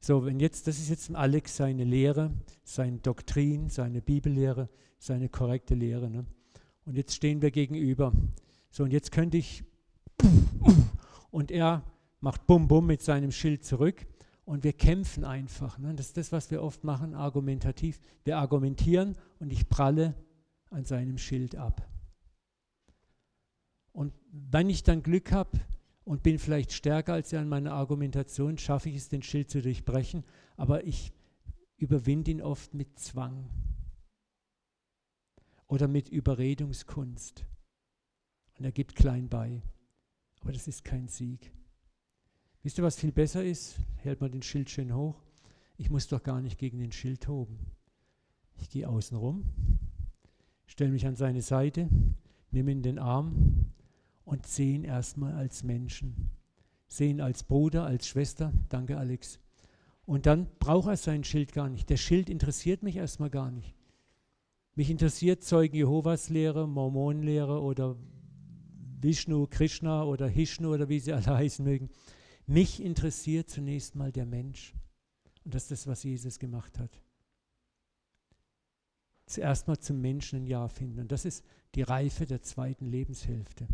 So, 0.00 0.26
wenn 0.26 0.40
jetzt, 0.40 0.66
das 0.66 0.78
ist 0.78 0.90
jetzt 0.90 1.10
Alex 1.14 1.56
seine 1.56 1.84
Lehre, 1.84 2.32
seine 2.64 2.98
Doktrin, 2.98 3.70
seine 3.70 4.02
Bibellehre, 4.02 4.68
seine 4.98 5.30
korrekte 5.30 5.74
Lehre. 5.74 6.10
Ne? 6.10 6.26
Und 6.84 6.98
jetzt 6.98 7.14
stehen 7.14 7.40
wir 7.40 7.50
gegenüber. 7.50 8.12
So, 8.70 8.84
und 8.84 8.92
jetzt 8.92 9.10
könnte 9.10 9.38
ich, 9.38 9.64
und 11.30 11.50
er 11.50 11.82
macht 12.20 12.46
Bum 12.46 12.68
Bum 12.68 12.86
mit 12.86 13.02
seinem 13.02 13.32
Schild 13.32 13.64
zurück 13.64 14.06
und 14.44 14.64
wir 14.64 14.72
kämpfen 14.72 15.24
einfach. 15.24 15.78
Ne? 15.78 15.94
Das 15.94 16.06
ist 16.06 16.16
das, 16.16 16.32
was 16.32 16.50
wir 16.50 16.62
oft 16.62 16.84
machen, 16.84 17.14
argumentativ. 17.14 18.00
Wir 18.24 18.38
argumentieren 18.38 19.16
und 19.38 19.52
ich 19.52 19.68
pralle 19.68 20.14
an 20.70 20.84
seinem 20.84 21.18
Schild 21.18 21.54
ab. 21.54 21.86
Und 23.92 24.12
wenn 24.30 24.70
ich 24.70 24.82
dann 24.82 25.02
Glück 25.02 25.32
habe 25.32 25.60
und 26.04 26.22
bin 26.22 26.38
vielleicht 26.38 26.72
stärker 26.72 27.14
als 27.14 27.32
er 27.32 27.42
in 27.42 27.48
meiner 27.48 27.72
Argumentation, 27.72 28.58
schaffe 28.58 28.88
ich 28.88 28.96
es, 28.96 29.08
den 29.08 29.22
Schild 29.22 29.50
zu 29.50 29.60
durchbrechen, 29.60 30.24
aber 30.56 30.84
ich 30.84 31.12
überwinde 31.76 32.30
ihn 32.30 32.42
oft 32.42 32.74
mit 32.74 32.98
Zwang 32.98 33.50
oder 35.66 35.88
mit 35.88 36.08
Überredungskunst. 36.08 37.44
Und 38.58 38.64
er 38.64 38.72
gibt 38.72 38.96
klein 38.96 39.28
bei. 39.28 39.62
Aber 40.48 40.54
das 40.54 40.66
ist 40.66 40.82
kein 40.82 41.08
Sieg. 41.08 41.52
Wisst 42.62 42.78
ihr, 42.78 42.82
was 42.82 42.98
viel 42.98 43.12
besser 43.12 43.44
ist? 43.44 43.76
Hält 43.98 44.22
man 44.22 44.32
den 44.32 44.40
Schild 44.40 44.70
schön 44.70 44.94
hoch. 44.94 45.20
Ich 45.76 45.90
muss 45.90 46.08
doch 46.08 46.22
gar 46.22 46.40
nicht 46.40 46.56
gegen 46.56 46.78
den 46.78 46.90
Schild 46.90 47.24
toben. 47.24 47.58
Ich 48.56 48.70
gehe 48.70 48.88
außen 48.88 49.18
rum, 49.18 49.44
stelle 50.64 50.90
mich 50.90 51.06
an 51.06 51.16
seine 51.16 51.42
Seite, 51.42 51.90
nehme 52.50 52.70
ihn 52.70 52.78
in 52.78 52.82
den 52.82 52.98
Arm 52.98 53.66
und 54.24 54.46
sehe 54.46 54.74
ihn 54.74 54.84
erstmal 54.84 55.34
als 55.34 55.64
Menschen. 55.64 56.30
Sehe 56.86 57.10
ihn 57.10 57.20
als 57.20 57.42
Bruder, 57.42 57.84
als 57.84 58.08
Schwester. 58.08 58.50
Danke, 58.70 58.96
Alex. 58.96 59.40
Und 60.06 60.24
dann 60.24 60.46
braucht 60.60 60.88
er 60.88 60.96
sein 60.96 61.24
Schild 61.24 61.52
gar 61.52 61.68
nicht. 61.68 61.90
Der 61.90 61.98
Schild 61.98 62.30
interessiert 62.30 62.82
mich 62.82 62.96
erstmal 62.96 63.28
gar 63.28 63.50
nicht. 63.50 63.74
Mich 64.74 64.88
interessiert 64.88 65.44
Zeugen 65.44 65.76
Jehovas 65.76 66.30
Lehre, 66.30 66.66
Mormonenlehre 66.66 67.60
oder 67.60 67.96
Vishnu, 69.02 69.46
Krishna 69.46 70.04
oder 70.04 70.28
Hishnu 70.28 70.72
oder 70.72 70.88
wie 70.88 71.00
sie 71.00 71.12
alle 71.12 71.26
heißen 71.36 71.64
mögen. 71.64 71.90
Mich 72.46 72.82
interessiert 72.82 73.50
zunächst 73.50 73.94
mal 73.94 74.12
der 74.12 74.26
Mensch. 74.26 74.74
Und 75.44 75.54
das 75.54 75.64
ist 75.64 75.70
das, 75.70 75.86
was 75.86 76.02
Jesus 76.02 76.38
gemacht 76.38 76.78
hat. 76.78 76.90
Zuerst 79.26 79.68
mal 79.68 79.78
zum 79.78 80.00
Menschen 80.00 80.40
ein 80.40 80.46
Ja 80.46 80.68
finden. 80.68 81.00
Und 81.00 81.12
das 81.12 81.24
ist 81.24 81.44
die 81.74 81.82
Reife 81.82 82.26
der 82.26 82.42
zweiten 82.42 82.86
Lebenshälfte. 82.86 83.66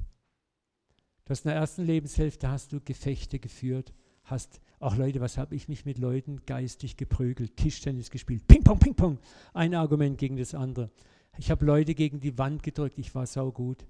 Du 1.25 1.31
hast 1.31 1.45
in 1.45 1.51
der 1.51 1.59
ersten 1.59 1.85
Lebenshälfte 1.85 2.51
hast 2.51 2.72
du 2.72 2.81
Gefechte 2.81 3.39
geführt, 3.39 3.95
hast 4.25 4.61
auch 4.79 4.97
Leute, 4.97 5.20
was 5.20 5.39
habe 5.39 5.55
ich 5.55 5.68
mich 5.68 5.87
mit 5.87 5.99
Leuten 5.99 6.45
geistig 6.45 6.97
geprügelt, 6.97 7.57
Tischtennis 7.57 8.11
gespielt, 8.11 8.47
Ping 8.47 8.62
Pong, 8.62 8.79
Ping 8.79 8.95
Pong, 8.95 9.18
ein 9.55 9.75
Argument 9.75 10.18
gegen 10.18 10.37
das 10.37 10.55
andere. 10.55 10.91
Ich 11.39 11.51
habe 11.51 11.64
Leute 11.64 11.95
gegen 11.95 12.20
die 12.20 12.37
Wand 12.37 12.62
gedrückt, 12.62 12.99
ich 12.99 13.14
war 13.14 13.27
saugut. 13.27 13.87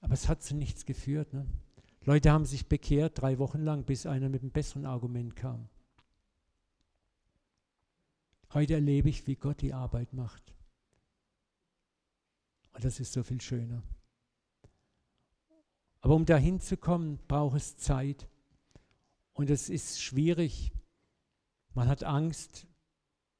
Aber 0.00 0.14
es 0.14 0.28
hat 0.28 0.42
zu 0.42 0.54
nichts 0.54 0.86
geführt. 0.86 1.32
Ne? 1.32 1.46
Leute 2.02 2.30
haben 2.30 2.44
sich 2.44 2.66
bekehrt 2.68 3.20
drei 3.20 3.38
Wochen 3.38 3.62
lang, 3.62 3.84
bis 3.84 4.06
einer 4.06 4.28
mit 4.28 4.42
einem 4.42 4.52
besseren 4.52 4.86
Argument 4.86 5.34
kam. 5.34 5.68
Heute 8.54 8.74
erlebe 8.74 9.08
ich, 9.08 9.26
wie 9.26 9.34
Gott 9.34 9.60
die 9.60 9.74
Arbeit 9.74 10.12
macht. 10.12 10.54
Und 12.72 12.84
das 12.84 13.00
ist 13.00 13.12
so 13.12 13.22
viel 13.22 13.40
schöner. 13.40 13.82
Aber 16.00 16.14
um 16.14 16.24
dahin 16.24 16.60
zu 16.60 16.76
kommen, 16.76 17.18
braucht 17.26 17.56
es 17.56 17.76
Zeit. 17.76 18.28
Und 19.32 19.50
es 19.50 19.68
ist 19.68 20.00
schwierig. 20.00 20.72
Man 21.74 21.88
hat 21.88 22.04
Angst, 22.04 22.66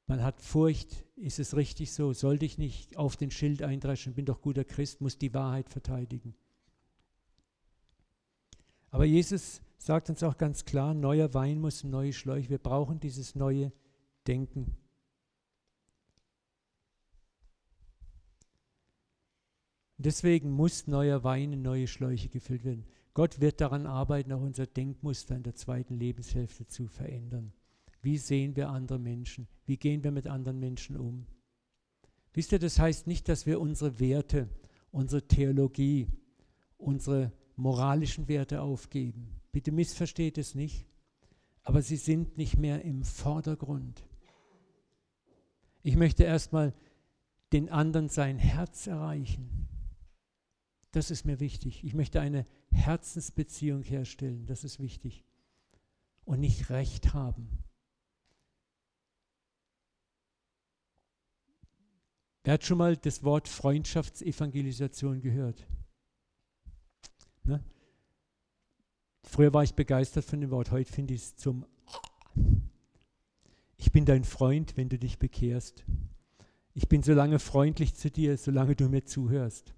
man 0.07 0.21
hat 0.21 0.41
Furcht. 0.41 1.05
Ist 1.15 1.39
es 1.39 1.55
richtig 1.55 1.93
so? 1.93 2.13
Sollte 2.13 2.45
ich 2.45 2.57
nicht 2.57 2.97
auf 2.97 3.15
den 3.15 3.31
Schild 3.31 3.63
eindreschen? 3.63 4.13
Bin 4.13 4.25
doch 4.25 4.41
guter 4.41 4.65
Christ, 4.65 5.01
muss 5.01 5.17
die 5.17 5.33
Wahrheit 5.33 5.69
verteidigen. 5.69 6.35
Aber 8.97 9.05
Jesus 9.05 9.61
sagt 9.77 10.09
uns 10.09 10.23
auch 10.23 10.39
ganz 10.39 10.65
klar, 10.65 10.95
neuer 10.95 11.31
Wein 11.35 11.61
muss 11.61 11.83
in 11.83 11.91
neue 11.91 12.13
Schläuche. 12.13 12.49
Wir 12.49 12.57
brauchen 12.57 12.99
dieses 12.99 13.35
neue 13.35 13.71
Denken. 14.25 14.75
Deswegen 19.99 20.49
muss 20.49 20.87
neuer 20.87 21.23
Wein 21.23 21.53
in 21.53 21.61
neue 21.61 21.85
Schläuche 21.85 22.29
gefüllt 22.29 22.63
werden. 22.63 22.87
Gott 23.13 23.39
wird 23.39 23.61
daran 23.61 23.85
arbeiten, 23.85 24.31
auch 24.31 24.41
unser 24.41 24.65
Denkmuster 24.65 25.35
in 25.35 25.43
der 25.43 25.53
zweiten 25.53 25.99
Lebenshälfte 25.99 26.65
zu 26.65 26.87
verändern. 26.87 27.53
Wie 28.01 28.17
sehen 28.17 28.55
wir 28.55 28.69
andere 28.69 28.97
Menschen? 28.97 29.47
Wie 29.67 29.77
gehen 29.77 30.03
wir 30.03 30.09
mit 30.09 30.25
anderen 30.25 30.59
Menschen 30.59 30.97
um? 30.97 31.27
Wisst 32.33 32.51
ihr, 32.51 32.57
das 32.57 32.79
heißt 32.79 33.05
nicht, 33.05 33.29
dass 33.29 33.45
wir 33.45 33.61
unsere 33.61 33.99
Werte, 33.99 34.49
unsere 34.89 35.27
Theologie, 35.27 36.07
unsere 36.79 37.31
moralischen 37.57 38.27
Werte 38.27 38.61
aufgeben. 38.61 39.41
Bitte 39.51 39.71
missversteht 39.71 40.37
es 40.37 40.55
nicht, 40.55 40.85
aber 41.63 41.81
sie 41.81 41.97
sind 41.97 42.37
nicht 42.37 42.57
mehr 42.57 42.83
im 42.83 43.03
Vordergrund. 43.03 44.07
Ich 45.83 45.95
möchte 45.95 46.23
erstmal 46.23 46.73
den 47.51 47.69
anderen 47.69 48.09
sein 48.09 48.37
Herz 48.37 48.87
erreichen. 48.87 49.67
Das 50.91 51.11
ist 51.11 51.25
mir 51.25 51.39
wichtig. 51.39 51.83
Ich 51.83 51.93
möchte 51.93 52.21
eine 52.21 52.45
Herzensbeziehung 52.71 53.83
herstellen. 53.83 54.45
Das 54.45 54.63
ist 54.63 54.79
wichtig. 54.79 55.23
Und 56.25 56.39
nicht 56.39 56.69
Recht 56.69 57.13
haben. 57.13 57.49
Wer 62.43 62.53
hat 62.53 62.63
schon 62.63 62.77
mal 62.77 62.95
das 62.95 63.23
Wort 63.23 63.47
Freundschaftsevangelisation 63.47 65.19
gehört? 65.21 65.67
Ne? 67.47 67.63
Früher 69.23 69.53
war 69.53 69.63
ich 69.63 69.73
begeistert 69.73 70.25
von 70.25 70.41
dem 70.41 70.51
Wort, 70.51 70.71
heute 70.71 70.91
finde 70.91 71.13
ich 71.13 71.21
es 71.21 71.35
zum 71.35 71.65
Ich 73.77 73.91
bin 73.91 74.05
dein 74.05 74.23
Freund, 74.23 74.77
wenn 74.77 74.89
du 74.89 74.97
dich 74.97 75.19
bekehrst. 75.19 75.85
Ich 76.73 76.87
bin 76.87 77.03
so 77.03 77.13
lange 77.13 77.39
freundlich 77.39 77.95
zu 77.95 78.11
dir, 78.11 78.37
solange 78.37 78.75
du 78.75 78.89
mir 78.89 79.05
zuhörst. 79.05 79.73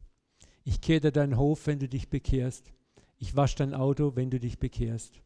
Ich 0.63 0.81
kehre 0.81 1.11
deinen 1.11 1.37
Hof, 1.37 1.67
wenn 1.67 1.79
du 1.79 1.87
dich 1.87 2.09
bekehrst. 2.09 2.73
Ich 3.17 3.35
wasche 3.35 3.57
dein 3.57 3.73
Auto, 3.73 4.15
wenn 4.15 4.29
du 4.29 4.39
dich 4.39 4.59
bekehrst. 4.59 5.21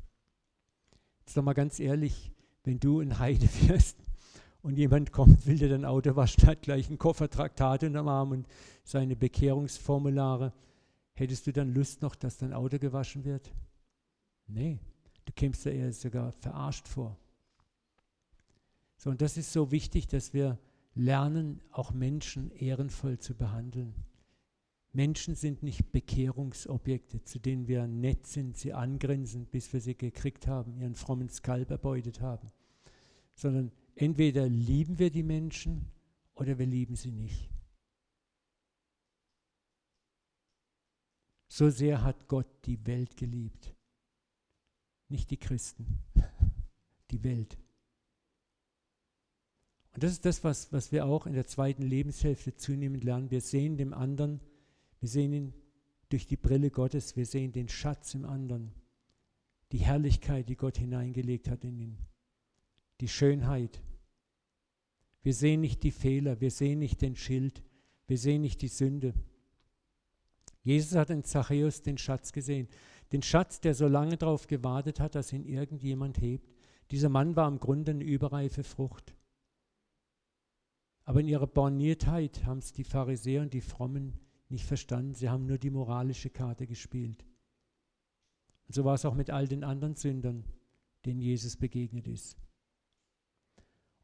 Jetzt 1.19 1.37
doch 1.37 1.43
mal 1.43 1.53
ganz 1.53 1.79
ehrlich, 1.79 2.31
wenn 2.63 2.79
du 2.79 2.99
ein 2.99 3.19
Heide 3.19 3.47
wirst 3.67 3.97
und 4.61 4.77
jemand 4.77 5.11
kommt, 5.11 5.45
will 5.45 5.57
dir 5.57 5.69
dein 5.69 5.85
Auto 5.85 6.15
waschen, 6.15 6.47
hat 6.47 6.61
gleich 6.61 6.87
einen 6.87 6.97
Koffer 6.97 7.29
Traktate 7.29 7.87
in 7.87 7.97
Arm 7.97 8.31
und 8.31 8.47
seine 8.83 9.15
Bekehrungsformulare, 9.15 10.53
Hättest 11.13 11.45
du 11.47 11.53
dann 11.53 11.73
Lust 11.73 12.01
noch, 12.01 12.15
dass 12.15 12.37
dein 12.37 12.53
Auto 12.53 12.79
gewaschen 12.79 13.23
wird? 13.23 13.53
Nee, 14.47 14.79
du 15.25 15.33
kämst 15.33 15.65
da 15.65 15.69
eher 15.69 15.93
sogar 15.93 16.31
verarscht 16.31 16.87
vor. 16.87 17.17
So, 18.97 19.09
und 19.09 19.21
das 19.21 19.37
ist 19.37 19.51
so 19.53 19.71
wichtig, 19.71 20.07
dass 20.07 20.33
wir 20.33 20.57
lernen, 20.95 21.61
auch 21.71 21.91
Menschen 21.91 22.51
ehrenvoll 22.51 23.19
zu 23.19 23.35
behandeln. 23.35 23.93
Menschen 24.91 25.33
sind 25.33 25.63
nicht 25.63 25.91
Bekehrungsobjekte, 25.91 27.23
zu 27.23 27.39
denen 27.39 27.67
wir 27.67 27.87
nett 27.87 28.27
sind, 28.27 28.57
sie 28.57 28.73
angrinsen, 28.73 29.47
bis 29.47 29.73
wir 29.73 29.81
sie 29.81 29.95
gekriegt 29.95 30.47
haben, 30.47 30.77
ihren 30.77 30.95
frommen 30.95 31.29
Skalp 31.29 31.71
erbeutet 31.71 32.21
haben, 32.21 32.51
sondern 33.33 33.71
entweder 33.95 34.47
lieben 34.47 34.99
wir 34.99 35.09
die 35.09 35.23
Menschen 35.23 35.85
oder 36.35 36.59
wir 36.59 36.67
lieben 36.67 36.95
sie 36.95 37.11
nicht. 37.11 37.52
So 41.55 41.69
sehr 41.69 42.01
hat 42.01 42.27
Gott 42.27 42.47
die 42.65 42.83
Welt 42.87 43.15
geliebt. 43.15 43.75
Nicht 45.07 45.29
die 45.29 45.37
Christen, 45.37 45.99
die 47.11 47.23
Welt. 47.23 47.59
Und 49.93 50.01
das 50.01 50.13
ist 50.13 50.25
das, 50.25 50.43
was, 50.43 50.73
was 50.73 50.91
wir 50.91 51.05
auch 51.05 51.27
in 51.27 51.33
der 51.33 51.45
zweiten 51.45 51.83
Lebenshälfte 51.83 52.55
zunehmend 52.55 53.03
lernen. 53.03 53.29
Wir 53.29 53.39
sehen 53.39 53.77
dem 53.77 53.93
anderen, 53.93 54.39
wir 54.99 55.07
sehen 55.07 55.31
ihn 55.31 55.53
durch 56.09 56.25
die 56.25 56.37
Brille 56.37 56.71
Gottes, 56.71 57.15
wir 57.15 57.27
sehen 57.27 57.51
den 57.51 57.69
Schatz 57.69 58.15
im 58.15 58.25
anderen, 58.25 58.73
die 59.73 59.77
Herrlichkeit, 59.77 60.49
die 60.49 60.55
Gott 60.55 60.79
hineingelegt 60.79 61.49
hat 61.49 61.63
in 61.65 61.77
ihn, 61.77 61.97
die 62.99 63.07
Schönheit. 63.07 63.79
Wir 65.21 65.35
sehen 65.35 65.61
nicht 65.61 65.83
die 65.83 65.91
Fehler, 65.91 66.41
wir 66.41 66.49
sehen 66.49 66.79
nicht 66.79 67.03
den 67.03 67.15
Schild, 67.15 67.61
wir 68.07 68.17
sehen 68.17 68.41
nicht 68.41 68.63
die 68.63 68.69
Sünde. 68.69 69.13
Jesus 70.63 70.95
hat 70.95 71.09
in 71.09 71.23
Zachäus 71.23 71.81
den 71.81 71.97
Schatz 71.97 72.31
gesehen. 72.31 72.67
Den 73.11 73.21
Schatz, 73.21 73.59
der 73.59 73.75
so 73.75 73.87
lange 73.87 74.17
darauf 74.17 74.47
gewartet 74.47 74.99
hat, 74.99 75.15
dass 75.15 75.33
ihn 75.33 75.45
irgendjemand 75.45 76.19
hebt. 76.19 76.49
Dieser 76.89 77.09
Mann 77.09 77.35
war 77.35 77.47
im 77.47 77.59
Grunde 77.59 77.91
eine 77.91 78.03
überreife 78.03 78.63
Frucht. 78.63 79.15
Aber 81.05 81.19
in 81.19 81.27
ihrer 81.27 81.47
Borniertheit 81.47 82.45
haben 82.45 82.59
es 82.59 82.71
die 82.71 82.85
Pharisäer 82.85 83.41
und 83.41 83.53
die 83.53 83.61
Frommen 83.61 84.19
nicht 84.49 84.65
verstanden. 84.65 85.13
Sie 85.13 85.29
haben 85.29 85.45
nur 85.45 85.57
die 85.57 85.69
moralische 85.69 86.29
Karte 86.29 86.65
gespielt. 86.65 87.25
Und 88.67 88.75
so 88.75 88.85
war 88.85 88.95
es 88.95 89.05
auch 89.05 89.15
mit 89.15 89.29
all 89.29 89.47
den 89.47 89.63
anderen 89.63 89.95
Sündern, 89.95 90.45
denen 91.05 91.19
Jesus 91.19 91.57
begegnet 91.57 92.07
ist. 92.07 92.37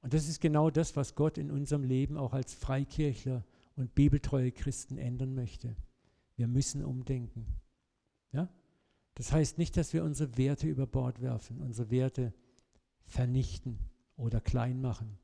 Und 0.01 0.13
das 0.13 0.27
ist 0.27 0.41
genau 0.41 0.69
das, 0.69 0.95
was 0.95 1.15
Gott 1.15 1.37
in 1.37 1.51
unserem 1.51 1.83
Leben 1.83 2.17
auch 2.17 2.33
als 2.33 2.53
Freikirchler 2.53 3.45
und 3.75 3.95
bibeltreue 3.95 4.51
Christen 4.51 4.97
ändern 4.97 5.33
möchte. 5.33 5.75
Wir 6.39 6.47
müssen 6.47 6.85
umdenken. 6.85 7.45
Ja? 8.31 8.47
Das 9.15 9.33
heißt 9.33 9.57
nicht, 9.57 9.75
dass 9.75 9.91
wir 9.91 10.05
unsere 10.05 10.37
Werte 10.37 10.67
über 10.67 10.87
Bord 10.87 11.21
werfen, 11.21 11.59
unsere 11.59 11.91
Werte 11.91 12.33
vernichten 13.07 13.77
oder 14.15 14.39
klein 14.39 14.79
machen, 14.79 15.17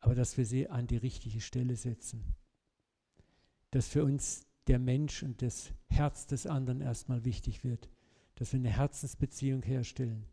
aber 0.00 0.14
dass 0.14 0.38
wir 0.38 0.46
sie 0.46 0.70
an 0.70 0.86
die 0.86 0.96
richtige 0.96 1.42
Stelle 1.42 1.76
setzen. 1.76 2.34
Dass 3.72 3.88
für 3.88 4.02
uns 4.02 4.46
der 4.68 4.78
Mensch 4.78 5.22
und 5.22 5.42
das 5.42 5.74
Herz 5.90 6.26
des 6.26 6.46
anderen 6.46 6.80
erstmal 6.80 7.26
wichtig 7.26 7.62
wird, 7.62 7.90
dass 8.36 8.54
wir 8.54 8.60
eine 8.60 8.70
Herzensbeziehung 8.70 9.62
herstellen. 9.62 10.24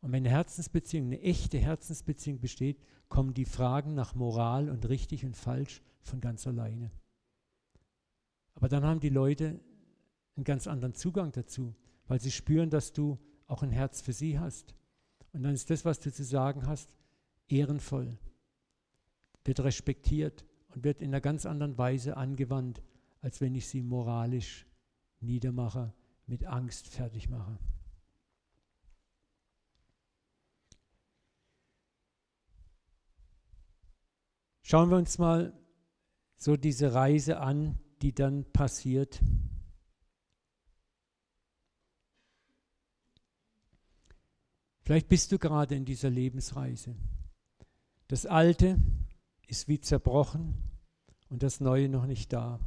Und 0.00 0.10
wenn 0.10 0.24
eine 0.24 0.30
Herzensbeziehung, 0.30 1.06
eine 1.06 1.20
echte 1.20 1.58
Herzensbeziehung 1.58 2.40
besteht, 2.40 2.82
kommen 3.08 3.32
die 3.32 3.44
Fragen 3.44 3.94
nach 3.94 4.16
Moral 4.16 4.68
und 4.68 4.88
richtig 4.88 5.24
und 5.24 5.36
falsch 5.36 5.82
von 6.02 6.20
ganz 6.20 6.48
alleine. 6.48 6.90
Aber 8.60 8.68
dann 8.68 8.84
haben 8.84 9.00
die 9.00 9.08
Leute 9.08 9.58
einen 10.36 10.44
ganz 10.44 10.66
anderen 10.66 10.92
Zugang 10.92 11.32
dazu, 11.32 11.74
weil 12.08 12.20
sie 12.20 12.30
spüren, 12.30 12.68
dass 12.68 12.92
du 12.92 13.18
auch 13.46 13.62
ein 13.62 13.70
Herz 13.70 14.02
für 14.02 14.12
sie 14.12 14.38
hast. 14.38 14.74
Und 15.32 15.44
dann 15.44 15.54
ist 15.54 15.70
das, 15.70 15.86
was 15.86 15.98
du 15.98 16.12
zu 16.12 16.24
sagen 16.24 16.66
hast, 16.66 16.94
ehrenvoll, 17.48 18.18
wird 19.46 19.60
respektiert 19.60 20.44
und 20.74 20.84
wird 20.84 21.00
in 21.00 21.08
einer 21.08 21.22
ganz 21.22 21.46
anderen 21.46 21.78
Weise 21.78 22.18
angewandt, 22.18 22.82
als 23.22 23.40
wenn 23.40 23.54
ich 23.54 23.66
sie 23.66 23.80
moralisch 23.80 24.66
niedermache, 25.20 25.94
mit 26.26 26.44
Angst 26.44 26.88
fertig 26.88 27.30
mache. 27.30 27.58
Schauen 34.60 34.90
wir 34.90 34.98
uns 34.98 35.16
mal 35.16 35.58
so 36.36 36.58
diese 36.58 36.92
Reise 36.92 37.40
an, 37.40 37.78
die 38.02 38.14
dann 38.14 38.44
passiert. 38.52 39.20
Vielleicht 44.82 45.08
bist 45.08 45.30
du 45.30 45.38
gerade 45.38 45.74
in 45.76 45.84
dieser 45.84 46.10
Lebensreise. 46.10 46.96
Das 48.08 48.26
Alte 48.26 48.78
ist 49.46 49.68
wie 49.68 49.80
zerbrochen 49.80 50.54
und 51.28 51.42
das 51.42 51.60
Neue 51.60 51.88
noch 51.88 52.06
nicht 52.06 52.32
da. 52.32 52.58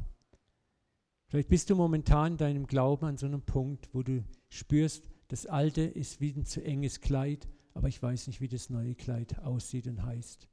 Vielleicht 1.26 1.48
bist 1.48 1.68
du 1.68 1.76
momentan 1.76 2.32
in 2.32 2.38
deinem 2.38 2.66
Glauben 2.66 3.06
an 3.06 3.18
so 3.18 3.26
einem 3.26 3.42
Punkt, 3.42 3.92
wo 3.92 4.02
du 4.02 4.24
spürst, 4.48 5.10
das 5.28 5.46
Alte 5.46 5.82
ist 5.82 6.20
wie 6.20 6.32
ein 6.32 6.46
zu 6.46 6.64
enges 6.64 7.00
Kleid, 7.00 7.48
aber 7.74 7.88
ich 7.88 8.00
weiß 8.00 8.28
nicht, 8.28 8.40
wie 8.40 8.48
das 8.48 8.70
neue 8.70 8.94
Kleid 8.94 9.40
aussieht 9.40 9.86
und 9.86 10.02
heißt. 10.02 10.48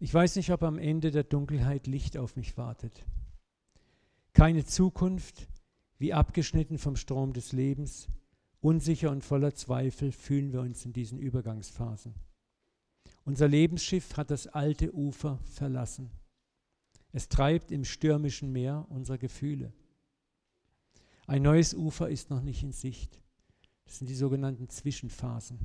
Ich 0.00 0.14
weiß 0.14 0.36
nicht, 0.36 0.52
ob 0.52 0.62
am 0.62 0.78
Ende 0.78 1.10
der 1.10 1.24
Dunkelheit 1.24 1.88
Licht 1.88 2.16
auf 2.16 2.36
mich 2.36 2.56
wartet. 2.56 3.04
Keine 4.32 4.64
Zukunft, 4.64 5.48
wie 5.98 6.12
abgeschnitten 6.12 6.78
vom 6.78 6.94
Strom 6.94 7.32
des 7.32 7.50
Lebens, 7.52 8.08
unsicher 8.60 9.10
und 9.10 9.24
voller 9.24 9.54
Zweifel 9.54 10.12
fühlen 10.12 10.52
wir 10.52 10.60
uns 10.60 10.84
in 10.84 10.92
diesen 10.92 11.18
Übergangsphasen. 11.18 12.14
Unser 13.24 13.48
Lebensschiff 13.48 14.16
hat 14.16 14.30
das 14.30 14.46
alte 14.46 14.94
Ufer 14.94 15.40
verlassen. 15.44 16.10
Es 17.12 17.28
treibt 17.28 17.72
im 17.72 17.84
stürmischen 17.84 18.52
Meer 18.52 18.86
unserer 18.90 19.18
Gefühle. 19.18 19.72
Ein 21.26 21.42
neues 21.42 21.74
Ufer 21.74 22.08
ist 22.08 22.30
noch 22.30 22.40
nicht 22.40 22.62
in 22.62 22.72
Sicht. 22.72 23.20
Das 23.84 23.98
sind 23.98 24.08
die 24.08 24.14
sogenannten 24.14 24.68
Zwischenphasen. 24.68 25.58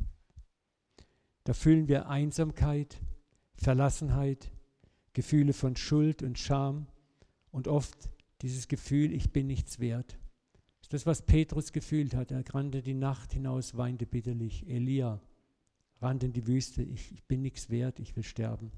Da 1.44 1.54
fühlen 1.54 1.88
wir 1.88 2.10
Einsamkeit, 2.10 3.00
Verlassenheit, 3.56 4.51
Gefühle 5.14 5.54
von 5.54 5.76
Schuld 5.76 6.24
und 6.24 6.39
Scham 6.39 6.88
und 7.51 7.68
oft 7.68 8.10
dieses 8.41 8.68
Gefühl, 8.68 9.14
ich 9.14 9.32
bin 9.32 9.47
nichts 9.47 9.80
wert. 9.80 10.18
Das 10.80 10.88
ist 10.88 10.93
das, 10.93 11.06
was 11.06 11.22
Petrus 11.22 11.72
gefühlt 11.72 12.14
hat. 12.16 12.32
Er 12.32 12.43
rannte 12.54 12.82
die 12.82 12.93
Nacht 12.93 13.34
hinaus, 13.34 13.78
weinte 13.78 14.06
bitterlich. 14.06 14.68
Elia 14.68 15.22
rannte 16.01 16.26
in 16.26 16.34
die 16.34 16.47
Wüste, 16.47 16.84
ich, 16.84 17.12
ich 17.14 17.24
bin 17.24 17.41
nichts 17.41 17.70
wert, 17.70 17.99
ich 17.99 18.16
will 18.16 18.24
sterben. 18.24 18.72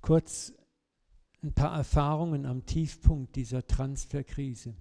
Kurz 0.00 0.52
ein 1.42 1.52
paar 1.52 1.76
Erfahrungen 1.76 2.46
am 2.46 2.66
Tiefpunkt 2.66 3.36
dieser 3.36 3.66
Transferkrise. 3.66 4.74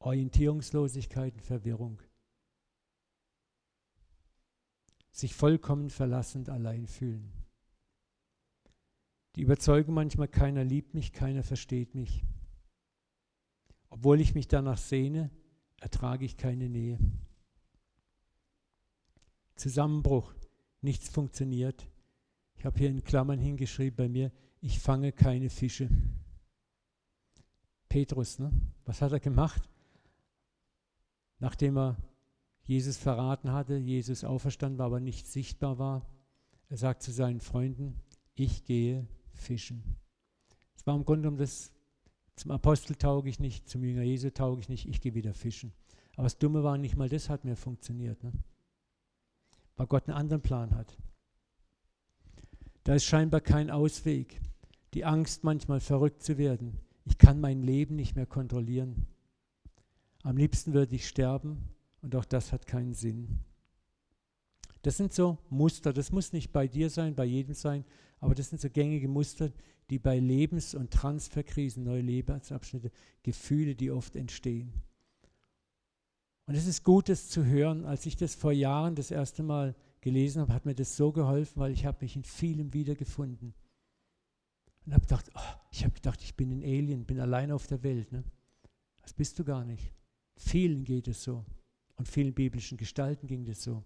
Orientierungslosigkeit 0.00 1.34
und 1.34 1.42
Verwirrung 1.42 2.00
sich 5.18 5.34
vollkommen 5.34 5.90
verlassend 5.90 6.48
allein 6.48 6.86
fühlen. 6.86 7.32
Die 9.34 9.42
Überzeugung 9.42 9.94
manchmal, 9.94 10.28
keiner 10.28 10.62
liebt 10.62 10.94
mich, 10.94 11.12
keiner 11.12 11.42
versteht 11.42 11.96
mich. 11.96 12.24
Obwohl 13.88 14.20
ich 14.20 14.36
mich 14.36 14.46
danach 14.46 14.78
sehne, 14.78 15.30
ertrage 15.80 16.24
ich 16.24 16.36
keine 16.36 16.68
Nähe. 16.68 17.00
Zusammenbruch, 19.56 20.32
nichts 20.82 21.08
funktioniert. 21.08 21.88
Ich 22.54 22.64
habe 22.64 22.78
hier 22.78 22.88
in 22.88 23.02
Klammern 23.02 23.40
hingeschrieben 23.40 23.96
bei 23.96 24.08
mir, 24.08 24.30
ich 24.60 24.78
fange 24.78 25.10
keine 25.10 25.50
Fische. 25.50 25.88
Petrus, 27.88 28.38
ne? 28.38 28.52
was 28.84 29.02
hat 29.02 29.10
er 29.10 29.20
gemacht? 29.20 29.68
Nachdem 31.40 31.76
er 31.76 31.96
Jesus 32.68 32.98
verraten 32.98 33.50
hatte, 33.50 33.78
Jesus 33.78 34.24
auferstanden 34.24 34.78
war, 34.78 34.86
aber 34.86 35.00
nicht 35.00 35.26
sichtbar 35.26 35.78
war. 35.78 36.06
Er 36.68 36.76
sagt 36.76 37.02
zu 37.02 37.10
seinen 37.12 37.40
Freunden, 37.40 37.94
ich 38.34 38.64
gehe 38.64 39.08
fischen. 39.32 39.82
Es 40.76 40.86
war 40.86 40.94
im 40.94 41.06
Grunde 41.06 41.22
genommen 41.22 41.38
das, 41.38 41.72
zum 42.36 42.50
Apostel 42.50 42.94
tauge 42.94 43.30
ich 43.30 43.40
nicht, 43.40 43.70
zum 43.70 43.82
Jünger 43.82 44.02
Jesu 44.02 44.28
tauge 44.28 44.60
ich 44.60 44.68
nicht, 44.68 44.86
ich 44.86 45.00
gehe 45.00 45.14
wieder 45.14 45.32
fischen. 45.32 45.72
Aber 46.14 46.24
das 46.24 46.36
Dumme 46.36 46.62
war, 46.62 46.76
nicht 46.76 46.94
mal 46.94 47.08
das 47.08 47.30
hat 47.30 47.46
mehr 47.46 47.56
funktioniert. 47.56 48.22
Ne? 48.22 48.32
Weil 49.76 49.86
Gott 49.86 50.06
einen 50.06 50.18
anderen 50.18 50.42
Plan 50.42 50.74
hat. 50.74 50.94
Da 52.84 52.94
ist 52.96 53.04
scheinbar 53.04 53.40
kein 53.40 53.70
Ausweg. 53.70 54.42
Die 54.92 55.06
Angst, 55.06 55.42
manchmal 55.42 55.80
verrückt 55.80 56.22
zu 56.22 56.36
werden. 56.36 56.78
Ich 57.06 57.16
kann 57.16 57.40
mein 57.40 57.62
Leben 57.62 57.96
nicht 57.96 58.14
mehr 58.14 58.26
kontrollieren. 58.26 59.06
Am 60.22 60.36
liebsten 60.36 60.74
würde 60.74 60.94
ich 60.94 61.08
sterben, 61.08 61.70
und 62.02 62.14
auch 62.14 62.24
das 62.24 62.52
hat 62.52 62.66
keinen 62.66 62.94
Sinn. 62.94 63.40
Das 64.82 64.96
sind 64.96 65.12
so 65.12 65.38
Muster, 65.50 65.92
das 65.92 66.12
muss 66.12 66.32
nicht 66.32 66.52
bei 66.52 66.68
dir 66.68 66.90
sein, 66.90 67.14
bei 67.14 67.24
jedem 67.24 67.54
sein, 67.54 67.84
aber 68.20 68.34
das 68.34 68.50
sind 68.50 68.60
so 68.60 68.70
gängige 68.70 69.08
Muster, 69.08 69.52
die 69.90 69.98
bei 69.98 70.18
Lebens- 70.18 70.74
und 70.74 70.90
Transferkrisen, 70.90 71.84
neue 71.84 72.02
Lebensabschnitte, 72.02 72.90
Gefühle, 73.22 73.74
die 73.74 73.90
oft 73.90 74.16
entstehen. 74.16 74.72
Und 76.46 76.54
es 76.54 76.66
ist 76.66 76.84
gut, 76.84 77.08
das 77.08 77.28
zu 77.28 77.44
hören. 77.44 77.84
Als 77.84 78.06
ich 78.06 78.16
das 78.16 78.34
vor 78.34 78.52
Jahren 78.52 78.94
das 78.94 79.10
erste 79.10 79.42
Mal 79.42 79.74
gelesen 80.00 80.40
habe, 80.40 80.54
hat 80.54 80.64
mir 80.64 80.74
das 80.74 80.96
so 80.96 81.12
geholfen, 81.12 81.60
weil 81.60 81.72
ich 81.72 81.84
habe 81.84 81.98
mich 82.00 82.16
in 82.16 82.24
vielem 82.24 82.72
wiedergefunden. 82.72 83.54
Und 84.86 84.94
habe 84.94 85.02
gedacht, 85.02 85.30
oh, 85.34 85.60
ich 85.70 85.84
habe 85.84 85.94
gedacht, 85.94 86.22
ich 86.22 86.36
bin 86.36 86.50
ein 86.50 86.62
Alien, 86.62 87.04
bin 87.04 87.20
allein 87.20 87.52
auf 87.52 87.66
der 87.66 87.82
Welt. 87.82 88.12
Ne? 88.12 88.24
Das 89.02 89.12
bist 89.12 89.38
du 89.38 89.44
gar 89.44 89.64
nicht. 89.64 89.92
Vielen 90.36 90.84
geht 90.84 91.08
es 91.08 91.22
so. 91.22 91.44
Und 91.98 92.08
vielen 92.08 92.32
biblischen 92.32 92.78
Gestalten 92.78 93.26
ging 93.26 93.44
das 93.44 93.62
so. 93.62 93.82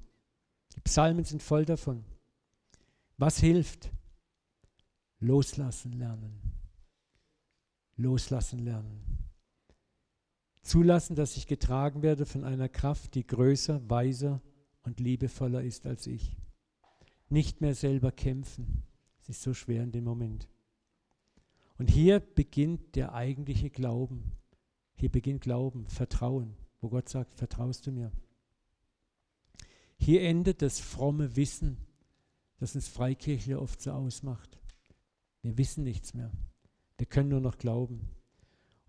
Die 0.77 0.81
Psalmen 0.81 1.25
sind 1.25 1.43
voll 1.43 1.65
davon. 1.65 2.05
Was 3.17 3.39
hilft? 3.39 3.91
Loslassen 5.19 5.93
lernen. 5.93 6.39
Loslassen 7.97 8.59
lernen. 8.59 9.03
Zulassen, 10.63 11.17
dass 11.17 11.37
ich 11.37 11.47
getragen 11.47 12.03
werde 12.03 12.27
von 12.27 12.45
einer 12.45 12.69
Kraft, 12.69 13.15
die 13.15 13.27
größer, 13.27 13.89
weiser 13.89 14.43
und 14.83 15.01
liebevoller 15.01 15.63
ist 15.63 15.87
als 15.87 16.07
ich. 16.07 16.37
Nicht 17.31 17.61
mehr 17.61 17.75
selber 17.75 18.13
kämpfen. 18.13 18.83
Es 19.21 19.31
ist 19.31 19.43
so 19.43 19.55
schwer 19.55 19.83
in 19.83 19.93
dem 19.93 20.05
Moment. 20.05 20.49
Und 21.79 21.89
hier 21.89 22.21
beginnt 22.21 22.95
der 22.95 23.15
eigentliche 23.15 23.71
Glauben. 23.71 24.33
Hier 24.97 25.11
beginnt 25.11 25.41
Glauben, 25.41 25.87
Vertrauen 25.87 26.57
wo 26.83 26.89
Gott 26.89 27.09
sagt, 27.09 27.35
vertraust 27.37 27.87
du 27.87 27.93
mir? 27.93 28.13
Hier 29.97 30.23
endet 30.23 30.63
das 30.63 30.81
fromme 30.81 31.37
Wissen, 31.37 31.79
das 32.59 32.75
uns 32.75 32.89
Freikirchler 32.89 33.63
oft 33.63 33.81
so 33.81 33.93
ausmacht. 33.93 34.59
Wir 35.43 35.57
wissen 35.57 35.85
nichts 35.85 36.13
mehr. 36.13 36.33
Wir 36.99 37.07
können 37.07 37.29
nur 37.29 37.41
noch 37.41 37.57
glauben. 37.57 38.11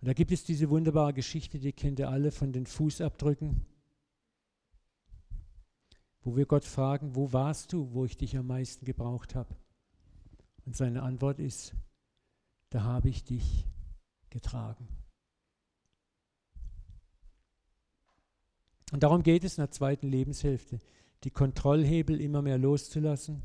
Und 0.01 0.07
da 0.07 0.13
gibt 0.13 0.31
es 0.31 0.43
diese 0.43 0.69
wunderbare 0.69 1.13
Geschichte, 1.13 1.59
die 1.59 1.71
kennt 1.71 1.99
ihr 1.99 2.09
alle 2.09 2.31
von 2.31 2.51
den 2.51 2.65
Fußabdrücken, 2.65 3.63
wo 6.23 6.35
wir 6.35 6.47
Gott 6.47 6.65
fragen, 6.65 7.15
wo 7.15 7.31
warst 7.31 7.73
du, 7.73 7.93
wo 7.93 8.05
ich 8.05 8.17
dich 8.17 8.35
am 8.35 8.47
meisten 8.47 8.85
gebraucht 8.85 9.35
habe? 9.35 9.55
Und 10.65 10.75
seine 10.75 11.03
Antwort 11.03 11.39
ist, 11.39 11.75
da 12.69 12.83
habe 12.83 13.09
ich 13.09 13.23
dich 13.23 13.67
getragen. 14.29 14.87
Und 18.93 19.01
darum 19.01 19.23
geht 19.23 19.43
es 19.43 19.57
in 19.57 19.63
der 19.63 19.71
zweiten 19.71 20.07
Lebenshälfte, 20.07 20.77
die 21.23 21.31
Kontrollhebel 21.31 22.21
immer 22.21 22.43
mehr 22.43 22.59
loszulassen, 22.59 23.41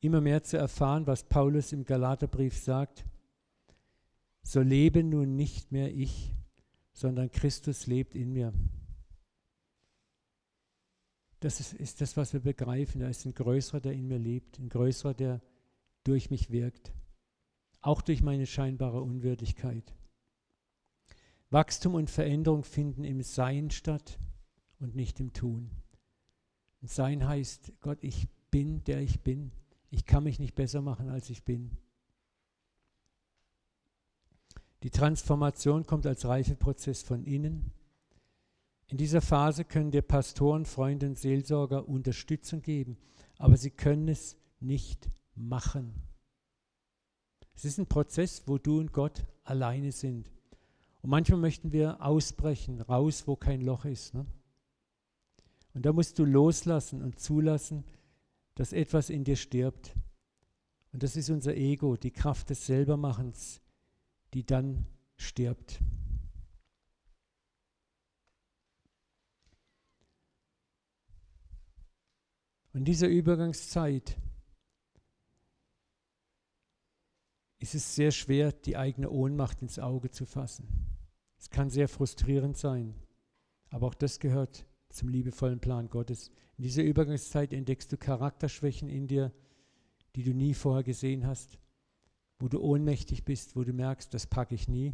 immer 0.00 0.22
mehr 0.22 0.42
zu 0.42 0.56
erfahren, 0.56 1.06
was 1.06 1.24
Paulus 1.24 1.72
im 1.74 1.84
Galaterbrief 1.84 2.56
sagt. 2.56 3.04
So 4.42 4.62
lebe 4.62 5.04
nun 5.04 5.36
nicht 5.36 5.72
mehr 5.72 5.94
ich, 5.94 6.34
sondern 6.94 7.30
Christus 7.30 7.86
lebt 7.86 8.14
in 8.14 8.32
mir. 8.32 8.54
Das 11.40 11.60
ist, 11.60 11.74
ist, 11.74 12.00
das, 12.00 12.16
was 12.16 12.32
wir 12.32 12.40
begreifen. 12.40 13.02
Da 13.02 13.08
ist 13.08 13.26
ein 13.26 13.34
Größerer, 13.34 13.80
der 13.80 13.92
in 13.92 14.08
mir 14.08 14.18
lebt, 14.18 14.58
ein 14.58 14.70
Größerer, 14.70 15.12
der 15.12 15.42
durch 16.02 16.30
mich 16.30 16.50
wirkt, 16.50 16.94
auch 17.82 18.00
durch 18.00 18.22
meine 18.22 18.46
scheinbare 18.46 19.02
Unwürdigkeit. 19.02 19.94
Wachstum 21.50 21.94
und 21.94 22.08
Veränderung 22.08 22.64
finden 22.64 23.04
im 23.04 23.20
Sein 23.20 23.70
statt 23.70 24.18
und 24.80 24.94
nicht 24.94 25.20
im 25.20 25.32
Tun. 25.32 25.70
Und 26.80 26.90
Sein 26.90 27.26
heißt, 27.26 27.72
Gott, 27.80 27.98
ich 28.02 28.28
bin, 28.50 28.84
der 28.84 29.00
ich 29.00 29.20
bin. 29.20 29.52
Ich 29.90 30.04
kann 30.04 30.24
mich 30.24 30.38
nicht 30.38 30.54
besser 30.54 30.82
machen, 30.82 31.08
als 31.08 31.30
ich 31.30 31.44
bin. 31.44 31.76
Die 34.82 34.90
Transformation 34.90 35.86
kommt 35.86 36.06
als 36.06 36.24
Reifeprozess 36.24 37.02
von 37.02 37.24
innen. 37.24 37.72
In 38.86 38.96
dieser 38.96 39.20
Phase 39.20 39.64
können 39.64 39.90
dir 39.90 40.02
Pastoren, 40.02 40.64
Freunde 40.64 41.06
und 41.06 41.18
Seelsorger 41.18 41.88
Unterstützung 41.88 42.62
geben, 42.62 42.96
aber 43.38 43.56
sie 43.56 43.70
können 43.70 44.08
es 44.08 44.36
nicht 44.60 45.10
machen. 45.34 45.94
Es 47.54 47.64
ist 47.64 47.78
ein 47.78 47.86
Prozess, 47.86 48.44
wo 48.46 48.56
du 48.56 48.78
und 48.78 48.92
Gott 48.92 49.24
alleine 49.44 49.92
sind. 49.92 50.30
Und 51.02 51.10
manchmal 51.10 51.40
möchten 51.40 51.72
wir 51.72 52.00
ausbrechen, 52.02 52.80
raus, 52.80 53.24
wo 53.26 53.36
kein 53.36 53.60
Loch 53.60 53.84
ist. 53.84 54.14
Ne? 54.14 54.26
Und 55.78 55.86
da 55.86 55.92
musst 55.92 56.18
du 56.18 56.24
loslassen 56.24 57.02
und 57.02 57.20
zulassen, 57.20 57.84
dass 58.56 58.72
etwas 58.72 59.10
in 59.10 59.22
dir 59.22 59.36
stirbt. 59.36 59.94
Und 60.92 61.04
das 61.04 61.14
ist 61.14 61.30
unser 61.30 61.54
Ego, 61.54 61.96
die 61.96 62.10
Kraft 62.10 62.50
des 62.50 62.66
Selbermachens, 62.66 63.60
die 64.34 64.44
dann 64.44 64.86
stirbt. 65.14 65.80
Und 72.72 72.80
in 72.80 72.84
dieser 72.84 73.06
Übergangszeit 73.06 74.16
ist 77.60 77.76
es 77.76 77.94
sehr 77.94 78.10
schwer, 78.10 78.50
die 78.50 78.76
eigene 78.76 79.10
Ohnmacht 79.10 79.62
ins 79.62 79.78
Auge 79.78 80.10
zu 80.10 80.26
fassen. 80.26 80.66
Es 81.38 81.50
kann 81.50 81.70
sehr 81.70 81.86
frustrierend 81.86 82.56
sein, 82.56 82.96
aber 83.70 83.86
auch 83.86 83.94
das 83.94 84.18
gehört 84.18 84.67
zum 84.90 85.08
liebevollen 85.08 85.60
Plan 85.60 85.88
Gottes. 85.88 86.30
In 86.56 86.64
dieser 86.64 86.82
Übergangszeit 86.82 87.52
entdeckst 87.52 87.92
du 87.92 87.96
Charakterschwächen 87.96 88.88
in 88.88 89.06
dir, 89.06 89.32
die 90.16 90.22
du 90.22 90.34
nie 90.34 90.54
vorher 90.54 90.82
gesehen 90.82 91.26
hast, 91.26 91.58
wo 92.38 92.48
du 92.48 92.60
ohnmächtig 92.60 93.24
bist, 93.24 93.56
wo 93.56 93.64
du 93.64 93.72
merkst, 93.72 94.12
das 94.12 94.26
packe 94.26 94.54
ich 94.54 94.68
nie. 94.68 94.92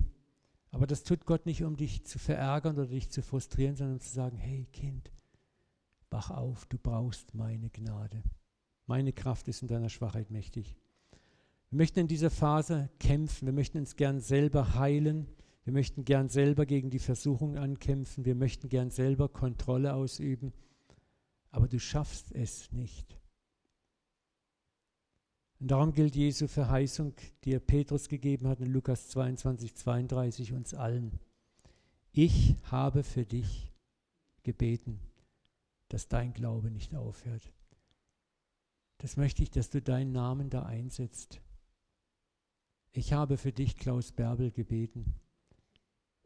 Aber 0.71 0.87
das 0.87 1.05
tut 1.05 1.25
Gott 1.25 1.47
nicht, 1.47 1.63
um 1.63 1.77
dich 1.77 2.05
zu 2.05 2.19
verärgern 2.19 2.77
oder 2.77 2.87
dich 2.87 3.11
zu 3.11 3.23
frustrieren, 3.23 3.77
sondern 3.77 3.97
um 3.97 4.01
zu 4.01 4.13
sagen, 4.13 4.37
hey 4.37 4.67
Kind, 4.73 5.13
wach 6.11 6.31
auf, 6.31 6.67
du 6.67 6.79
brauchst 6.79 7.35
meine 7.35 7.71
Gnade. 7.71 8.23
Meine 8.87 9.13
Kraft 9.13 9.49
ist 9.49 9.63
in 9.63 9.69
deiner 9.69 9.89
Schwachheit 9.89 10.31
mächtig. 10.31 10.77
Wir 11.71 11.79
möchten 11.79 12.01
in 12.01 12.09
dieser 12.09 12.31
Phase 12.31 12.91
kämpfen, 12.99 13.47
wir 13.47 13.53
möchten 13.53 13.79
uns 13.79 13.97
gern 13.97 14.21
selber 14.21 14.75
heilen, 14.75 15.29
wir 15.65 15.73
möchten 15.73 16.05
gern 16.05 16.29
selber 16.29 16.67
gegen 16.67 16.91
die 16.91 16.99
Versuchung 16.99 17.57
ankämpfen, 17.57 18.25
wir 18.25 18.35
möchten 18.35 18.69
gern 18.69 18.91
selber 18.91 19.29
Kontrolle 19.29 19.95
ausüben, 19.95 20.53
aber 21.51 21.69
du 21.69 21.81
schaffst 21.81 22.33
es 22.33 22.71
nicht. 22.73 23.19
Und 25.61 25.71
darum 25.71 25.93
gilt 25.93 26.15
Jesu 26.15 26.47
Verheißung, 26.47 27.15
die 27.45 27.53
er 27.53 27.61
Petrus 27.61 28.09
gegeben 28.09 28.49
hat 28.49 28.61
in 28.61 28.67
Lukas 28.67 29.09
22, 29.09 29.75
32 29.75 30.53
uns 30.53 30.75
allen. 30.75 31.19
Ich 32.13 32.57
habe 32.65 33.03
für 33.03 33.25
dich 33.25 33.73
gebeten, 34.43 35.01
dass 35.89 36.09
dein 36.09 36.35
Glaube 36.35 36.71
nicht 36.71 36.95
aufhört. 36.95 37.53
Das 38.99 39.17
möchte 39.17 39.43
ich, 39.43 39.51
dass 39.51 39.71
du 39.71 39.81
deinen 39.81 40.13
Namen 40.13 40.51
da 40.51 40.65
einsetzt. 40.65 41.41
Ich 42.93 43.13
habe 43.13 43.39
für 43.39 43.53
dich, 43.53 43.77
Klaus 43.77 44.13
Bärbel, 44.13 44.51
gebeten, 44.51 45.15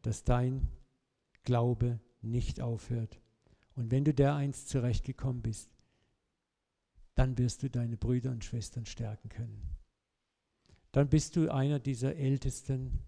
dass 0.09 0.25
dein 0.25 0.67
Glaube 1.45 2.01
nicht 2.23 2.63
aufhört. 2.63 3.21
Und 3.75 3.91
wenn 3.91 4.05
du 4.07 4.15
dereinst 4.15 4.71
zurechtgekommen 4.71 5.43
bist, 5.43 5.71
dann 7.15 7.37
wirst 7.37 7.63
du 7.63 7.69
deine 7.69 7.99
Brüder 7.99 8.31
und 8.31 8.43
Schwestern 8.43 8.87
stärken 8.87 9.29
können. 9.29 9.77
Dann 10.93 11.11
bist 11.11 11.37
du 11.37 11.53
einer 11.53 11.79
dieser 11.79 12.17
Ältesten, 12.17 13.05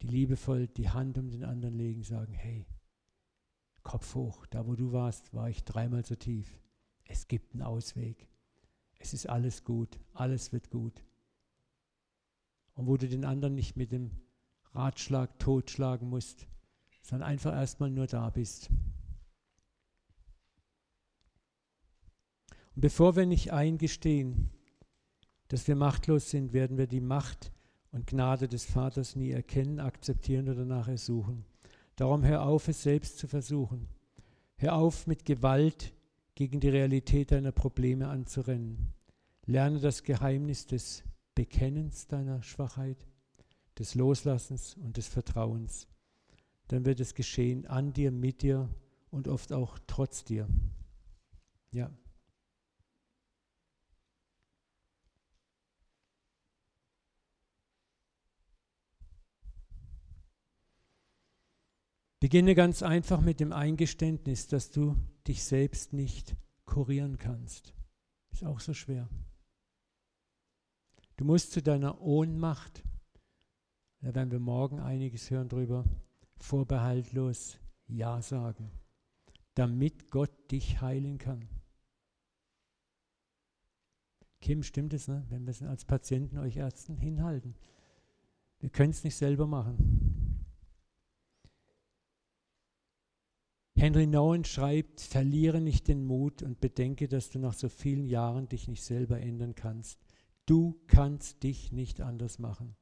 die 0.00 0.06
liebevoll 0.06 0.68
die 0.68 0.90
Hand 0.90 1.18
um 1.18 1.28
den 1.28 1.42
anderen 1.42 1.74
legen, 1.74 2.04
sagen, 2.04 2.34
hey, 2.34 2.68
Kopf 3.82 4.14
hoch, 4.14 4.46
da 4.46 4.64
wo 4.64 4.76
du 4.76 4.92
warst, 4.92 5.34
war 5.34 5.50
ich 5.50 5.64
dreimal 5.64 6.04
so 6.04 6.14
tief. 6.14 6.56
Es 7.04 7.26
gibt 7.26 7.52
einen 7.52 7.62
Ausweg. 7.62 8.28
Es 9.00 9.12
ist 9.12 9.28
alles 9.28 9.64
gut, 9.64 9.98
alles 10.12 10.52
wird 10.52 10.70
gut 10.70 11.02
und 12.74 12.86
wo 12.86 12.96
du 12.96 13.08
den 13.08 13.24
anderen 13.24 13.56
nicht 13.56 13.76
mit 13.76 13.90
dem 13.90 14.12
Ratschlag 14.74 15.38
totschlagen 15.38 16.08
musst, 16.08 16.46
sondern 17.02 17.28
einfach 17.28 17.52
erstmal 17.52 17.90
nur 17.90 18.06
da 18.06 18.30
bist. 18.30 18.70
Und 22.74 22.80
bevor 22.80 23.16
wir 23.16 23.26
nicht 23.26 23.52
eingestehen, 23.52 24.50
dass 25.48 25.68
wir 25.68 25.76
machtlos 25.76 26.30
sind, 26.30 26.52
werden 26.52 26.78
wir 26.78 26.86
die 26.86 27.00
Macht 27.00 27.52
und 27.90 28.06
Gnade 28.06 28.48
des 28.48 28.64
Vaters 28.64 29.16
nie 29.16 29.30
erkennen, 29.30 29.80
akzeptieren 29.80 30.48
oder 30.48 30.64
nachher 30.64 30.96
suchen. 30.96 31.44
Darum 31.96 32.24
hör 32.24 32.46
auf, 32.46 32.68
es 32.68 32.82
selbst 32.82 33.18
zu 33.18 33.28
versuchen. 33.28 33.88
Hör 34.56 34.76
auf, 34.76 35.06
mit 35.06 35.26
Gewalt 35.26 35.92
gegen 36.34 36.60
die 36.60 36.70
Realität 36.70 37.32
deiner 37.32 37.52
Probleme 37.52 38.08
anzurennen. 38.08 38.94
Lerne 39.44 39.80
das 39.80 40.02
Geheimnis 40.02 40.66
des 40.66 41.04
Bekennens 41.34 42.06
deiner 42.06 42.42
Schwachheit, 42.42 43.06
des 43.82 43.96
Loslassens 43.96 44.76
und 44.76 44.96
des 44.96 45.08
Vertrauens. 45.08 45.88
Dann 46.68 46.84
wird 46.84 47.00
es 47.00 47.16
geschehen 47.16 47.66
an 47.66 47.92
dir, 47.92 48.12
mit 48.12 48.42
dir 48.42 48.72
und 49.10 49.26
oft 49.26 49.52
auch 49.52 49.76
trotz 49.88 50.22
dir. 50.22 50.48
Ja. 51.72 51.90
Beginne 62.20 62.54
ganz 62.54 62.84
einfach 62.84 63.20
mit 63.20 63.40
dem 63.40 63.52
Eingeständnis, 63.52 64.46
dass 64.46 64.70
du 64.70 64.96
dich 65.26 65.42
selbst 65.42 65.92
nicht 65.92 66.36
kurieren 66.66 67.18
kannst. 67.18 67.74
Ist 68.30 68.44
auch 68.44 68.60
so 68.60 68.74
schwer. 68.74 69.08
Du 71.16 71.24
musst 71.24 71.50
zu 71.50 71.60
deiner 71.60 72.00
Ohnmacht, 72.00 72.84
da 74.02 74.12
werden 74.14 74.32
wir 74.32 74.40
morgen 74.40 74.80
einiges 74.80 75.30
hören 75.30 75.48
drüber, 75.48 75.84
vorbehaltlos 76.36 77.58
Ja 77.86 78.20
sagen, 78.20 78.70
damit 79.54 80.10
Gott 80.10 80.50
dich 80.50 80.80
heilen 80.80 81.18
kann. 81.18 81.48
Kim, 84.40 84.64
stimmt 84.64 84.92
es, 84.92 85.06
ne? 85.06 85.24
wenn 85.28 85.46
wir 85.46 85.52
es 85.52 85.62
als 85.62 85.84
Patienten 85.84 86.38
euch 86.38 86.56
Ärzten 86.56 86.96
hinhalten? 86.96 87.54
Wir 88.58 88.70
können 88.70 88.90
es 88.90 89.04
nicht 89.04 89.14
selber 89.14 89.46
machen. 89.46 90.02
Henry 93.76 94.08
Nouwen 94.08 94.44
schreibt, 94.44 95.00
verliere 95.00 95.60
nicht 95.60 95.86
den 95.86 96.04
Mut 96.04 96.42
und 96.42 96.60
bedenke, 96.60 97.06
dass 97.06 97.30
du 97.30 97.38
nach 97.38 97.54
so 97.54 97.68
vielen 97.68 98.06
Jahren 98.06 98.48
dich 98.48 98.66
nicht 98.66 98.82
selber 98.82 99.20
ändern 99.20 99.54
kannst. 99.54 100.00
Du 100.44 100.80
kannst 100.88 101.44
dich 101.44 101.70
nicht 101.70 102.00
anders 102.00 102.40
machen. 102.40 102.76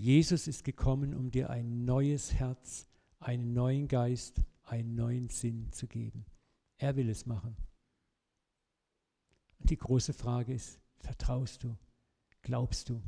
Jesus 0.00 0.46
ist 0.48 0.64
gekommen, 0.64 1.14
um 1.14 1.30
dir 1.30 1.50
ein 1.50 1.84
neues 1.84 2.32
Herz, 2.32 2.86
einen 3.18 3.52
neuen 3.52 3.86
Geist, 3.86 4.40
einen 4.62 4.94
neuen 4.94 5.28
Sinn 5.28 5.70
zu 5.72 5.86
geben. 5.86 6.24
Er 6.78 6.96
will 6.96 7.10
es 7.10 7.26
machen. 7.26 7.54
Und 9.58 9.68
die 9.68 9.76
große 9.76 10.14
Frage 10.14 10.54
ist, 10.54 10.80
vertraust 11.00 11.64
du? 11.64 11.76
Glaubst 12.40 12.88
du? 12.88 13.02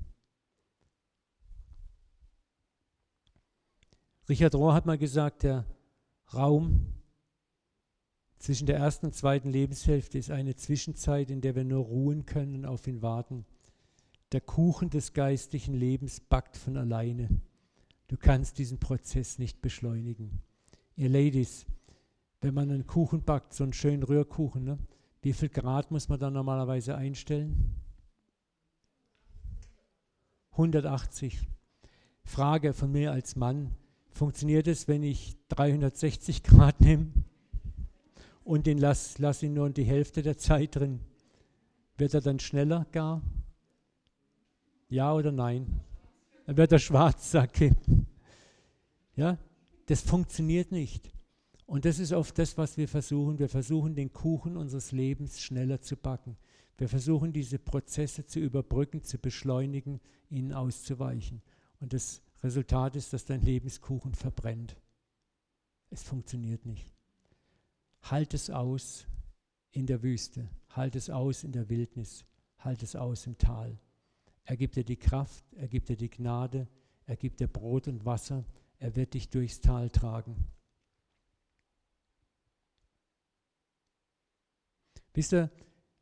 Richard 4.28 4.54
Rohr 4.54 4.74
hat 4.74 4.84
mal 4.84 4.98
gesagt, 4.98 5.44
der 5.44 5.64
Raum 6.34 6.92
zwischen 8.36 8.66
der 8.66 8.76
ersten 8.76 9.06
und 9.06 9.14
zweiten 9.14 9.48
Lebenshälfte 9.48 10.18
ist 10.18 10.30
eine 10.30 10.56
Zwischenzeit, 10.56 11.30
in 11.30 11.40
der 11.40 11.54
wir 11.54 11.64
nur 11.64 11.86
ruhen 11.86 12.26
können 12.26 12.54
und 12.54 12.66
auf 12.66 12.86
ihn 12.86 13.00
warten. 13.00 13.46
Der 14.32 14.40
Kuchen 14.40 14.88
des 14.88 15.12
geistlichen 15.12 15.74
Lebens 15.74 16.20
backt 16.20 16.56
von 16.56 16.78
alleine. 16.78 17.28
Du 18.08 18.16
kannst 18.16 18.58
diesen 18.58 18.78
Prozess 18.78 19.38
nicht 19.38 19.60
beschleunigen. 19.60 20.40
Ihr 20.96 21.10
Ladies, 21.10 21.66
wenn 22.40 22.54
man 22.54 22.70
einen 22.70 22.86
Kuchen 22.86 23.22
backt, 23.22 23.52
so 23.52 23.62
einen 23.62 23.74
schönen 23.74 24.02
Rührkuchen, 24.02 24.64
ne? 24.64 24.78
wie 25.20 25.34
viel 25.34 25.50
Grad 25.50 25.90
muss 25.90 26.08
man 26.08 26.18
da 26.18 26.30
normalerweise 26.30 26.96
einstellen? 26.96 27.74
180. 30.52 31.46
Frage 32.24 32.72
von 32.72 32.90
mir 32.90 33.12
als 33.12 33.36
Mann, 33.36 33.74
funktioniert 34.12 34.66
es, 34.66 34.88
wenn 34.88 35.02
ich 35.02 35.36
360 35.48 36.42
Grad 36.42 36.80
nehme 36.80 37.12
und 38.44 38.66
den 38.66 38.78
lass, 38.78 39.18
lass 39.18 39.42
ihn 39.42 39.54
nur 39.54 39.68
die 39.70 39.84
Hälfte 39.84 40.22
der 40.22 40.38
Zeit 40.38 40.76
drin? 40.76 41.00
Wird 41.96 42.14
er 42.14 42.20
dann 42.22 42.40
schneller 42.40 42.86
gar? 42.92 43.22
Ja 44.92 45.14
oder 45.14 45.32
nein? 45.32 45.80
Dann 46.44 46.58
wird 46.58 46.70
er 46.70 46.78
schwarz, 46.78 47.30
sagt 47.30 47.60
Ja, 49.14 49.38
das 49.86 50.02
funktioniert 50.02 50.70
nicht. 50.70 51.10
Und 51.64 51.86
das 51.86 51.98
ist 51.98 52.12
oft 52.12 52.38
das, 52.38 52.58
was 52.58 52.76
wir 52.76 52.88
versuchen. 52.88 53.38
Wir 53.38 53.48
versuchen, 53.48 53.94
den 53.94 54.12
Kuchen 54.12 54.58
unseres 54.58 54.92
Lebens 54.92 55.40
schneller 55.40 55.80
zu 55.80 55.96
backen. 55.96 56.36
Wir 56.76 56.90
versuchen, 56.90 57.32
diese 57.32 57.58
Prozesse 57.58 58.26
zu 58.26 58.38
überbrücken, 58.38 59.02
zu 59.02 59.16
beschleunigen, 59.16 59.98
ihnen 60.28 60.52
auszuweichen. 60.52 61.40
Und 61.80 61.94
das 61.94 62.20
Resultat 62.42 62.94
ist, 62.94 63.14
dass 63.14 63.24
dein 63.24 63.40
Lebenskuchen 63.40 64.14
verbrennt. 64.14 64.76
Es 65.88 66.02
funktioniert 66.02 66.66
nicht. 66.66 66.92
Halt 68.02 68.34
es 68.34 68.50
aus 68.50 69.06
in 69.70 69.86
der 69.86 70.02
Wüste, 70.02 70.50
halt 70.68 70.96
es 70.96 71.08
aus 71.08 71.44
in 71.44 71.52
der 71.52 71.70
Wildnis, 71.70 72.26
halt 72.58 72.82
es 72.82 72.94
aus 72.94 73.26
im 73.26 73.38
Tal. 73.38 73.78
Er 74.44 74.56
gibt 74.56 74.76
dir 74.76 74.84
die 74.84 74.96
Kraft, 74.96 75.44
er 75.52 75.68
gibt 75.68 75.88
dir 75.88 75.96
die 75.96 76.10
Gnade, 76.10 76.68
er 77.06 77.16
gibt 77.16 77.40
dir 77.40 77.48
Brot 77.48 77.88
und 77.88 78.04
Wasser, 78.04 78.44
er 78.78 78.96
wird 78.96 79.14
dich 79.14 79.28
durchs 79.28 79.60
Tal 79.60 79.90
tragen. 79.90 80.46
Wisst 85.14 85.32
ihr, 85.32 85.50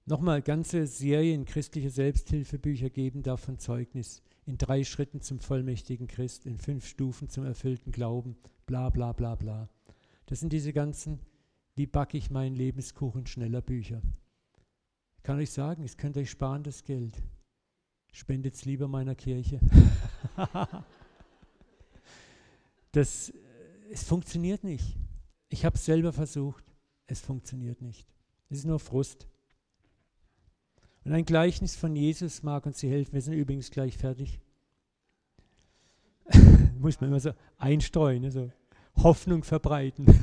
nochmal 0.07 0.41
ganze 0.41 0.86
Serien 0.86 1.45
christliche 1.45 1.91
Selbsthilfebücher 1.91 2.91
geben 2.91 3.22
davon 3.22 3.59
Zeugnis. 3.59 4.22
In 4.47 4.57
drei 4.57 4.84
Schritten 4.84 5.20
zum 5.20 5.41
vollmächtigen 5.41 6.07
Christ, 6.07 6.47
in 6.47 6.59
fünf 6.59 6.86
Stufen 6.86 7.28
zum 7.28 7.45
erfüllten 7.45 7.93
Glauben, 7.93 8.36
bla 8.66 8.88
bla 8.88 9.12
bla 9.12 9.34
bla. 9.34 9.68
Das 10.26 10.41
sind 10.41 10.53
diese 10.53 10.72
ganzen, 10.72 11.20
wie 11.74 11.86
backe 11.86 12.16
ich 12.16 12.30
meinen 12.30 12.55
Lebenskuchen 12.55 13.26
schneller 13.26 13.61
Bücher. 13.61 14.01
Ich 15.16 15.22
kann 15.22 15.38
euch 15.38 15.51
sagen, 15.51 15.82
es 15.82 15.97
könnt 15.97 16.16
euch 16.16 16.30
sparen, 16.30 16.62
das 16.62 16.84
Geld. 16.84 17.20
Spendet 18.12 18.54
es 18.54 18.64
lieber 18.64 18.88
meiner 18.88 19.14
Kirche. 19.14 19.61
das, 22.92 23.32
es 23.90 24.04
funktioniert 24.04 24.64
nicht. 24.64 24.96
Ich 25.48 25.64
habe 25.64 25.76
es 25.76 25.84
selber 25.84 26.12
versucht. 26.12 26.64
Es 27.06 27.20
funktioniert 27.20 27.80
nicht. 27.82 28.06
Es 28.48 28.58
ist 28.58 28.66
nur 28.66 28.80
Frust. 28.80 29.26
Und 31.04 31.12
ein 31.12 31.24
Gleichnis 31.24 31.76
von 31.76 31.96
Jesus 31.96 32.42
mag 32.42 32.66
uns 32.66 32.80
hier 32.80 32.90
helfen. 32.90 33.14
Wir 33.14 33.22
sind 33.22 33.34
übrigens 33.34 33.70
gleich 33.70 33.96
fertig. 33.96 34.40
Muss 36.78 37.00
man 37.00 37.11
immer 37.11 37.20
so 37.20 37.32
einstreuen, 37.58 38.22
ne? 38.22 38.30
so 38.30 38.50
Hoffnung 38.96 39.44
verbreiten. 39.44 40.06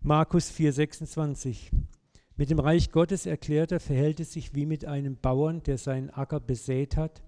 Markus 0.00 0.50
4,26. 0.50 1.70
Mit 2.40 2.48
dem 2.48 2.58
Reich 2.58 2.90
Gottes 2.90 3.26
erklärt 3.26 3.70
er, 3.70 3.80
verhält 3.80 4.18
es 4.18 4.32
sich 4.32 4.54
wie 4.54 4.64
mit 4.64 4.86
einem 4.86 5.14
Bauern, 5.14 5.62
der 5.62 5.76
seinen 5.76 6.08
Acker 6.08 6.40
besät 6.40 6.96
hat. 6.96 7.22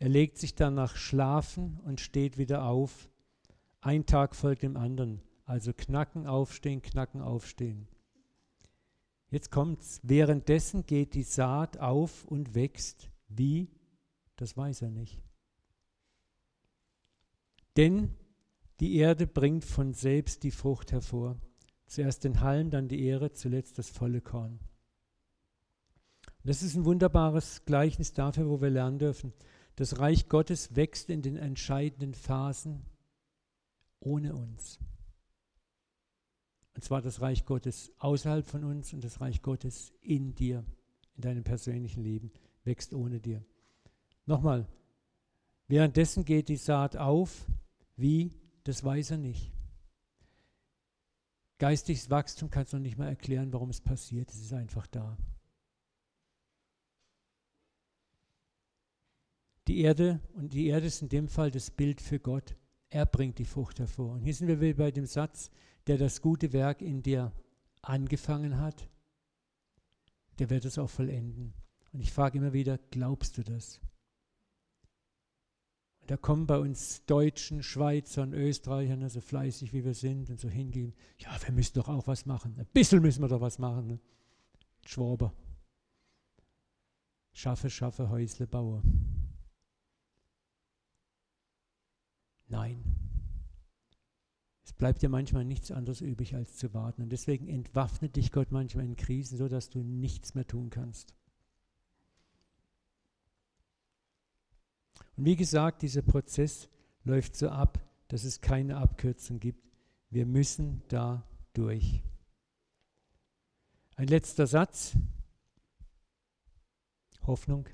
Er 0.00 0.08
legt 0.08 0.38
sich 0.38 0.56
danach 0.56 0.96
schlafen 0.96 1.78
und 1.84 2.00
steht 2.00 2.36
wieder 2.36 2.64
auf. 2.64 3.08
Ein 3.80 4.04
Tag 4.04 4.34
folgt 4.34 4.64
dem 4.64 4.76
anderen. 4.76 5.22
Also 5.44 5.72
knacken, 5.72 6.26
aufstehen, 6.26 6.82
knacken, 6.82 7.20
aufstehen. 7.20 7.86
Jetzt 9.30 9.52
kommt's. 9.52 10.00
Währenddessen 10.02 10.84
geht 10.86 11.14
die 11.14 11.22
Saat 11.22 11.78
auf 11.78 12.24
und 12.24 12.56
wächst. 12.56 13.08
Wie? 13.28 13.70
Das 14.34 14.56
weiß 14.56 14.82
er 14.82 14.90
nicht. 14.90 15.22
Denn 17.76 18.12
die 18.80 18.96
Erde 18.96 19.28
bringt 19.28 19.64
von 19.64 19.94
selbst 19.94 20.42
die 20.42 20.50
Frucht 20.50 20.90
hervor. 20.90 21.36
Zuerst 21.86 22.24
den 22.24 22.40
Halm, 22.40 22.70
dann 22.70 22.88
die 22.88 23.04
Ehre, 23.04 23.32
zuletzt 23.32 23.78
das 23.78 23.88
volle 23.88 24.20
Korn. 24.20 24.58
Das 26.44 26.62
ist 26.62 26.76
ein 26.76 26.84
wunderbares 26.84 27.64
Gleichnis 27.64 28.12
dafür, 28.12 28.48
wo 28.48 28.60
wir 28.60 28.70
lernen 28.70 28.98
dürfen. 28.98 29.32
Das 29.74 29.98
Reich 29.98 30.28
Gottes 30.28 30.74
wächst 30.76 31.10
in 31.10 31.22
den 31.22 31.36
entscheidenden 31.36 32.14
Phasen 32.14 32.86
ohne 34.00 34.34
uns. 34.34 34.78
Und 36.74 36.84
zwar 36.84 37.02
das 37.02 37.20
Reich 37.20 37.46
Gottes 37.46 37.92
außerhalb 37.98 38.46
von 38.46 38.62
uns 38.62 38.92
und 38.92 39.02
das 39.02 39.20
Reich 39.20 39.42
Gottes 39.42 39.92
in 40.02 40.34
dir, 40.34 40.64
in 41.16 41.22
deinem 41.22 41.42
persönlichen 41.42 42.02
Leben, 42.02 42.30
wächst 42.64 42.94
ohne 42.94 43.18
dir. 43.18 43.44
Nochmal, 44.26 44.68
währenddessen 45.68 46.24
geht 46.24 46.48
die 46.48 46.56
Saat 46.56 46.96
auf, 46.96 47.46
wie, 47.96 48.30
das 48.64 48.84
weiß 48.84 49.12
er 49.12 49.18
nicht. 49.18 49.55
Geistiges 51.58 52.10
Wachstum 52.10 52.50
kannst 52.50 52.72
du 52.72 52.76
noch 52.76 52.82
nicht 52.82 52.98
mal 52.98 53.08
erklären, 53.08 53.52
warum 53.52 53.70
es 53.70 53.80
passiert, 53.80 54.30
es 54.30 54.40
ist 54.40 54.52
einfach 54.52 54.86
da. 54.86 55.16
Die 59.66 59.80
Erde, 59.80 60.20
und 60.34 60.52
die 60.52 60.66
Erde 60.66 60.86
ist 60.86 61.02
in 61.02 61.08
dem 61.08 61.28
Fall 61.28 61.50
das 61.50 61.70
Bild 61.70 62.00
für 62.00 62.20
Gott, 62.20 62.54
er 62.88 63.06
bringt 63.06 63.38
die 63.38 63.44
Frucht 63.44 63.78
hervor. 63.80 64.12
Und 64.12 64.20
hier 64.20 64.34
sind 64.34 64.48
wir 64.48 64.60
wieder 64.60 64.78
bei 64.78 64.90
dem 64.90 65.06
Satz, 65.06 65.50
der 65.86 65.98
das 65.98 66.20
gute 66.20 66.52
Werk 66.52 66.82
in 66.82 67.02
dir 67.02 67.32
angefangen 67.82 68.58
hat, 68.58 68.88
der 70.38 70.50
wird 70.50 70.64
es 70.64 70.78
auch 70.78 70.90
vollenden. 70.90 71.54
Und 71.92 72.00
ich 72.00 72.12
frage 72.12 72.38
immer 72.38 72.52
wieder, 72.52 72.78
glaubst 72.90 73.38
du 73.38 73.42
das? 73.42 73.80
Da 76.06 76.16
kommen 76.16 76.46
bei 76.46 76.58
uns 76.58 77.04
Deutschen, 77.06 77.62
Schweizern, 77.62 78.32
Österreichern, 78.32 79.00
so 79.00 79.04
also 79.04 79.20
fleißig 79.20 79.72
wie 79.72 79.84
wir 79.84 79.94
sind 79.94 80.30
und 80.30 80.38
so 80.38 80.48
hingehen, 80.48 80.94
ja, 81.18 81.30
wir 81.44 81.52
müssen 81.52 81.74
doch 81.74 81.88
auch 81.88 82.06
was 82.06 82.26
machen. 82.26 82.54
Ein 82.58 82.66
bisschen 82.72 83.02
müssen 83.02 83.22
wir 83.22 83.28
doch 83.28 83.40
was 83.40 83.58
machen. 83.58 83.86
Ne? 83.88 84.00
Schwaber. 84.86 85.32
Schaffe, 87.32 87.70
schaffe, 87.70 88.08
Häusle, 88.08 88.46
baue. 88.46 88.82
Nein. 92.48 92.84
Es 94.64 94.72
bleibt 94.72 95.02
dir 95.02 95.08
manchmal 95.08 95.44
nichts 95.44 95.70
anderes 95.70 96.00
übrig, 96.00 96.34
als 96.34 96.56
zu 96.56 96.72
warten. 96.72 97.02
Und 97.02 97.10
deswegen 97.10 97.48
entwaffnet 97.48 98.16
dich 98.16 98.30
Gott 98.30 98.52
manchmal 98.52 98.84
in 98.84 98.96
Krisen, 98.96 99.36
so 99.38 99.48
dass 99.48 99.70
du 99.70 99.82
nichts 99.82 100.34
mehr 100.34 100.46
tun 100.46 100.70
kannst. 100.70 101.14
Und 105.16 105.24
wie 105.24 105.36
gesagt, 105.36 105.82
dieser 105.82 106.02
Prozess 106.02 106.68
läuft 107.04 107.36
so 107.36 107.48
ab, 107.48 107.80
dass 108.08 108.24
es 108.24 108.40
keine 108.40 108.76
Abkürzung 108.76 109.40
gibt. 109.40 109.66
Wir 110.10 110.26
müssen 110.26 110.82
da 110.88 111.26
durch. 111.52 112.02
Ein 113.96 114.08
letzter 114.08 114.46
Satz. 114.46 114.94
Hoffnung. 117.26 117.66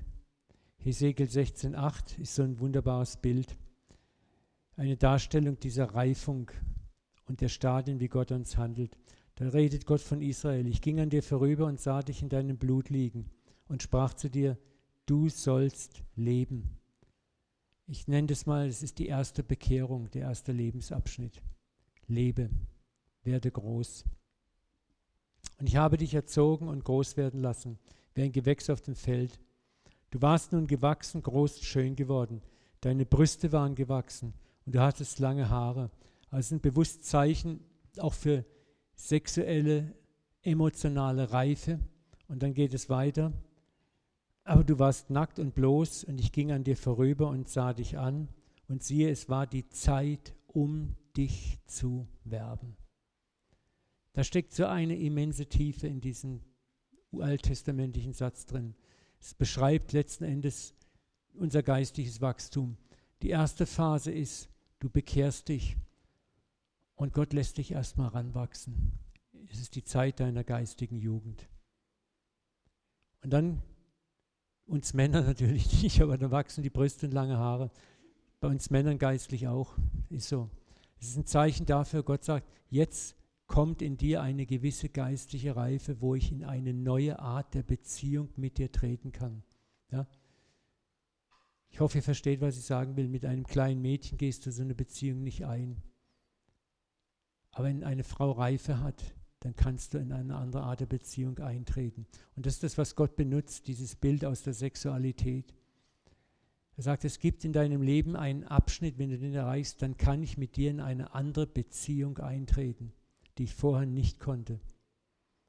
Hesekiel 0.77 1.27
16,8 1.27 2.19
ist 2.19 2.35
so 2.35 2.43
ein 2.43 2.59
wunderbares 2.59 3.17
Bild. 3.17 3.55
Eine 4.75 4.97
Darstellung 4.97 5.59
dieser 5.59 5.93
Reifung 5.93 6.49
und 7.25 7.41
der 7.41 7.49
Stadien, 7.49 7.99
wie 7.99 8.07
Gott 8.07 8.31
uns 8.31 8.57
handelt. 8.57 8.97
Da 9.35 9.47
redet 9.49 9.85
Gott 9.85 10.01
von 10.01 10.21
Israel. 10.21 10.67
Ich 10.67 10.81
ging 10.81 10.99
an 10.99 11.09
dir 11.09 11.23
vorüber 11.23 11.65
und 11.65 11.79
sah 11.79 12.01
dich 12.01 12.21
in 12.21 12.29
deinem 12.29 12.57
Blut 12.57 12.89
liegen 12.89 13.29
und 13.67 13.83
sprach 13.83 14.13
zu 14.13 14.29
dir, 14.29 14.57
du 15.05 15.29
sollst 15.29 16.03
leben. 16.15 16.77
Ich 17.93 18.07
nenne 18.07 18.25
das 18.25 18.47
mal, 18.47 18.67
es 18.67 18.81
ist 18.81 18.97
die 18.97 19.05
erste 19.05 19.43
Bekehrung, 19.43 20.09
der 20.09 20.23
erste 20.23 20.51
Lebensabschnitt. 20.51 21.43
Lebe, 22.07 22.49
werde 23.21 23.51
groß. 23.51 24.05
Und 25.59 25.69
ich 25.69 25.75
habe 25.75 25.97
dich 25.97 26.15
erzogen 26.15 26.69
und 26.69 26.85
groß 26.85 27.17
werden 27.17 27.39
lassen, 27.39 27.77
wie 28.15 28.23
ein 28.23 28.31
Gewächs 28.31 28.71
auf 28.71 28.81
dem 28.81 28.95
Feld. 28.95 29.39
Du 30.09 30.23
warst 30.23 30.53
nun 30.53 30.65
gewachsen, 30.65 31.21
groß, 31.21 31.61
schön 31.61 31.95
geworden. 31.95 32.41
Deine 32.81 33.05
Brüste 33.05 33.51
waren 33.51 33.75
gewachsen 33.75 34.33
und 34.65 34.73
du 34.73 34.81
hattest 34.81 35.19
lange 35.19 35.51
Haare 35.51 35.91
also 36.31 36.49
sind 36.49 36.63
bewusst 36.63 37.03
Zeichen 37.03 37.59
auch 37.99 38.15
für 38.15 38.43
sexuelle, 38.95 39.93
emotionale 40.41 41.31
Reife. 41.31 41.77
Und 42.27 42.41
dann 42.41 42.55
geht 42.55 42.73
es 42.73 42.89
weiter. 42.89 43.33
Aber 44.43 44.63
du 44.63 44.77
warst 44.79 45.09
nackt 45.09 45.39
und 45.39 45.55
bloß 45.55 46.03
und 46.03 46.19
ich 46.19 46.31
ging 46.31 46.51
an 46.51 46.63
dir 46.63 46.75
vorüber 46.75 47.29
und 47.29 47.47
sah 47.47 47.73
dich 47.73 47.97
an. 47.97 48.27
Und 48.67 48.83
siehe, 48.83 49.09
es 49.09 49.29
war 49.29 49.47
die 49.47 49.67
Zeit, 49.69 50.35
um 50.47 50.95
dich 51.15 51.59
zu 51.65 52.07
werben. 52.23 52.75
Da 54.13 54.23
steckt 54.23 54.53
so 54.53 54.65
eine 54.65 54.97
immense 54.97 55.47
Tiefe 55.47 55.87
in 55.87 56.01
diesem 56.01 56.41
alttestamentlichen 57.11 58.13
Satz 58.13 58.45
drin. 58.45 58.75
Es 59.19 59.33
beschreibt 59.33 59.91
letzten 59.91 60.23
Endes 60.23 60.73
unser 61.33 61.63
geistiges 61.63 62.21
Wachstum. 62.21 62.77
Die 63.21 63.29
erste 63.29 63.65
Phase 63.65 64.11
ist, 64.11 64.49
du 64.79 64.89
bekehrst 64.89 65.49
dich 65.49 65.77
Und 66.95 67.13
Gott 67.13 67.33
lässt 67.33 67.57
dich 67.57 67.71
erstmal 67.71 68.09
ranwachsen. 68.09 68.93
Es 69.51 69.59
ist 69.59 69.75
die 69.75 69.83
Zeit 69.83 70.19
deiner 70.19 70.43
geistigen 70.43 70.97
Jugend. 70.97 71.49
Und 73.23 73.31
dann, 73.31 73.61
uns 74.73 74.93
Männer 74.93 75.21
natürlich 75.21 75.83
nicht, 75.83 76.01
aber 76.01 76.17
dann 76.17 76.31
wachsen 76.31 76.63
die 76.63 76.69
Brüste 76.69 77.05
und 77.05 77.13
lange 77.13 77.37
Haare. 77.37 77.71
Bei 78.39 78.47
uns 78.47 78.69
Männern 78.69 78.97
geistlich 78.97 79.47
auch. 79.47 79.73
Ist 80.09 80.27
so. 80.27 80.49
Es 80.99 81.09
ist 81.09 81.17
ein 81.17 81.25
Zeichen 81.25 81.65
dafür, 81.65 82.03
Gott 82.03 82.23
sagt, 82.23 82.49
jetzt 82.69 83.15
kommt 83.47 83.81
in 83.81 83.97
dir 83.97 84.21
eine 84.21 84.45
gewisse 84.45 84.89
geistliche 84.89 85.55
Reife, 85.55 86.01
wo 86.01 86.15
ich 86.15 86.31
in 86.31 86.43
eine 86.43 86.73
neue 86.73 87.19
Art 87.19 87.53
der 87.53 87.63
Beziehung 87.63 88.29
mit 88.35 88.57
dir 88.57 88.71
treten 88.71 89.11
kann. 89.11 89.43
Ja? 89.91 90.07
Ich 91.69 91.79
hoffe, 91.79 91.99
ihr 91.99 92.03
versteht, 92.03 92.41
was 92.41 92.57
ich 92.57 92.65
sagen 92.65 92.95
will. 92.95 93.07
Mit 93.07 93.25
einem 93.25 93.45
kleinen 93.45 93.81
Mädchen 93.81 94.17
gehst 94.17 94.45
du 94.45 94.51
so 94.51 94.63
eine 94.63 94.75
Beziehung 94.75 95.23
nicht 95.23 95.45
ein. 95.45 95.81
Aber 97.51 97.65
wenn 97.65 97.83
eine 97.83 98.03
Frau 98.03 98.31
Reife 98.31 98.79
hat, 98.79 99.03
dann 99.43 99.55
kannst 99.57 99.93
du 99.93 99.97
in 99.97 100.13
eine 100.13 100.37
andere 100.37 100.63
Art 100.63 100.79
der 100.79 100.85
Beziehung 100.85 101.37
eintreten. 101.39 102.07
Und 102.37 102.45
das 102.45 102.53
ist 102.55 102.63
das, 102.63 102.77
was 102.77 102.95
Gott 102.95 103.17
benutzt, 103.17 103.67
dieses 103.67 103.95
Bild 103.95 104.23
aus 104.23 104.41
der 104.41 104.53
Sexualität. 104.53 105.53
Er 106.77 106.83
sagt, 106.83 107.03
es 107.03 107.19
gibt 107.19 107.43
in 107.43 107.51
deinem 107.51 107.81
Leben 107.81 108.15
einen 108.15 108.45
Abschnitt, 108.45 108.97
wenn 108.97 109.09
du 109.09 109.17
den 109.17 109.33
erreichst, 109.33 109.81
dann 109.81 109.97
kann 109.97 110.23
ich 110.23 110.37
mit 110.37 110.55
dir 110.55 110.71
in 110.71 110.79
eine 110.79 111.13
andere 111.13 111.45
Beziehung 111.45 112.19
eintreten, 112.19 112.93
die 113.37 113.43
ich 113.43 113.53
vorher 113.53 113.85
nicht 113.85 114.21
konnte. 114.21 114.61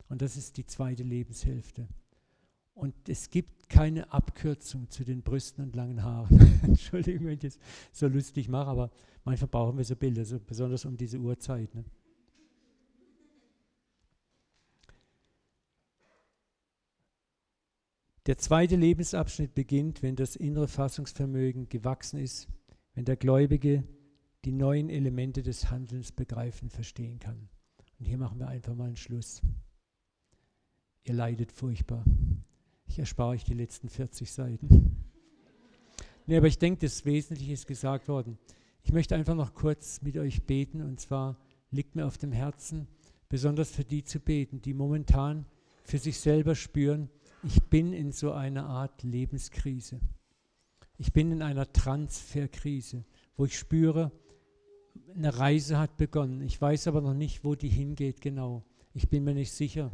Und 0.08 0.22
das 0.22 0.36
ist 0.36 0.56
die 0.56 0.66
zweite 0.66 1.04
Lebenshälfte. 1.04 1.86
Und 2.74 2.94
es 3.08 3.30
gibt 3.30 3.68
keine 3.68 4.12
Abkürzung 4.12 4.90
zu 4.90 5.04
den 5.04 5.22
Brüsten 5.22 5.62
und 5.62 5.76
langen 5.76 6.02
Haaren. 6.02 6.36
Entschuldigung, 6.64 7.26
wenn 7.26 7.34
ich 7.34 7.40
das 7.40 7.58
so 7.92 8.08
lustig 8.08 8.48
mache, 8.48 8.68
aber 8.68 8.90
manchmal 9.24 9.48
brauchen 9.48 9.78
wir 9.78 9.84
so 9.84 9.94
Bilder, 9.94 10.24
so 10.24 10.40
besonders 10.40 10.84
um 10.84 10.96
diese 10.96 11.18
Uhrzeit. 11.18 11.72
Ne? 11.76 11.84
Der 18.26 18.38
zweite 18.38 18.76
Lebensabschnitt 18.76 19.54
beginnt, 19.54 20.02
wenn 20.02 20.16
das 20.16 20.34
innere 20.34 20.66
Fassungsvermögen 20.66 21.68
gewachsen 21.68 22.18
ist, 22.18 22.48
wenn 22.94 23.04
der 23.04 23.16
Gläubige 23.16 23.84
die 24.46 24.52
neuen 24.52 24.88
Elemente 24.88 25.42
des 25.42 25.70
Handelns 25.70 26.10
begreifen, 26.10 26.70
verstehen 26.70 27.18
kann. 27.18 27.50
Und 27.98 28.06
hier 28.06 28.16
machen 28.16 28.38
wir 28.38 28.48
einfach 28.48 28.74
mal 28.74 28.86
einen 28.86 28.96
Schluss. 28.96 29.42
Ihr 31.02 31.12
leidet 31.12 31.52
furchtbar. 31.52 32.02
Ich 32.86 32.98
erspare 32.98 33.30
euch 33.30 33.44
die 33.44 33.52
letzten 33.52 33.90
40 33.90 34.32
Seiten. 34.32 34.96
Nee, 36.26 36.38
aber 36.38 36.46
ich 36.46 36.58
denke, 36.58 36.80
das 36.86 37.04
Wesentliche 37.04 37.52
ist 37.52 37.66
gesagt 37.66 38.08
worden. 38.08 38.38
Ich 38.82 38.92
möchte 38.92 39.14
einfach 39.14 39.34
noch 39.34 39.52
kurz 39.52 40.00
mit 40.00 40.16
euch 40.16 40.44
beten 40.44 40.80
und 40.80 40.98
zwar 40.98 41.36
liegt 41.70 41.94
mir 41.94 42.06
auf 42.06 42.16
dem 42.16 42.32
Herzen, 42.32 42.86
besonders 43.28 43.70
für 43.70 43.84
die 43.84 44.02
zu 44.02 44.18
beten, 44.18 44.62
die 44.62 44.72
momentan 44.72 45.44
für 45.84 45.98
sich 45.98 46.18
selber 46.18 46.54
spüren, 46.54 47.10
ich 47.44 47.62
bin 47.64 47.92
in 47.92 48.12
so 48.12 48.32
einer 48.32 48.66
Art 48.66 49.02
Lebenskrise. 49.02 50.00
Ich 50.96 51.12
bin 51.12 51.32
in 51.32 51.42
einer 51.42 51.72
Transferkrise, 51.72 53.04
wo 53.36 53.44
ich 53.44 53.58
spüre, 53.58 54.12
eine 55.14 55.36
Reise 55.36 55.78
hat 55.78 55.96
begonnen. 55.96 56.40
Ich 56.40 56.60
weiß 56.60 56.86
aber 56.86 57.00
noch 57.00 57.14
nicht, 57.14 57.44
wo 57.44 57.54
die 57.54 57.68
hingeht 57.68 58.20
genau. 58.20 58.64
Ich 58.92 59.08
bin 59.08 59.24
mir 59.24 59.34
nicht 59.34 59.52
sicher. 59.52 59.90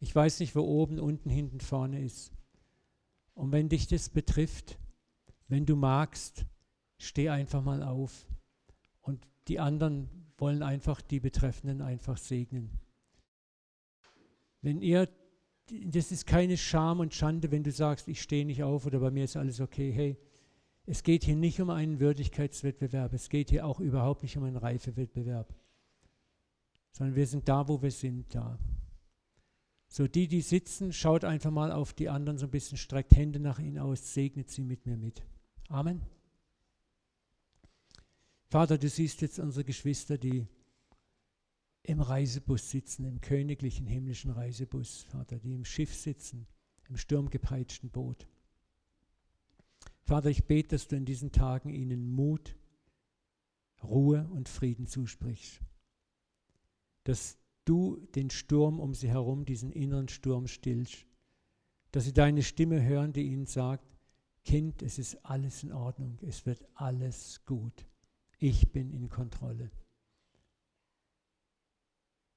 Ich 0.00 0.14
weiß 0.14 0.40
nicht, 0.40 0.56
wo 0.56 0.62
oben, 0.62 0.98
unten, 0.98 1.28
hinten, 1.28 1.60
vorne 1.60 2.02
ist. 2.02 2.32
Und 3.34 3.52
wenn 3.52 3.68
dich 3.68 3.86
das 3.86 4.08
betrifft, 4.08 4.78
wenn 5.48 5.66
du 5.66 5.76
magst, 5.76 6.46
steh 6.98 7.28
einfach 7.28 7.62
mal 7.62 7.82
auf. 7.82 8.26
Und 9.02 9.26
die 9.48 9.60
anderen 9.60 10.08
wollen 10.38 10.62
einfach 10.62 11.02
die 11.02 11.20
Betreffenden 11.20 11.82
einfach 11.82 12.16
segnen. 12.16 12.70
Wenn 14.62 14.80
ihr, 14.80 15.08
das 15.86 16.12
ist 16.12 16.26
keine 16.26 16.56
Scham 16.56 17.00
und 17.00 17.14
Schande, 17.14 17.50
wenn 17.50 17.62
du 17.62 17.72
sagst, 17.72 18.08
ich 18.08 18.22
stehe 18.22 18.44
nicht 18.44 18.62
auf 18.62 18.86
oder 18.86 19.00
bei 19.00 19.10
mir 19.10 19.24
ist 19.24 19.36
alles 19.36 19.60
okay. 19.60 19.90
Hey, 19.90 20.16
es 20.86 21.02
geht 21.02 21.24
hier 21.24 21.36
nicht 21.36 21.60
um 21.60 21.70
einen 21.70 22.00
Würdigkeitswettbewerb, 22.00 23.12
es 23.12 23.28
geht 23.28 23.50
hier 23.50 23.66
auch 23.66 23.80
überhaupt 23.80 24.22
nicht 24.22 24.36
um 24.36 24.44
einen 24.44 24.56
Reifewettbewerb, 24.56 25.54
sondern 26.90 27.16
wir 27.16 27.26
sind 27.26 27.48
da, 27.48 27.68
wo 27.68 27.80
wir 27.80 27.90
sind, 27.90 28.34
da. 28.34 28.58
So, 29.88 30.06
die, 30.06 30.28
die 30.28 30.40
sitzen, 30.40 30.92
schaut 30.92 31.24
einfach 31.24 31.50
mal 31.50 31.72
auf 31.72 31.92
die 31.92 32.08
anderen 32.08 32.38
so 32.38 32.46
ein 32.46 32.50
bisschen, 32.50 32.78
streckt 32.78 33.14
Hände 33.16 33.40
nach 33.40 33.58
ihnen 33.58 33.78
aus, 33.78 34.14
segnet 34.14 34.50
sie 34.50 34.62
mit 34.62 34.86
mir 34.86 34.96
mit. 34.96 35.22
Amen. 35.68 36.00
Vater, 38.48 38.78
du 38.78 38.88
siehst 38.88 39.20
jetzt 39.20 39.38
unsere 39.38 39.64
Geschwister, 39.64 40.18
die 40.18 40.46
im 41.82 42.00
Reisebus 42.00 42.70
sitzen, 42.70 43.04
im 43.04 43.20
königlichen 43.20 43.86
himmlischen 43.86 44.30
Reisebus, 44.30 45.02
Vater, 45.02 45.38
die 45.38 45.54
im 45.54 45.64
Schiff 45.64 45.94
sitzen, 45.94 46.46
im 46.88 46.96
sturmgepeitschten 46.96 47.90
Boot. 47.90 48.26
Vater, 50.02 50.30
ich 50.30 50.44
bete, 50.44 50.70
dass 50.70 50.88
du 50.88 50.96
in 50.96 51.04
diesen 51.04 51.32
Tagen 51.32 51.70
ihnen 51.70 52.10
Mut, 52.10 52.56
Ruhe 53.82 54.28
und 54.30 54.48
Frieden 54.48 54.86
zusprichst. 54.86 55.60
Dass 57.04 57.38
du 57.64 57.96
den 58.14 58.30
Sturm 58.30 58.80
um 58.80 58.94
sie 58.94 59.08
herum, 59.08 59.44
diesen 59.44 59.70
inneren 59.70 60.08
Sturm 60.08 60.48
stillst. 60.48 61.06
Dass 61.92 62.04
sie 62.04 62.12
deine 62.12 62.42
Stimme 62.42 62.82
hören, 62.82 63.12
die 63.12 63.22
ihnen 63.22 63.46
sagt, 63.46 63.86
Kind, 64.44 64.82
es 64.82 64.98
ist 64.98 65.24
alles 65.24 65.62
in 65.62 65.72
Ordnung, 65.72 66.18
es 66.22 66.46
wird 66.46 66.64
alles 66.74 67.44
gut. 67.44 67.86
Ich 68.38 68.72
bin 68.72 68.90
in 68.90 69.08
Kontrolle. 69.08 69.70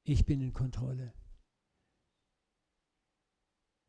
Ich 0.03 0.25
bin 0.25 0.41
in 0.41 0.53
Kontrolle. 0.53 1.13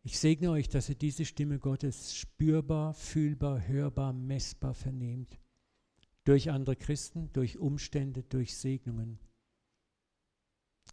Ich 0.02 0.18
segne 0.18 0.50
euch, 0.50 0.68
dass 0.68 0.88
ihr 0.88 0.94
diese 0.94 1.24
Stimme 1.24 1.58
Gottes 1.58 2.14
spürbar, 2.14 2.94
fühlbar, 2.94 3.66
hörbar, 3.66 4.12
messbar 4.12 4.74
vernehmt. 4.74 5.40
Durch 6.24 6.50
andere 6.50 6.76
Christen, 6.76 7.32
durch 7.32 7.58
Umstände, 7.58 8.22
durch 8.22 8.54
Segnungen. 8.54 9.18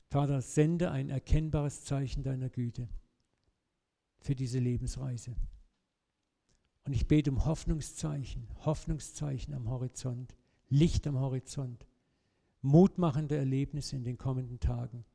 Vater, 0.09 0.41
sende 0.41 0.91
ein 0.91 1.09
erkennbares 1.09 1.83
Zeichen 1.83 2.23
deiner 2.23 2.49
Güte 2.49 2.87
für 4.21 4.35
diese 4.35 4.59
Lebensreise. 4.59 5.35
Und 6.85 6.93
ich 6.93 7.07
bete 7.07 7.31
um 7.31 7.45
Hoffnungszeichen, 7.45 8.47
Hoffnungszeichen 8.65 9.53
am 9.53 9.69
Horizont, 9.69 10.35
Licht 10.69 11.05
am 11.05 11.19
Horizont, 11.19 11.85
mutmachende 12.61 13.35
Erlebnisse 13.35 13.95
in 13.95 14.03
den 14.03 14.17
kommenden 14.17 14.59
Tagen. 14.59 15.05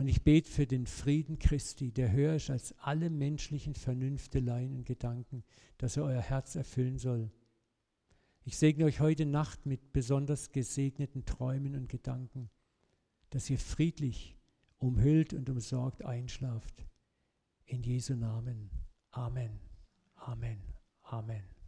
Und 0.00 0.08
ich 0.08 0.22
bete 0.22 0.50
für 0.50 0.66
den 0.66 0.86
Frieden 0.86 1.38
Christi, 1.38 1.92
der 1.92 2.10
höher 2.10 2.34
ist 2.34 2.50
als 2.50 2.74
alle 2.78 3.10
menschlichen 3.10 3.74
Vernünfteleien 3.74 4.74
und 4.74 4.86
Gedanken, 4.86 5.44
dass 5.78 5.96
er 5.96 6.04
euer 6.04 6.22
Herz 6.22 6.54
erfüllen 6.54 6.98
soll 6.98 7.30
ich 8.44 8.56
segne 8.56 8.84
euch 8.84 9.00
heute 9.00 9.26
Nacht 9.26 9.66
mit 9.66 9.92
besonders 9.92 10.50
gesegneten 10.50 11.24
Träumen 11.24 11.74
und 11.76 11.88
Gedanken, 11.88 12.50
dass 13.30 13.50
ihr 13.50 13.58
friedlich, 13.58 14.36
umhüllt 14.78 15.34
und 15.34 15.50
umsorgt 15.50 16.04
einschlaft. 16.04 16.86
In 17.66 17.82
Jesu 17.82 18.16
Namen. 18.16 18.70
Amen. 19.10 19.60
Amen. 20.16 20.62
Amen. 21.02 21.59